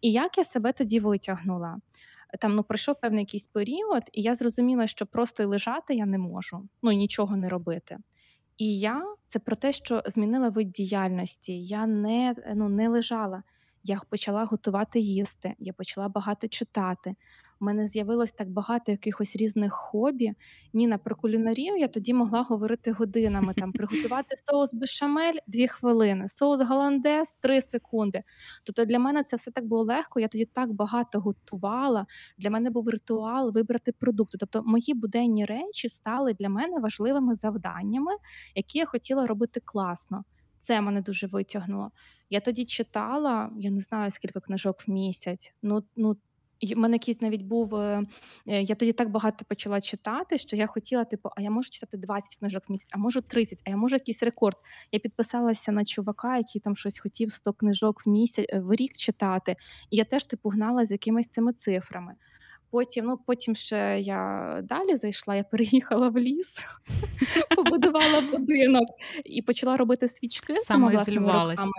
І 0.00 0.10
як 0.10 0.38
я 0.38 0.44
себе 0.44 0.72
тоді 0.72 1.00
витягнула? 1.00 1.76
Там 2.40 2.54
ну 2.54 2.62
пройшов 2.62 3.00
певний 3.00 3.20
якийсь 3.20 3.46
період, 3.46 4.02
і 4.12 4.22
я 4.22 4.34
зрозуміла, 4.34 4.86
що 4.86 5.06
просто 5.06 5.42
й 5.42 5.46
лежати 5.46 5.94
я 5.94 6.06
не 6.06 6.18
можу, 6.18 6.68
ну 6.82 6.92
нічого 6.92 7.36
не 7.36 7.48
робити. 7.48 7.98
І 8.58 8.78
я 8.78 9.02
це 9.26 9.38
про 9.38 9.56
те, 9.56 9.72
що 9.72 10.02
змінила 10.06 10.48
вид 10.48 10.70
діяльності. 10.70 11.62
Я 11.62 11.86
не 11.86 12.34
ну 12.54 12.68
не 12.68 12.88
лежала. 12.88 13.42
Я 13.88 14.00
почала 14.08 14.44
готувати 14.44 15.00
їсти, 15.00 15.54
я 15.58 15.72
почала 15.72 16.08
багато 16.08 16.48
читати. 16.48 17.14
У 17.60 17.64
мене 17.64 17.86
з'явилось 17.86 18.32
так 18.32 18.50
багато 18.50 18.92
якихось 18.92 19.36
різних 19.36 19.72
хобі. 19.72 20.32
Ніна 20.72 20.98
про 20.98 21.16
кулінарію 21.16 21.76
я 21.76 21.88
тоді 21.88 22.14
могла 22.14 22.42
говорити 22.42 22.92
годинами. 22.92 23.54
Там 23.54 23.72
приготувати 23.72 24.36
соус 24.44 24.74
бешамель 24.74 25.38
дві 25.46 25.68
хвилини, 25.68 26.28
соус 26.28 26.60
голландез 26.60 27.34
три 27.34 27.60
секунди. 27.60 28.22
Тобто 28.64 28.84
для 28.84 28.98
мене 28.98 29.24
це 29.24 29.36
все 29.36 29.50
так 29.50 29.66
було 29.66 29.82
легко. 29.82 30.20
Я 30.20 30.28
тоді 30.28 30.44
так 30.44 30.72
багато 30.72 31.20
готувала. 31.20 32.06
Для 32.38 32.50
мене 32.50 32.70
був 32.70 32.88
ритуал 32.88 33.52
вибрати 33.54 33.92
продукти. 33.92 34.38
Тобто, 34.40 34.62
мої 34.62 34.94
буденні 34.94 35.44
речі 35.44 35.88
стали 35.88 36.34
для 36.34 36.48
мене 36.48 36.80
важливими 36.80 37.34
завданнями, 37.34 38.12
які 38.54 38.78
я 38.78 38.86
хотіла 38.86 39.26
робити 39.26 39.60
класно. 39.64 40.24
Це 40.60 40.80
мене 40.80 41.00
дуже 41.00 41.26
витягнуло. 41.26 41.90
Я 42.30 42.40
тоді 42.40 42.64
читала, 42.64 43.50
я 43.58 43.70
не 43.70 43.80
знаю 43.80 44.10
скільки 44.10 44.40
книжок 44.40 44.88
в 44.88 44.90
місяць. 44.90 45.52
Ну 45.62 45.82
ну 45.96 46.16
у 46.76 46.80
мене 46.80 46.94
якийсь 46.94 47.20
навіть 47.20 47.42
був. 47.42 47.74
Е, 47.74 48.06
е, 48.46 48.62
я 48.62 48.74
тоді 48.74 48.92
так 48.92 49.10
багато 49.10 49.44
почала 49.48 49.80
читати, 49.80 50.38
що 50.38 50.56
я 50.56 50.66
хотіла, 50.66 51.04
типу, 51.04 51.30
а 51.36 51.42
я 51.42 51.50
можу 51.50 51.70
читати 51.70 51.96
20 51.96 52.38
книжок 52.38 52.62
в 52.68 52.72
місяць, 52.72 52.90
а 52.92 52.98
можу 52.98 53.20
30, 53.20 53.62
а 53.66 53.70
я 53.70 53.76
можу 53.76 53.96
якийсь 53.96 54.22
рекорд. 54.22 54.56
Я 54.92 54.98
підписалася 54.98 55.72
на 55.72 55.84
чувака, 55.84 56.36
який 56.36 56.60
там 56.60 56.76
щось 56.76 56.98
хотів 56.98 57.32
100 57.32 57.52
книжок 57.52 58.06
в 58.06 58.10
місяць 58.10 58.46
е, 58.48 58.60
в 58.60 58.74
рік 58.74 58.96
читати. 58.96 59.56
І 59.90 59.96
я 59.96 60.04
теж 60.04 60.24
типу 60.24 60.48
гнала 60.48 60.84
з 60.84 60.90
якимись 60.90 61.28
цими 61.28 61.52
цифрами. 61.52 62.14
Потім, 62.70 63.04
ну 63.04 63.18
потім 63.26 63.54
ще 63.54 64.00
я 64.00 64.60
далі 64.64 64.96
зайшла, 64.96 65.36
я 65.36 65.44
переїхала 65.44 66.08
в 66.08 66.18
ліс, 66.18 66.64
побудувала 67.56 68.20
будинок 68.32 68.88
і 69.24 69.42
почала 69.42 69.76
робити 69.76 70.08
свічки 70.08 70.56
саме 70.56 70.86
руками. 71.56 71.72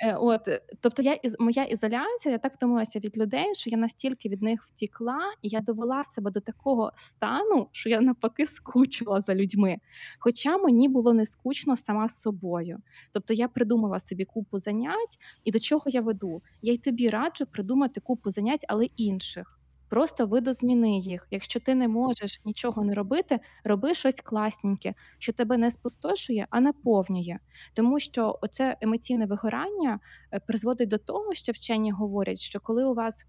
Е, 0.00 0.14
от, 0.14 0.48
тобто, 0.80 1.02
я 1.02 1.18
моя 1.38 1.64
ізоляція, 1.64 2.32
я 2.32 2.38
так 2.38 2.52
втомилася 2.54 2.98
від 2.98 3.18
людей, 3.18 3.54
що 3.54 3.70
я 3.70 3.76
настільки 3.76 4.28
від 4.28 4.42
них 4.42 4.64
втікла, 4.66 5.20
і 5.42 5.48
я 5.48 5.60
довела 5.60 6.04
себе 6.04 6.30
до 6.30 6.40
такого 6.40 6.92
стану, 6.96 7.68
що 7.72 7.88
я 7.88 8.00
навпаки 8.00 8.46
скучила 8.46 9.20
за 9.20 9.34
людьми. 9.34 9.76
Хоча 10.18 10.58
мені 10.58 10.88
було 10.88 11.12
не 11.14 11.26
скучно 11.26 11.76
сама 11.76 12.08
з 12.08 12.20
собою. 12.22 12.78
Тобто 13.12 13.34
я 13.34 13.48
придумала 13.48 13.98
собі 13.98 14.24
купу 14.24 14.58
занять, 14.58 15.18
і 15.44 15.50
до 15.50 15.58
чого 15.58 15.82
я 15.86 16.00
веду? 16.00 16.42
Я 16.62 16.72
й 16.72 16.78
тобі 16.78 17.08
раджу 17.08 17.46
придумати 17.52 18.00
купу 18.00 18.30
занять, 18.30 18.64
але 18.68 18.84
інших. 18.84 19.57
Просто 19.88 20.26
видозміни 20.26 20.98
їх. 20.98 21.26
Якщо 21.30 21.60
ти 21.60 21.74
не 21.74 21.88
можеш 21.88 22.40
нічого 22.44 22.84
не 22.84 22.94
робити, 22.94 23.40
роби 23.64 23.94
щось 23.94 24.20
класненьке, 24.20 24.94
що 25.18 25.32
тебе 25.32 25.56
не 25.56 25.70
спустошує, 25.70 26.46
а 26.50 26.60
наповнює. 26.60 27.38
Тому 27.74 28.00
що 28.00 28.38
оце 28.42 28.76
емоційне 28.80 29.26
вигорання 29.26 30.00
е, 30.32 30.40
призводить 30.40 30.88
до 30.88 30.98
того, 30.98 31.34
що 31.34 31.52
вчені 31.52 31.92
говорять, 31.92 32.38
що 32.38 32.60
коли 32.60 32.84
у 32.84 32.94
вас 32.94 33.26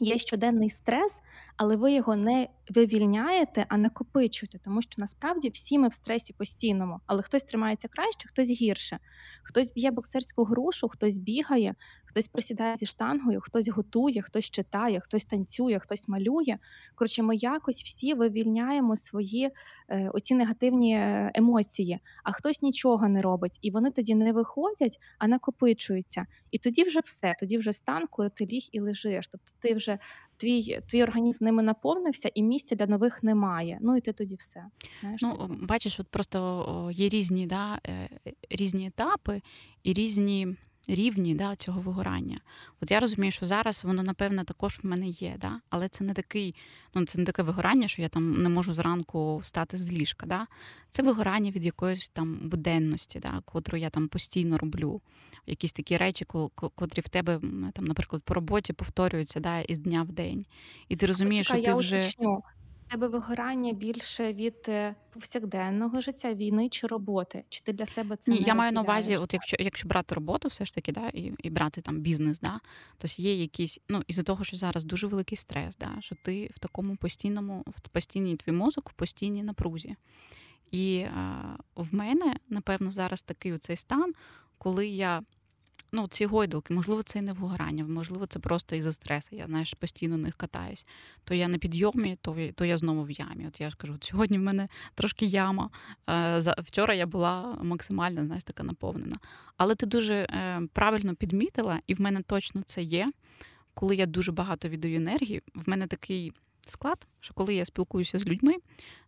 Є 0.00 0.18
щоденний 0.18 0.70
стрес, 0.70 1.20
але 1.56 1.76
ви 1.76 1.92
його 1.92 2.16
не 2.16 2.48
вивільняєте, 2.70 3.66
а 3.68 3.76
накопичуєте, 3.76 4.58
тому 4.58 4.82
що 4.82 4.94
насправді 4.98 5.48
всі 5.48 5.78
ми 5.78 5.88
в 5.88 5.92
стресі 5.92 6.32
постійному, 6.32 7.00
але 7.06 7.22
хтось 7.22 7.44
тримається 7.44 7.88
краще, 7.88 8.28
хтось 8.28 8.48
гірше. 8.48 8.98
Хтось 9.42 9.72
б'є 9.72 9.90
боксерську 9.90 10.44
грушу, 10.44 10.88
хтось 10.88 11.18
бігає, 11.18 11.74
хтось 12.14 12.28
присідає 12.28 12.76
зі 12.76 12.86
штангою, 12.86 13.40
хтось 13.40 13.68
готує, 13.68 14.22
хтось 14.22 14.50
читає, 14.50 15.00
хтось 15.00 15.24
танцює, 15.24 15.78
хтось 15.78 16.08
малює. 16.08 16.56
Коротше, 16.94 17.22
ми 17.22 17.36
якось 17.36 17.82
всі 17.82 18.14
вивільняємо 18.14 18.96
свої 18.96 19.50
е, 19.88 20.10
оці 20.14 20.34
негативні 20.34 20.94
е, 20.94 21.30
емоції, 21.34 21.98
а 22.24 22.32
хтось 22.32 22.62
нічого 22.62 23.08
не 23.08 23.22
робить, 23.22 23.58
і 23.62 23.70
вони 23.70 23.90
тоді 23.90 24.14
не 24.14 24.32
виходять, 24.32 24.98
а 25.18 25.28
накопичуються. 25.28 26.26
І 26.50 26.58
тоді 26.58 26.82
вже 26.82 27.00
все, 27.00 27.34
тоді 27.40 27.58
вже 27.58 27.72
стан, 27.72 28.06
коли 28.10 28.30
ти 28.30 28.46
ліг 28.46 28.62
і 28.72 28.80
лежиш. 28.80 29.28
Тобто 29.28 29.52
ти 29.58 29.74
вже 29.74 29.98
твій 30.36 30.80
твій 30.88 31.02
організм 31.02 31.44
ними 31.44 31.62
наповнився, 31.62 32.30
і 32.34 32.42
місця 32.42 32.74
для 32.74 32.86
нових 32.86 33.22
немає. 33.22 33.78
Ну 33.80 33.96
і 33.96 34.00
ти 34.00 34.12
тоді 34.12 34.36
все. 34.36 34.64
Знаєш, 35.00 35.22
Ну 35.22 35.32
типу. 35.32 35.54
бачиш, 35.62 36.00
от 36.00 36.08
просто 36.08 36.90
є 36.92 37.08
різні, 37.08 37.46
да, 37.46 37.80
е, 37.86 38.08
різні 38.50 38.86
етапи 38.86 39.40
і 39.82 39.92
різні 39.92 40.56
рівні 40.88 41.34
да, 41.34 41.56
цього 41.56 41.80
вигорання. 41.80 42.40
От 42.80 42.90
я 42.90 43.00
розумію, 43.00 43.32
що 43.32 43.46
зараз 43.46 43.84
воно, 43.84 44.02
напевно, 44.02 44.44
також 44.44 44.80
в 44.82 44.86
мене 44.86 45.06
є, 45.06 45.36
да? 45.40 45.60
але 45.70 45.88
це 45.88 46.04
не 46.04 46.14
такий, 46.14 46.54
ну 46.94 47.04
це 47.04 47.18
не 47.18 47.24
таке 47.24 47.42
вигорання, 47.42 47.88
що 47.88 48.02
я 48.02 48.08
там 48.08 48.42
не 48.42 48.48
можу 48.48 48.74
зранку 48.74 49.38
встати 49.38 49.76
з 49.76 49.92
ліжка. 49.92 50.26
Да? 50.26 50.46
Це 50.90 51.02
вигорання 51.02 51.50
від 51.50 51.64
якоїсь 51.64 52.08
там 52.08 52.34
буденності, 52.42 53.18
да, 53.18 53.40
котру 53.44 53.78
я 53.78 53.90
там 53.90 54.08
постійно 54.08 54.58
роблю. 54.58 55.00
Якісь 55.46 55.72
такі 55.72 55.96
речі, 55.96 56.24
котрі 56.74 57.00
в 57.00 57.08
тебе, 57.08 57.40
там, 57.72 57.84
наприклад, 57.84 58.22
по 58.22 58.34
роботі 58.34 58.72
повторюються 58.72 59.40
да, 59.40 59.60
із 59.60 59.78
дня 59.78 60.02
в 60.02 60.12
день. 60.12 60.44
І 60.88 60.96
ти 60.96 61.06
розумієш, 61.06 61.46
Чекай, 61.46 61.62
що 61.62 61.64
ти 61.64 61.70
я 61.70 61.76
вже. 61.76 61.98
Уточню. 61.98 62.42
Тебе 62.88 63.08
вигорання 63.08 63.72
більше 63.72 64.32
від 64.32 64.56
е, 64.68 64.94
повсякденного 65.10 66.00
життя, 66.00 66.34
війни 66.34 66.68
чи 66.68 66.86
роботи? 66.86 67.44
Чи 67.48 67.60
ти 67.60 67.72
для 67.72 67.86
себе 67.86 68.16
це 68.16 68.30
Ні, 68.30 68.40
не 68.40 68.46
я 68.46 68.54
маю 68.54 68.72
на 68.72 68.82
увазі, 68.82 68.96
розділяєш? 68.96 69.24
от 69.24 69.32
якщо 69.32 69.56
якщо 69.60 69.88
брати 69.88 70.14
роботу, 70.14 70.48
все 70.48 70.64
ж 70.64 70.74
таки, 70.74 70.92
да, 70.92 71.08
і 71.08 71.32
і 71.42 71.50
брати 71.50 71.80
там 71.80 72.00
бізнес, 72.00 72.40
да, 72.40 72.60
то 72.98 73.08
є 73.22 73.34
якісь, 73.34 73.80
ну 73.88 74.02
із-за 74.06 74.22
того, 74.22 74.44
що 74.44 74.56
зараз 74.56 74.84
дуже 74.84 75.06
великий 75.06 75.38
стрес, 75.38 75.76
да, 75.76 75.96
що 76.00 76.16
ти 76.22 76.50
в 76.54 76.58
такому 76.58 76.96
постійному, 76.96 77.64
в 77.66 77.88
постійній 77.88 78.36
твій 78.36 78.52
мозок, 78.52 78.90
в 78.90 78.92
постійній 78.92 79.42
напрузі. 79.42 79.96
І 80.70 80.98
а, 81.00 81.56
в 81.76 81.94
мене, 81.94 82.36
напевно, 82.48 82.90
зараз 82.90 83.22
такий 83.22 83.52
оцей 83.52 83.76
стан, 83.76 84.12
коли 84.58 84.86
я 84.86 85.22
ну, 85.94 86.08
ці 86.08 86.26
гойдалки, 86.26 86.74
можливо, 86.74 87.02
це 87.02 87.18
і 87.18 87.22
не 87.22 87.32
вгорання, 87.32 87.84
можливо, 87.84 88.26
це 88.26 88.38
просто 88.38 88.76
із-за 88.76 88.92
стресу. 88.92 89.28
Я 89.32 89.46
знаєш, 89.46 89.74
постійно 89.74 90.16
них 90.16 90.36
катаюсь. 90.36 90.84
То 91.24 91.34
я 91.34 91.48
на 91.48 91.58
підйомі, 91.58 92.18
то 92.20 92.36
то 92.54 92.64
я 92.64 92.78
знову 92.78 93.02
в 93.02 93.10
ямі. 93.10 93.46
От 93.48 93.60
я 93.60 93.70
ж 93.70 93.76
кажу, 93.76 93.96
сьогодні 94.00 94.38
в 94.38 94.40
мене 94.40 94.68
трошки 94.94 95.26
яма. 95.26 95.70
Е, 96.10 96.54
вчора 96.58 96.94
я 96.94 97.06
була 97.06 97.58
максимально 97.62 98.24
знаєш, 98.24 98.44
така 98.44 98.62
наповнена. 98.62 99.16
Але 99.56 99.74
ти 99.74 99.86
дуже 99.86 100.14
е, 100.14 100.60
правильно 100.72 101.14
підмітила, 101.14 101.80
і 101.86 101.94
в 101.94 102.00
мене 102.00 102.22
точно 102.22 102.62
це 102.66 102.82
є. 102.82 103.06
Коли 103.74 103.96
я 103.96 104.06
дуже 104.06 104.32
багато 104.32 104.68
віддаю 104.68 104.96
енергії, 104.96 105.42
в 105.54 105.68
мене 105.68 105.86
такий 105.86 106.32
склад, 106.70 107.06
що 107.20 107.34
коли 107.34 107.54
я 107.54 107.64
спілкуюся 107.64 108.18
з 108.18 108.26
людьми, 108.26 108.54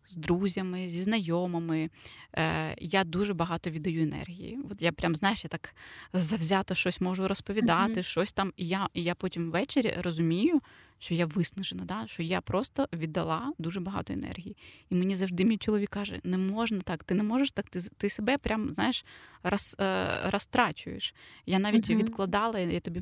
з 0.07 0.15
друзями, 0.15 0.89
зі 0.89 1.01
знайомими, 1.01 1.89
е, 2.33 2.75
я 2.79 3.03
дуже 3.03 3.33
багато 3.33 3.69
віддаю 3.69 4.03
енергії. 4.03 4.59
От 4.71 4.81
я 4.81 4.91
прям, 4.91 5.15
знаєш, 5.15 5.43
я 5.43 5.47
так 5.47 5.75
завзято 6.13 6.75
щось 6.75 7.01
можу 7.01 7.27
розповідати, 7.27 7.93
mm-hmm. 7.93 8.03
щось 8.03 8.33
там. 8.33 8.53
І 8.57 8.67
я 8.67 8.87
і 8.93 9.03
я 9.03 9.15
потім 9.15 9.51
ввечері 9.51 9.93
розумію, 10.01 10.61
що 10.99 11.13
я 11.13 11.25
виснажена, 11.25 11.83
да? 11.85 12.07
що 12.07 12.23
я 12.23 12.41
просто 12.41 12.87
віддала 12.93 13.53
дуже 13.57 13.79
багато 13.79 14.13
енергії. 14.13 14.57
І 14.89 14.95
мені 14.95 15.15
завжди 15.15 15.45
мій 15.45 15.57
чоловік 15.57 15.89
каже: 15.89 16.19
не 16.23 16.37
можна 16.37 16.81
так, 16.81 17.03
ти 17.03 17.15
не 17.15 17.23
можеш 17.23 17.51
так, 17.51 17.69
ти 17.69 17.79
ти 17.97 18.09
себе 18.09 18.37
прям 18.37 18.73
знаєш, 18.73 19.05
роз, 19.43 19.75
е, 19.79 20.07
розтрачуєш. 20.29 21.15
Я 21.45 21.59
навіть 21.59 21.89
mm-hmm. 21.89 21.97
відкладала, 21.97 22.59
я 22.59 22.79
тобі 22.79 23.01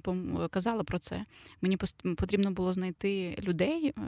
казала 0.50 0.84
про 0.84 1.00
це. 1.00 1.24
Мені 1.62 1.78
потрібно 2.18 2.52
було 2.52 2.74
знайти 2.74 3.38
людей. 3.44 3.88
Е, 3.88 4.02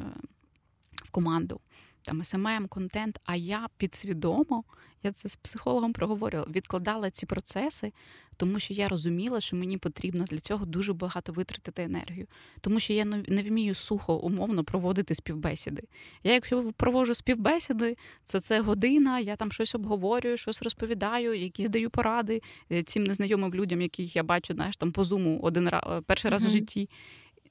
в 1.07 1.09
команду, 1.09 1.59
там 2.01 2.23
СММ, 2.23 2.67
контент. 2.69 3.19
А 3.25 3.35
я 3.35 3.61
підсвідомо, 3.77 4.63
я 5.03 5.11
це 5.11 5.29
з 5.29 5.35
психологом 5.35 5.93
проговорювала, 5.93 6.51
відкладала 6.51 7.09
ці 7.09 7.25
процеси, 7.25 7.91
тому 8.37 8.59
що 8.59 8.73
я 8.73 8.87
розуміла, 8.87 9.41
що 9.41 9.55
мені 9.55 9.77
потрібно 9.77 10.23
для 10.23 10.39
цього 10.39 10.65
дуже 10.65 10.93
багато 10.93 11.33
витратити 11.33 11.83
енергію, 11.83 12.27
тому 12.61 12.79
що 12.79 12.93
я 12.93 13.05
не 13.05 13.41
вмію 13.41 13.75
сухо 13.75 14.15
умовно 14.15 14.63
проводити 14.63 15.15
співбесіди. 15.15 15.83
Я, 16.23 16.33
якщо 16.33 16.73
проводжу 16.77 17.13
співбесіди, 17.13 17.97
це 18.23 18.39
це 18.39 18.59
година, 18.61 19.19
я 19.19 19.35
там 19.35 19.51
щось 19.51 19.75
обговорюю, 19.75 20.37
щось 20.37 20.61
розповідаю, 20.61 21.33
якісь 21.33 21.69
даю 21.69 21.89
поради 21.89 22.41
е, 22.71 22.83
цим 22.83 23.03
незнайомим 23.03 23.53
людям, 23.53 23.81
яких 23.81 24.15
я 24.15 24.23
бачу, 24.23 24.53
знаєш, 24.53 24.77
там 24.77 24.91
по 24.91 25.03
зуму 25.03 25.39
один 25.43 25.69
раз 25.69 26.03
перший 26.05 26.31
раз 26.31 26.41
mm-hmm. 26.41 26.47
в 26.47 26.51
житті. 26.51 26.89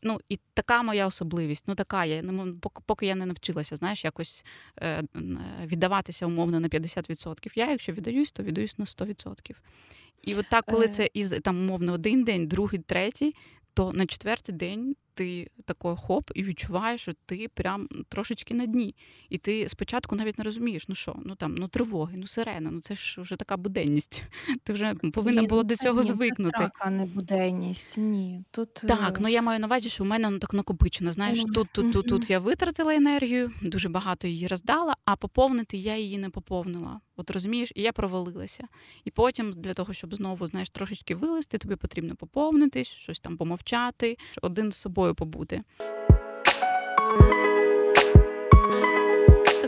Ну, 0.03 0.21
і 0.29 0.39
така 0.55 0.83
моя 0.83 1.07
особливість. 1.07 1.65
Ну, 1.69 1.75
така 1.75 2.05
я 2.05 2.23
поки 2.87 3.07
я 3.07 3.15
не 3.15 3.27
навчилася, 3.27 3.77
знаєш, 3.77 4.05
якось 4.05 4.45
е, 4.83 5.03
віддаватися 5.67 6.27
умовно 6.27 6.61
на 6.61 6.69
50%. 6.69 7.53
Я, 7.55 7.71
якщо 7.71 7.93
віддаюсь, 7.93 8.33
то 8.33 8.43
віддаюсь 8.43 8.79
на 8.79 8.85
100%. 8.85 9.53
І 10.23 10.35
от 10.35 10.47
так, 10.51 10.65
коли 10.65 10.85
е. 10.85 10.89
це 10.89 11.11
із 11.15 11.31
там 11.31 11.59
умовно 11.59 11.93
один 11.93 12.25
день, 12.25 12.47
другий, 12.47 12.81
третій, 12.81 13.33
то 13.75 13.93
на 13.93 14.07
четвертий 14.07 14.55
день 14.55 14.97
ти 15.17 15.51
такий 15.65 15.97
хоп 15.97 16.25
і 16.35 16.45
відчуваєш, 16.45 17.01
що 17.01 17.13
ти 17.27 17.49
прям 17.55 17.89
трошечки 18.09 18.55
на 18.55 18.67
дні. 18.67 18.95
І 19.29 19.39
ти 19.39 19.69
спочатку 19.69 20.17
навіть 20.17 20.39
не 20.39 20.45
розумієш, 20.45 20.89
ну 20.89 20.95
що, 20.95 21.17
ну 21.25 21.35
там, 21.35 21.55
ну 21.55 21.69
тривоги, 21.69 22.17
ну 22.19 22.27
сирена, 22.27 22.71
ну 22.71 22.81
це 22.81 22.95
ж 22.95 23.21
вже 23.21 23.37
така 23.37 23.57
буденність. 23.57 24.25
Ти 24.63 24.73
вже 24.73 24.95
повинна 24.95 25.43
була 25.43 25.63
до 25.63 25.77
цього 25.77 26.01
ні, 26.01 26.09
звикнути. 26.09 26.59
Це 26.59 26.71
а 26.79 26.91
не 26.91 27.07
буденність. 27.07 27.95
Ні. 27.99 28.45
Тут 28.51 28.75
так, 28.75 29.17
е, 29.19 29.21
ну 29.21 29.29
я 29.29 29.43
маю 29.43 29.61
на 29.61 29.67
увазі, 29.67 29.89
що 29.89 30.05
в 30.05 30.07
мене 30.07 30.31
ну, 30.31 30.39
так 30.39 30.55
накопичено. 30.55 31.13
Знаєш, 31.13 31.39
mm 31.39 31.53
тут, 31.53 31.69
тут, 31.73 31.93
тут, 31.93 32.09
тут 32.09 32.31
я 32.31 32.39
витратила 32.39 32.95
енергію, 32.95 33.51
дуже 33.63 33.89
багато 33.89 34.29
її 34.29 34.47
роздала, 34.47 34.97
а 35.05 35.17
поповнити 35.17 35.77
я 35.77 35.97
її 35.97 36.19
не 36.19 36.31
поповнила. 36.31 37.01
От 37.17 37.31
розумієш, 37.31 37.73
і 37.75 37.83
я 37.83 37.93
провалилася. 37.93 38.69
І 39.05 39.11
потім, 39.11 39.53
для 39.53 39.75
того, 39.75 39.93
щоб 39.93 40.15
знову 40.15 40.47
знаєш, 40.47 40.71
трошечки 40.71 41.15
вилезти, 41.15 41.59
тобі 41.59 41.77
потрібно 41.77 42.17
поповнитись, 42.17 42.89
щось 42.89 43.21
там 43.21 43.37
помовчати, 43.37 44.17
один 44.43 44.73
з 44.73 44.77
собою 44.77 45.06
побути. 45.15 45.63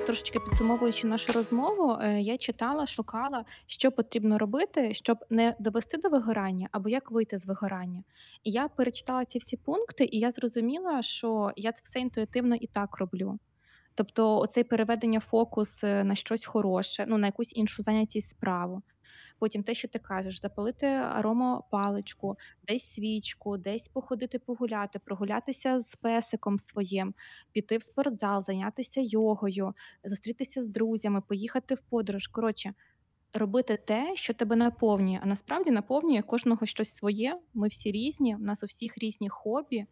Трошечки 0.09 0.41
підсумовуючи 0.41 1.07
нашу 1.07 1.32
розмову, 1.32 1.99
е, 2.03 2.20
я 2.20 2.39
читала, 2.39 2.86
шукала, 2.86 3.45
що 3.66 3.93
потрібно 3.93 4.39
робити, 4.39 4.95
щоб 4.95 5.18
не 5.30 5.57
довести 5.59 5.97
до 5.97 6.09
вигорання 6.09 6.68
або 6.72 6.89
як 6.89 7.11
вийти 7.11 7.39
з 7.39 7.47
вигорання. 7.47 8.03
І 8.45 8.51
я 8.51 8.68
перечитала 8.68 9.24
ці 9.24 9.39
всі 9.39 9.57
пункти, 9.57 10.09
і 10.12 10.18
я 10.18 10.30
зрозуміла, 10.30 11.03
що 11.03 11.53
я 11.57 11.72
це 11.72 11.80
все 11.84 12.01
інтуїтивно 12.01 12.55
і 12.55 12.66
так 12.66 12.97
роблю. 12.97 13.39
Тобто, 13.95 14.39
оцей 14.39 14.64
переведення 14.64 15.20
фокус 15.20 15.84
е, 15.84 16.05
на 16.05 16.14
щось 16.14 16.47
хороше, 16.47 17.05
ну 17.09 17.18
на 17.18 17.26
якусь 17.26 17.57
іншу 17.57 17.82
зайнятість 17.82 18.28
справу. 18.28 18.82
Потім 19.39 19.62
те, 19.62 19.74
що 19.74 19.89
ти 19.89 19.99
кажеш, 19.99 20.41
запалити 20.41 20.86
аромопаличку, 20.86 22.36
десь 22.68 22.93
свічку, 22.93 23.59
десь 23.59 23.89
походити 23.89 24.39
погуляти, 24.39 24.99
прогулятися 24.99 25.80
з 25.80 25.97
песиком 25.97 26.59
своїм, 26.59 27.14
піти 27.53 27.76
в 27.76 27.82
спортзал, 27.82 28.43
зайнятися 28.43 29.01
йогою, 29.01 29.74
зустрітися 30.05 30.62
з 30.62 30.68
друзями, 30.68 31.20
поїхати 31.20 31.74
в 31.74 31.80
подорож. 31.80 32.28
Коротше, 32.28 32.74
робити 33.34 33.76
те, 33.76 34.12
що 34.16 34.34
тебе 34.34 34.57
наповнює. 34.57 35.20
А 35.22 35.26
насправді 35.26 35.70
наповнює 35.70 36.22
кожного 36.22 36.66
щось 36.66 36.95
своє. 36.95 37.39
Ми 37.55 37.68
всі 37.68 37.91
різні, 37.91 38.36
у 38.36 38.39
нас 38.39 38.62
у 38.62 38.66
всіх 38.66 38.99
різні 38.99 39.28
хобі, 39.28 39.86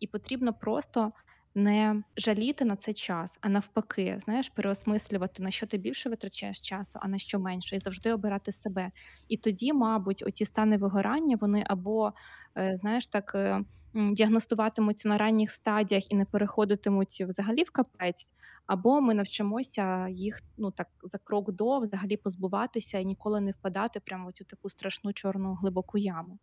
і 0.00 0.06
потрібно 0.06 0.54
просто 0.54 1.12
не 1.54 2.02
жаліти 2.16 2.64
на 2.64 2.76
це 2.76 2.92
час, 2.92 3.38
а 3.40 3.48
навпаки, 3.48 4.18
знаєш, 4.24 4.48
переосмислювати 4.48 5.42
на 5.42 5.50
що 5.50 5.66
ти 5.66 5.78
більше 5.78 6.08
витрачаєш 6.08 6.60
часу, 6.60 6.98
а 7.02 7.08
на 7.08 7.18
що 7.18 7.40
менше, 7.40 7.76
і 7.76 7.78
завжди 7.78 8.12
обирати 8.12 8.52
себе. 8.52 8.90
І 9.28 9.36
тоді, 9.36 9.72
мабуть, 9.72 10.22
оці 10.26 10.44
стани 10.44 10.76
вигорання 10.76 11.36
вони 11.40 11.64
або 11.66 12.12
е, 12.58 12.76
знаєш 12.76 13.06
так. 13.06 13.32
Е, 13.34 13.64
діагностуватимуться 13.94 15.08
на 15.08 15.18
ранніх 15.18 15.50
стадіях 15.50 16.12
і 16.12 16.16
не 16.16 16.24
переходитимуть 16.24 17.24
взагалі 17.28 17.62
в 17.62 17.70
капець, 17.70 18.26
або 18.66 19.00
ми 19.00 19.14
навчимося 19.14 20.08
їх 20.08 20.42
ну 20.56 20.70
так 20.70 20.88
за 21.02 21.18
крок 21.18 21.52
до 21.52 21.78
взагалі 21.78 22.16
позбуватися 22.16 22.98
і 22.98 23.04
ніколи 23.04 23.40
не 23.40 23.50
впадати 23.50 24.00
прямо 24.00 24.28
в 24.28 24.32
цю 24.32 24.44
таку 24.44 24.70
страшну 24.70 25.12
чорну 25.12 25.54
глибоку 25.54 25.98
яму. 25.98 26.38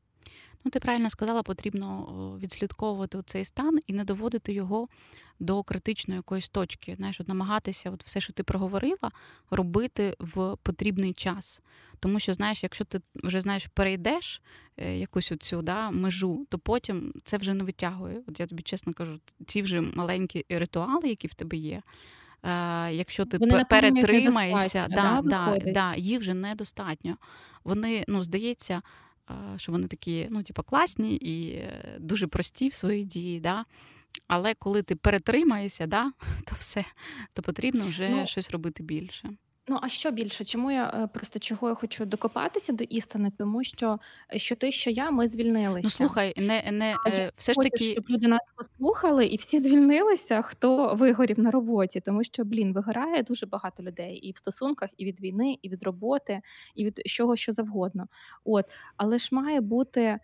Ну, 0.68 0.72
ти 0.72 0.80
правильно 0.80 1.10
сказала, 1.10 1.44
потрібно 1.44 2.40
відслідковувати 2.42 3.22
цей 3.26 3.46
стан 3.46 3.80
і 3.88 3.94
не 3.94 4.04
доводити 4.04 4.54
його 4.54 4.88
до 5.40 5.64
критичної 5.64 6.18
якоїсь 6.18 6.50
точки. 6.50 6.96
Знаєш, 6.96 7.22
от 7.22 7.28
намагатися, 7.28 7.92
от 7.92 8.04
все, 8.04 8.20
що 8.20 8.34
ти 8.34 8.44
проговорила, 8.44 9.12
робити 9.52 10.16
в 10.20 10.58
потрібний 10.64 11.14
час. 11.14 11.62
Тому 12.00 12.20
що, 12.20 12.34
знаєш, 12.34 12.64
якщо 12.64 12.86
ти 12.86 13.02
вже 13.16 13.42
знаєш, 13.42 13.68
перейдеш 13.68 14.42
е, 14.78 14.98
якусь 14.98 15.32
оцю 15.32 15.62
да, 15.62 15.92
межу, 15.92 16.46
то 16.50 16.60
потім 16.60 17.14
це 17.24 17.38
вже 17.38 17.54
не 17.54 17.64
витягує. 17.64 18.22
От 18.28 18.40
я 18.40 18.48
тобі 18.48 18.64
чесно 18.64 18.94
кажу, 18.94 19.20
ці 19.46 19.62
вже 19.62 19.82
маленькі 19.82 20.46
ритуали, 20.50 21.10
які 21.10 21.28
в 21.28 21.34
тебе 21.34 21.58
є. 21.58 21.82
Е, 22.44 22.94
якщо 22.94 23.26
ти 23.26 23.38
Вони, 23.38 23.66
перетримаєшся, 23.70 24.88
да, 24.90 25.22
да, 25.24 25.58
да, 25.66 25.96
їх 25.96 26.20
вже 26.20 26.34
недостатньо. 26.34 27.18
Вони, 27.64 28.06
ну, 28.08 28.24
здається, 28.24 28.82
що 29.58 29.72
вони 29.72 29.88
такі, 29.88 30.28
ну, 30.32 30.44
типу, 30.44 30.64
класні 30.64 31.16
і 31.16 31.52
е, 31.52 31.98
дуже 32.00 32.28
прості 32.28 32.70
в 32.70 32.74
своїй 32.74 33.04
дії. 33.04 33.40
Да? 33.40 33.64
Але 34.28 34.54
коли 34.54 34.82
ти 34.82 34.96
перетримаєшся, 34.96 35.88
да, 35.88 36.12
то 36.46 36.56
все, 36.60 36.86
то 37.34 37.42
потрібно 37.42 37.88
вже 37.88 38.10
ну, 38.10 38.28
щось 38.28 38.52
робити 38.52 38.84
більше. 38.84 39.30
Ну 39.70 39.80
а 39.82 39.90
що 39.90 40.12
більше? 40.12 40.46
Чому 40.46 40.72
я 40.72 41.02
е, 41.04 41.08
просто 41.08 41.40
чого 41.40 41.70
я 41.70 41.76
хочу 41.76 42.06
докопатися 42.06 42.74
до 42.74 42.84
істини? 42.84 43.32
Тому 43.38 43.64
що 43.64 44.00
е, 44.34 44.40
що 44.40 44.56
ти, 44.56 44.72
що 44.72 44.90
я, 44.90 45.12
ми 45.12 45.28
звільнилися. 45.28 45.84
Ну 45.84 45.90
слухай, 45.90 46.34
не 46.38 46.72
не 46.72 46.96
е, 47.08 47.32
все 47.36 47.54
ж 47.54 47.60
таки, 47.60 47.92
щоб 47.92 48.06
люди 48.10 48.28
нас 48.28 48.52
послухали 48.56 49.26
і 49.26 49.38
всі 49.38 49.60
звільнилися, 49.60 50.42
хто 50.42 50.96
вигорів 50.96 51.40
на 51.40 51.52
роботі, 51.52 52.00
тому 52.00 52.24
що 52.24 52.44
блін 52.44 52.74
вигорає 52.74 53.24
дуже 53.24 53.46
багато 53.46 53.84
людей 53.84 54.16
і 54.16 54.32
в 54.32 54.38
стосунках, 54.38 54.90
і 54.98 55.06
від 55.06 55.22
війни, 55.22 55.58
і 55.62 55.70
від 55.70 55.84
роботи, 55.84 56.42
і 56.76 56.86
від 56.86 57.02
чого 57.06 57.36
що 57.36 57.54
завгодно. 57.54 58.08
От, 58.44 58.66
але 58.98 59.18
ж 59.18 59.30
має 59.32 59.62
бути 59.62 60.20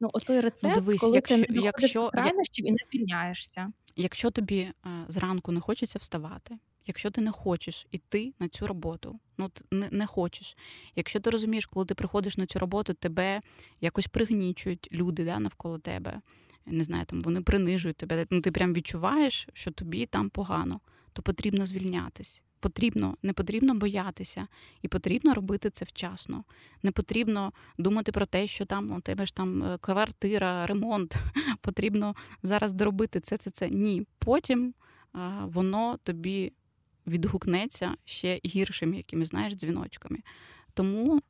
ну 0.00 0.08
отой 0.12 0.40
рецепт, 0.40 0.74
ну, 0.76 0.80
дивись, 0.80 1.00
коли 1.00 1.14
якщо, 1.14 1.42
ти 1.42 1.52
не 1.52 1.60
якщо 1.60 2.10
крайнощів 2.10 2.66
і 2.66 2.70
не 2.70 2.78
звільняєшся. 2.90 3.72
Якщо 3.96 4.30
тобі 4.30 4.72
зранку 5.08 5.52
не 5.52 5.60
хочеться 5.60 5.98
вставати 5.98 6.58
якщо 6.86 7.10
ти 7.10 7.20
не 7.20 7.32
хочеш 7.32 7.86
іти 7.90 8.34
на 8.38 8.48
цю 8.48 8.66
роботу, 8.66 9.20
ну 9.38 9.50
не, 9.70 9.88
не 9.92 10.06
хочеш. 10.06 10.56
Якщо 10.96 11.20
ти 11.20 11.30
розумієш, 11.30 11.66
коли 11.66 11.86
ти 11.86 11.94
приходиш 11.94 12.36
на 12.38 12.46
цю 12.46 12.58
роботу, 12.58 12.94
тебе 12.94 13.40
якось 13.80 14.06
пригнічують 14.06 14.88
люди 14.92 15.24
да, 15.24 15.38
навколо 15.38 15.78
тебе. 15.78 16.20
Не 16.66 16.84
знаю, 16.84 17.04
там 17.04 17.22
вони 17.22 17.40
принижують 17.40 17.96
тебе. 17.96 18.26
Ну 18.30 18.40
ти 18.40 18.52
прям 18.52 18.74
відчуваєш, 18.74 19.48
що 19.52 19.70
тобі 19.70 20.06
там 20.06 20.30
погано. 20.30 20.80
то 21.12 21.22
потрібно 21.22 21.66
звільнятись. 21.66 22.42
Потрібно, 22.60 23.16
не 23.22 23.32
потрібно 23.32 23.74
боятися, 23.74 24.46
і 24.82 24.88
потрібно 24.88 25.34
робити 25.34 25.70
це 25.70 25.84
вчасно. 25.84 26.44
Не 26.82 26.90
потрібно 26.92 27.52
думати 27.78 28.12
про 28.12 28.26
те, 28.26 28.46
що 28.46 28.64
там 28.64 28.92
у 28.92 29.00
тебе 29.00 29.26
ж 29.26 29.34
там 29.34 29.62
е, 29.62 29.78
квартира, 29.80 30.66
ремонт. 30.66 31.16
Потрібно 31.60 32.14
зараз 32.42 32.72
доробити 32.72 33.20
це, 33.20 33.36
це, 33.36 33.50
це. 33.50 33.68
Ні. 33.68 34.06
Потім 34.18 34.74
а, 35.12 35.46
воно 35.46 35.98
тобі 36.02 36.52
відгукнеться 37.06 37.94
ще 38.04 38.40
гіршими 38.46 38.96
якими 38.96 39.26
знаєш 39.26 39.54
дзвіночками. 39.54 40.18
Тому, 40.74 41.20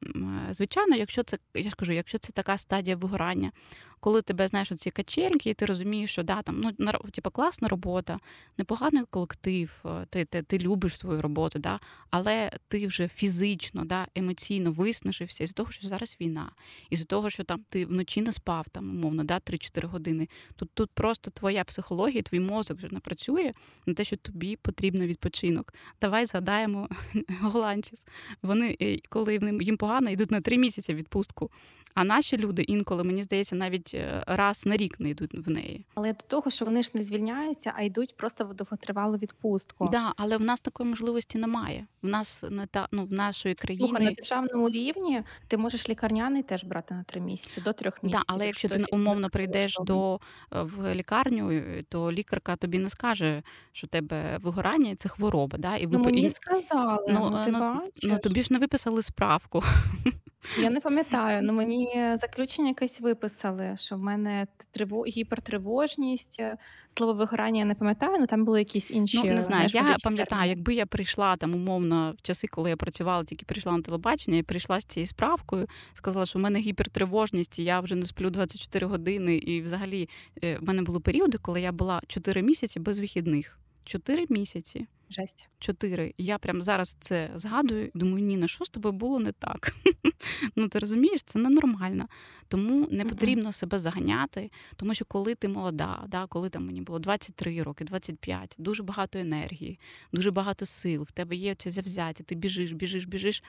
звичайно, 0.51 0.97
якщо 0.97 1.23
це 1.23 1.39
я 1.55 1.71
ж 1.71 1.77
кажу, 1.77 1.93
якщо 1.93 2.19
це 2.19 2.33
така 2.33 2.59
стадія 2.59 2.97
вигорання, 2.97 3.53
коли 4.01 4.23
тебе 4.23 4.49
знаєш 4.49 4.73
оці 4.73 4.91
качельки, 4.91 5.51
і 5.51 5.55
ти 5.55 5.67
розумієш, 5.67 6.11
що 6.11 6.23
да, 6.23 6.43
там 6.43 6.61
ну 6.79 6.93
типу, 7.13 7.31
класна 7.31 7.69
робота, 7.69 8.17
непоганий 8.59 9.05
колектив, 9.11 9.83
е, 9.85 10.07
ти 10.11 10.25
ти, 10.25 10.43
ти 10.43 10.59
любиш 10.59 10.99
свою 10.99 11.23
роботу, 11.23 11.59
да, 11.59 11.77
але 12.11 12.51
ти 12.69 12.87
вже 12.87 13.09
фізично, 13.09 13.85
да, 13.85 14.07
емоційно 14.15 14.73
виснажився 14.73 15.45
із 15.45 15.53
того, 15.53 15.73
що 15.73 15.89
зараз 15.89 16.17
війна, 16.21 16.51
із 16.91 17.05
того, 17.05 17.31
що 17.31 17.45
там 17.45 17.65
ти 17.69 17.87
вночі 17.87 18.23
не 18.23 18.33
спав, 18.33 18.69
там 18.69 18.91
умовно, 18.91 19.25
да, 19.25 19.35
3-4 19.39 19.87
години. 19.87 20.29
Тут 20.57 20.71
тут 20.75 20.91
просто 20.95 21.31
твоя 21.31 21.65
психологія, 21.65 22.23
твій 22.23 22.41
мозок 22.41 22.79
вже 22.79 22.89
не 22.91 23.01
працює 23.01 23.53
на 23.87 23.95
те, 23.95 24.05
що 24.05 24.17
тобі 24.17 24.57
потрібно 24.57 25.07
відпочинок. 25.07 25.75
Давай 26.01 26.27
згадаємо 26.27 26.89
голландців. 27.41 27.99
Вони 28.43 28.77
е, 28.83 28.97
коли 29.09 29.41
їм 29.61 29.77
погано 29.77 30.11
йдуть 30.11 30.31
на 30.31 30.41
три 30.41 30.59
місяці 30.59 30.95
відпустку. 30.95 31.51
А 31.97 32.05
наші 32.05 32.37
люди 32.37 32.63
інколи, 32.63 33.05
мені 33.05 33.23
здається, 33.23 33.57
навіть 33.57 33.91
е, 33.95 34.25
раз 34.27 34.67
на 34.67 34.77
рік 34.77 35.01
не 35.01 35.11
йдуть 35.11 35.47
в 35.47 35.51
неї. 35.51 35.87
Але 35.95 36.13
до 36.13 36.25
того, 36.27 36.51
що 36.51 36.65
вони 36.65 36.83
ж 36.83 36.91
не 36.95 37.03
звільняються, 37.03 37.73
а 37.77 37.83
йдуть 37.83 38.17
просто 38.17 38.45
в 38.45 38.55
довготривалу 38.55 39.17
відпустку. 39.17 39.89
Да, 39.91 40.13
але 40.17 40.37
в 40.37 40.41
нас 40.41 40.61
такої 40.61 40.89
можливості 40.89 41.39
немає. 41.39 41.87
В 42.03 42.09
нас 42.09 42.45
не 42.51 42.67
та 42.67 42.89
ну 42.93 43.05
в 43.05 43.13
нашої 43.13 43.55
країни 43.55 43.89
Слухай, 43.89 44.05
на 44.05 44.13
державному 44.13 44.71
рівні 44.71 45.23
ти 45.49 45.57
можеш 45.57 45.89
лікарняний 45.89 46.43
теж 46.43 46.65
брати 46.65 46.95
на 46.95 47.03
три 47.03 47.21
місяці 47.21 47.61
до 47.61 47.73
трьох 47.73 48.03
місяців. 48.03 48.25
Да, 48.29 48.35
але 48.35 48.47
якщо 48.47 48.69
ти 48.69 48.85
умовно 48.93 49.31
прийдеш 49.31 49.79
до 49.81 50.15
е, 50.15 50.63
в 50.63 50.95
лікарню, 50.95 51.51
е, 51.51 51.85
то 51.89 52.13
лікарка 52.13 52.57
тобі 52.57 52.79
не 52.79 52.91
скаже, 52.91 53.43
що 53.73 53.87
тебе 53.87 54.39
вигорання 54.39 54.97
це 54.97 55.09
хвороба. 55.09 55.59
Да? 55.59 55.77
І 55.77 55.87
ви 55.87 55.99
ну, 55.99 56.05
мені 56.05 56.31
сказали, 56.31 57.07
ну, 57.09 57.29
ну, 57.33 57.45
ти 57.45 57.51
ну, 57.51 57.61
бачиш? 57.61 58.11
ну 58.11 58.19
тобі 58.19 58.43
ж 58.43 58.53
не 58.53 58.59
виписали 58.59 59.03
справку. 59.03 59.63
Я 60.59 60.71
не 60.71 60.81
пам'ятаю, 60.81 61.43
ну 61.43 61.53
мені 61.53 62.17
заключення 62.21 62.69
якесь 62.69 63.01
виписали, 63.01 63.75
що 63.77 63.97
в 63.97 63.99
мене 63.99 64.47
триво... 64.71 65.05
гіпертривожність, 65.05 66.37
е, 66.41 66.57
слово 66.89 67.13
вигорання 67.13 67.59
я 67.59 67.65
не 67.65 67.75
пам'ятаю, 67.75 68.17
ну 68.21 68.27
там 68.27 68.45
були 68.45 68.59
якісь 68.59 68.91
інші. 68.91 69.19
Ну 69.19 69.25
не 69.25 69.41
знаю. 69.41 69.69
Я 69.73 69.97
пам'ятаю, 70.03 70.51
якби 70.51 70.75
я 70.75 70.87
прийшла 70.87 71.37
там 71.37 71.55
умовно 71.55 72.15
в 72.19 72.23
часи, 72.23 72.47
коли 72.47 72.71
я 72.71 72.77
працювала, 72.77 73.25
тільки 73.25 73.45
прийшла 73.45 73.73
на 73.73 73.83
телебачення 73.83 74.39
і 74.39 74.43
прийшла 74.43 74.81
з 74.81 74.85
цією 74.85 75.07
справкою, 75.07 75.67
сказала, 75.95 76.27
що 76.27 76.39
в 76.39 76.43
мене 76.43 76.59
гіпертривожність, 76.59 77.59
і 77.59 77.65
я 77.65 77.81
вже 77.81 77.95
не 77.95 78.07
сплю 78.07 78.31
24 78.31 78.87
години. 78.87 79.37
І 79.37 79.63
взагалі 79.63 80.09
е, 80.45 80.59
в 80.59 80.65
мене 80.65 80.83
були 80.83 81.01
періоди, 81.01 81.39
коли 81.39 81.61
я 81.61 81.73
була 81.73 82.01
4 82.07 82.43
місяці 82.43 82.81
без 82.81 82.99
вихідних. 82.99 83.59
Чотири 83.85 84.27
місяці. 84.29 84.87
Жесть. 85.11 85.49
Чотири. 85.59 86.15
Я 86.19 86.39
прям 86.39 86.63
зараз 86.63 86.97
це 87.01 87.31
згадую. 87.35 87.91
Думаю, 87.95 88.25
ні, 88.25 88.37
на 88.37 88.49
що 88.49 88.65
з 88.65 88.71
тобою 88.71 88.93
було 88.93 89.19
не 89.19 89.33
так. 89.33 89.73
ну 90.57 90.69
ти 90.69 90.79
розумієш, 90.79 91.23
це 91.23 91.39
ненормально. 91.39 92.09
Тому 92.49 92.89
не 92.91 93.05
потрібно 93.05 93.53
себе 93.53 93.79
заганяти, 93.79 94.51
тому 94.77 94.95
що 94.95 95.05
коли 95.05 95.35
ти 95.35 95.49
молода, 95.49 96.05
да, 96.09 96.27
коли 96.27 96.51
там 96.51 96.67
мені 96.67 96.81
було 96.81 96.99
23 96.99 97.63
роки, 97.63 97.85
25, 97.85 98.55
дуже 98.59 98.83
багато 98.83 99.19
енергії, 99.19 99.79
дуже 100.13 100.31
багато 100.31 100.67
сил, 100.67 101.03
в 101.03 101.13
тебе 101.13 101.37
є 101.37 101.55
це 101.55 101.71
завзяття, 101.71 102.25
ти 102.25 102.35
біжиш, 102.35 102.73
біжиш, 102.73 103.05
біжиш. 103.05 103.43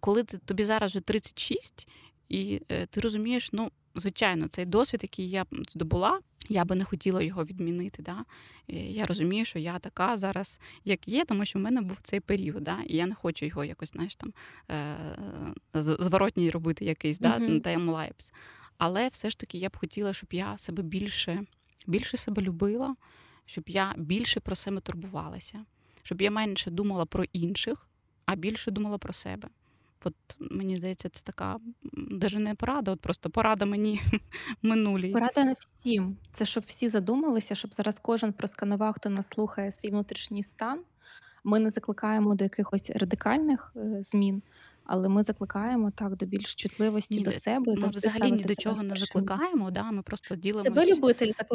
Коли 0.00 0.24
ти 0.24 0.38
тобі 0.38 0.64
зараз 0.64 0.90
вже 0.90 1.00
36, 1.00 1.88
і 2.28 2.62
е, 2.68 2.86
ти 2.86 3.00
розумієш, 3.00 3.52
ну 3.52 3.70
звичайно, 3.94 4.48
цей 4.48 4.64
досвід, 4.64 5.00
який 5.02 5.30
я 5.30 5.46
здобула, 5.68 6.20
я 6.48 6.64
би 6.64 6.74
не 6.74 6.84
хотіла 6.84 7.22
його 7.22 7.44
відмінити. 7.44 8.02
Да? 8.02 8.24
Я 8.68 9.04
розумію, 9.04 9.44
що 9.44 9.58
я 9.58 9.78
така 9.78 10.16
зараз, 10.16 10.60
як 10.84 11.08
є, 11.08 11.24
тому 11.24 11.44
що 11.44 11.58
в 11.58 11.62
мене 11.62 11.80
був 11.80 11.98
цей 12.02 12.20
період, 12.20 12.64
да? 12.64 12.78
і 12.86 12.96
я 12.96 13.06
не 13.06 13.14
хочу 13.14 13.46
його 13.46 13.64
якось 13.64 13.88
знаєш, 13.88 14.16
там, 14.16 14.32
е, 14.70 14.96
зворотній 15.74 16.50
робити 16.50 16.84
якийсь 16.84 17.18
да, 17.18 17.38
mm-hmm. 17.38 17.60
таймлайпс. 17.60 18.32
Але 18.78 19.08
все 19.08 19.30
ж 19.30 19.38
таки 19.38 19.58
я 19.58 19.68
б 19.68 19.76
хотіла, 19.76 20.12
щоб 20.12 20.28
я 20.32 20.58
себе 20.58 20.82
більше, 20.82 21.44
більше 21.86 22.16
себе 22.16 22.42
любила, 22.42 22.96
щоб 23.46 23.64
я 23.68 23.94
більше 23.96 24.40
про 24.40 24.54
себе 24.54 24.80
турбувалася, 24.80 25.64
щоб 26.02 26.22
я 26.22 26.30
менше 26.30 26.70
думала 26.70 27.06
про 27.06 27.24
інших, 27.32 27.88
а 28.26 28.34
більше 28.34 28.70
думала 28.70 28.98
про 28.98 29.12
себе. 29.12 29.48
От 30.04 30.14
мені 30.38 30.76
здається, 30.76 31.08
це 31.08 31.22
така 31.24 31.58
навіть 31.92 32.38
не 32.38 32.54
порада, 32.54 32.90
от 32.90 33.00
просто 33.00 33.30
порада 33.30 33.64
мені 33.64 34.00
минулій. 34.62 35.12
Порада 35.12 35.44
не 35.44 35.52
всім. 35.52 36.16
Це 36.32 36.44
щоб 36.44 36.64
всі 36.66 36.88
задумалися, 36.88 37.54
щоб 37.54 37.74
зараз 37.74 37.98
кожен 37.98 38.32
просканував, 38.32 38.94
хто 38.94 39.08
нас 39.08 39.28
слухає 39.28 39.70
свій 39.70 39.90
внутрішній 39.90 40.42
стан. 40.42 40.80
Ми 41.44 41.58
не 41.58 41.70
закликаємо 41.70 42.34
до 42.34 42.44
якихось 42.44 42.90
радикальних 42.90 43.72
е, 43.76 44.02
змін, 44.02 44.42
але 44.84 45.08
ми 45.08 45.22
закликаємо 45.22 45.90
так 45.90 46.16
до 46.16 46.26
більш 46.26 46.54
чутливості 46.54 47.18
ні, 47.18 47.24
до 47.24 47.32
себе. 47.32 47.74
Ми 47.76 47.88
взагалі 47.88 48.32
ні 48.32 48.42
до 48.42 48.54
чого 48.54 48.82
не 48.82 48.96
закликаємо. 48.96 49.70
Да? 49.70 49.90
Ми 49.90 50.02
просто 50.02 50.36
ділимося 50.36 51.00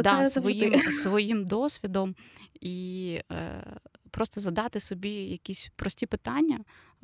да, 0.04 0.26
своїм 0.26 0.74
своїм 0.91 1.46
досвідом 1.46 2.16
і 2.62 3.20
е, 3.32 3.64
просто 4.12 4.41
задати 4.41 4.80
собі 4.80 5.12
якісь 5.12 5.72
прості 5.76 6.06
питання. 6.06 6.60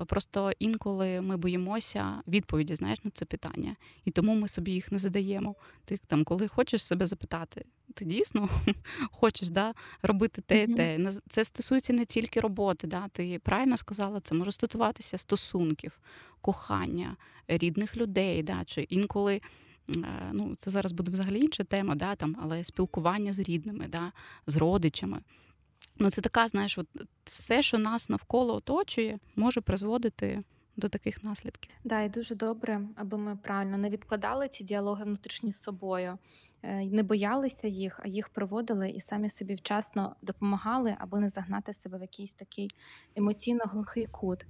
Просто 0.07 0.51
інколи 0.59 1.21
ми 1.21 1.37
боїмося 1.37 2.21
відповіді, 2.27 2.75
знаєш, 2.75 3.03
на 3.03 3.11
це 3.11 3.25
питання, 3.25 3.75
і 4.05 4.11
тому 4.11 4.35
ми 4.35 4.47
собі 4.47 4.71
їх 4.71 4.91
не 4.91 4.99
задаємо. 4.99 5.55
Ти 5.85 5.99
там, 6.07 6.23
коли 6.23 6.47
хочеш 6.47 6.85
себе 6.85 7.07
запитати, 7.07 7.65
ти 7.93 8.05
дійсно 8.05 8.49
хочеш 9.11 9.49
да, 9.49 9.73
робити 10.01 10.41
те 10.41 10.63
і 10.63 10.73
те. 10.73 11.11
Це 11.29 11.43
стосується 11.43 11.93
не 11.93 12.05
тільки 12.05 12.39
роботи. 12.39 12.87
Да? 12.87 13.07
Ти 13.07 13.39
правильно 13.43 13.77
сказала, 13.77 14.19
це 14.19 14.35
може 14.35 14.51
стосуватися 14.51 15.17
стосунків, 15.17 15.99
кохання, 16.41 17.17
рідних 17.47 17.97
людей. 17.97 18.43
Да? 18.43 18.63
Чи 18.65 18.81
інколи. 18.81 19.41
Е, 19.95 20.29
ну, 20.33 20.55
це 20.55 20.71
зараз 20.71 20.91
буде 20.91 21.11
взагалі 21.11 21.39
інша 21.39 21.63
тема, 21.63 21.95
да, 21.95 22.15
там, 22.15 22.35
але 22.41 22.63
спілкування 22.63 23.33
з 23.33 23.39
рідними, 23.39 23.87
да, 23.87 24.11
з 24.47 24.55
родичами. 24.55 25.21
Ну, 25.99 26.09
це 26.09 26.21
така, 26.21 26.47
знаєш, 26.47 26.77
от 26.77 26.87
все, 27.23 27.61
що 27.61 27.77
нас 27.77 28.09
навколо 28.09 28.55
оточує, 28.55 29.19
може 29.35 29.61
призводити 29.61 30.43
до 30.77 30.89
таких 30.89 31.23
наслідків. 31.23 31.71
Да, 31.83 32.01
і 32.01 32.09
дуже 32.09 32.35
добре, 32.35 32.81
аби 32.95 33.17
ми 33.17 33.35
правильно 33.35 33.77
не 33.77 33.89
відкладали 33.89 34.47
ці 34.47 34.63
діалоги 34.63 35.03
внутрішні 35.03 35.51
з 35.51 35.61
собою, 35.61 36.17
е, 36.63 36.85
не 36.85 37.03
боялися 37.03 37.67
їх, 37.67 37.99
а 38.03 38.07
їх 38.07 38.29
проводили 38.29 38.89
і 38.89 38.99
самі 38.99 39.29
собі 39.29 39.53
вчасно 39.53 40.15
допомагали, 40.21 40.95
аби 40.99 41.19
не 41.19 41.29
загнати 41.29 41.73
себе 41.73 41.97
в 41.97 42.01
якийсь 42.01 42.33
такий 42.33 42.69
емоційно 43.15 43.63
глухий 43.65 44.05
кут. 44.05 44.45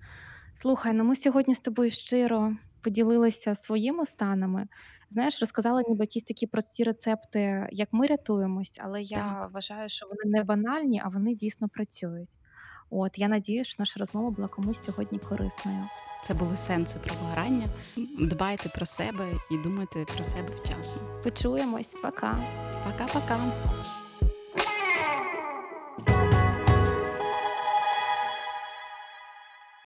Слухай, 0.54 0.93
ну 0.93 1.04
ми 1.04 1.16
сьогодні 1.16 1.56
з 1.56 1.60
тобою 1.60 1.89
щиро 1.89 2.56
поділилися 2.82 3.56
своїми 3.56 4.06
станами. 4.06 4.68
Знаєш, 5.10 5.40
розказала 5.42 5.84
ніби 5.88 6.04
якісь 6.04 6.24
такі 6.24 6.48
прості 6.48 6.84
рецепти, 6.84 7.70
як 7.72 7.90
ми 7.92 8.08
рятуємось, 8.08 8.80
але 8.84 9.02
я 9.02 9.18
Так. 9.18 9.50
вважаю, 9.54 9.90
що 9.90 10.06
вони 10.08 10.38
не 10.38 10.44
банальні, 10.44 11.02
а 11.06 11.10
вони 11.10 11.36
дійсно 11.36 11.70
працюють. 11.70 12.38
От 12.90 13.18
я 13.20 13.28
надію, 13.28 13.64
що 13.64 13.76
наша 13.80 14.00
розмова 14.00 14.30
була 14.30 14.48
комусь 14.48 14.84
сьогодні 14.84 15.20
корисною. 15.20 15.84
Це 16.24 16.34
були 16.34 16.58
сенси 16.58 17.00
про 17.00 17.16
вигорання. 17.16 17.68
Дбайте 18.20 18.70
про 18.70 18.86
себе 18.86 19.26
і 19.52 19.58
думайте 19.58 20.06
про 20.16 20.26
себе 20.26 20.50
вчасно. 20.64 21.22
Почуємось, 21.24 21.96
пока. 22.02 22.38
Пока-пока. 22.86 23.52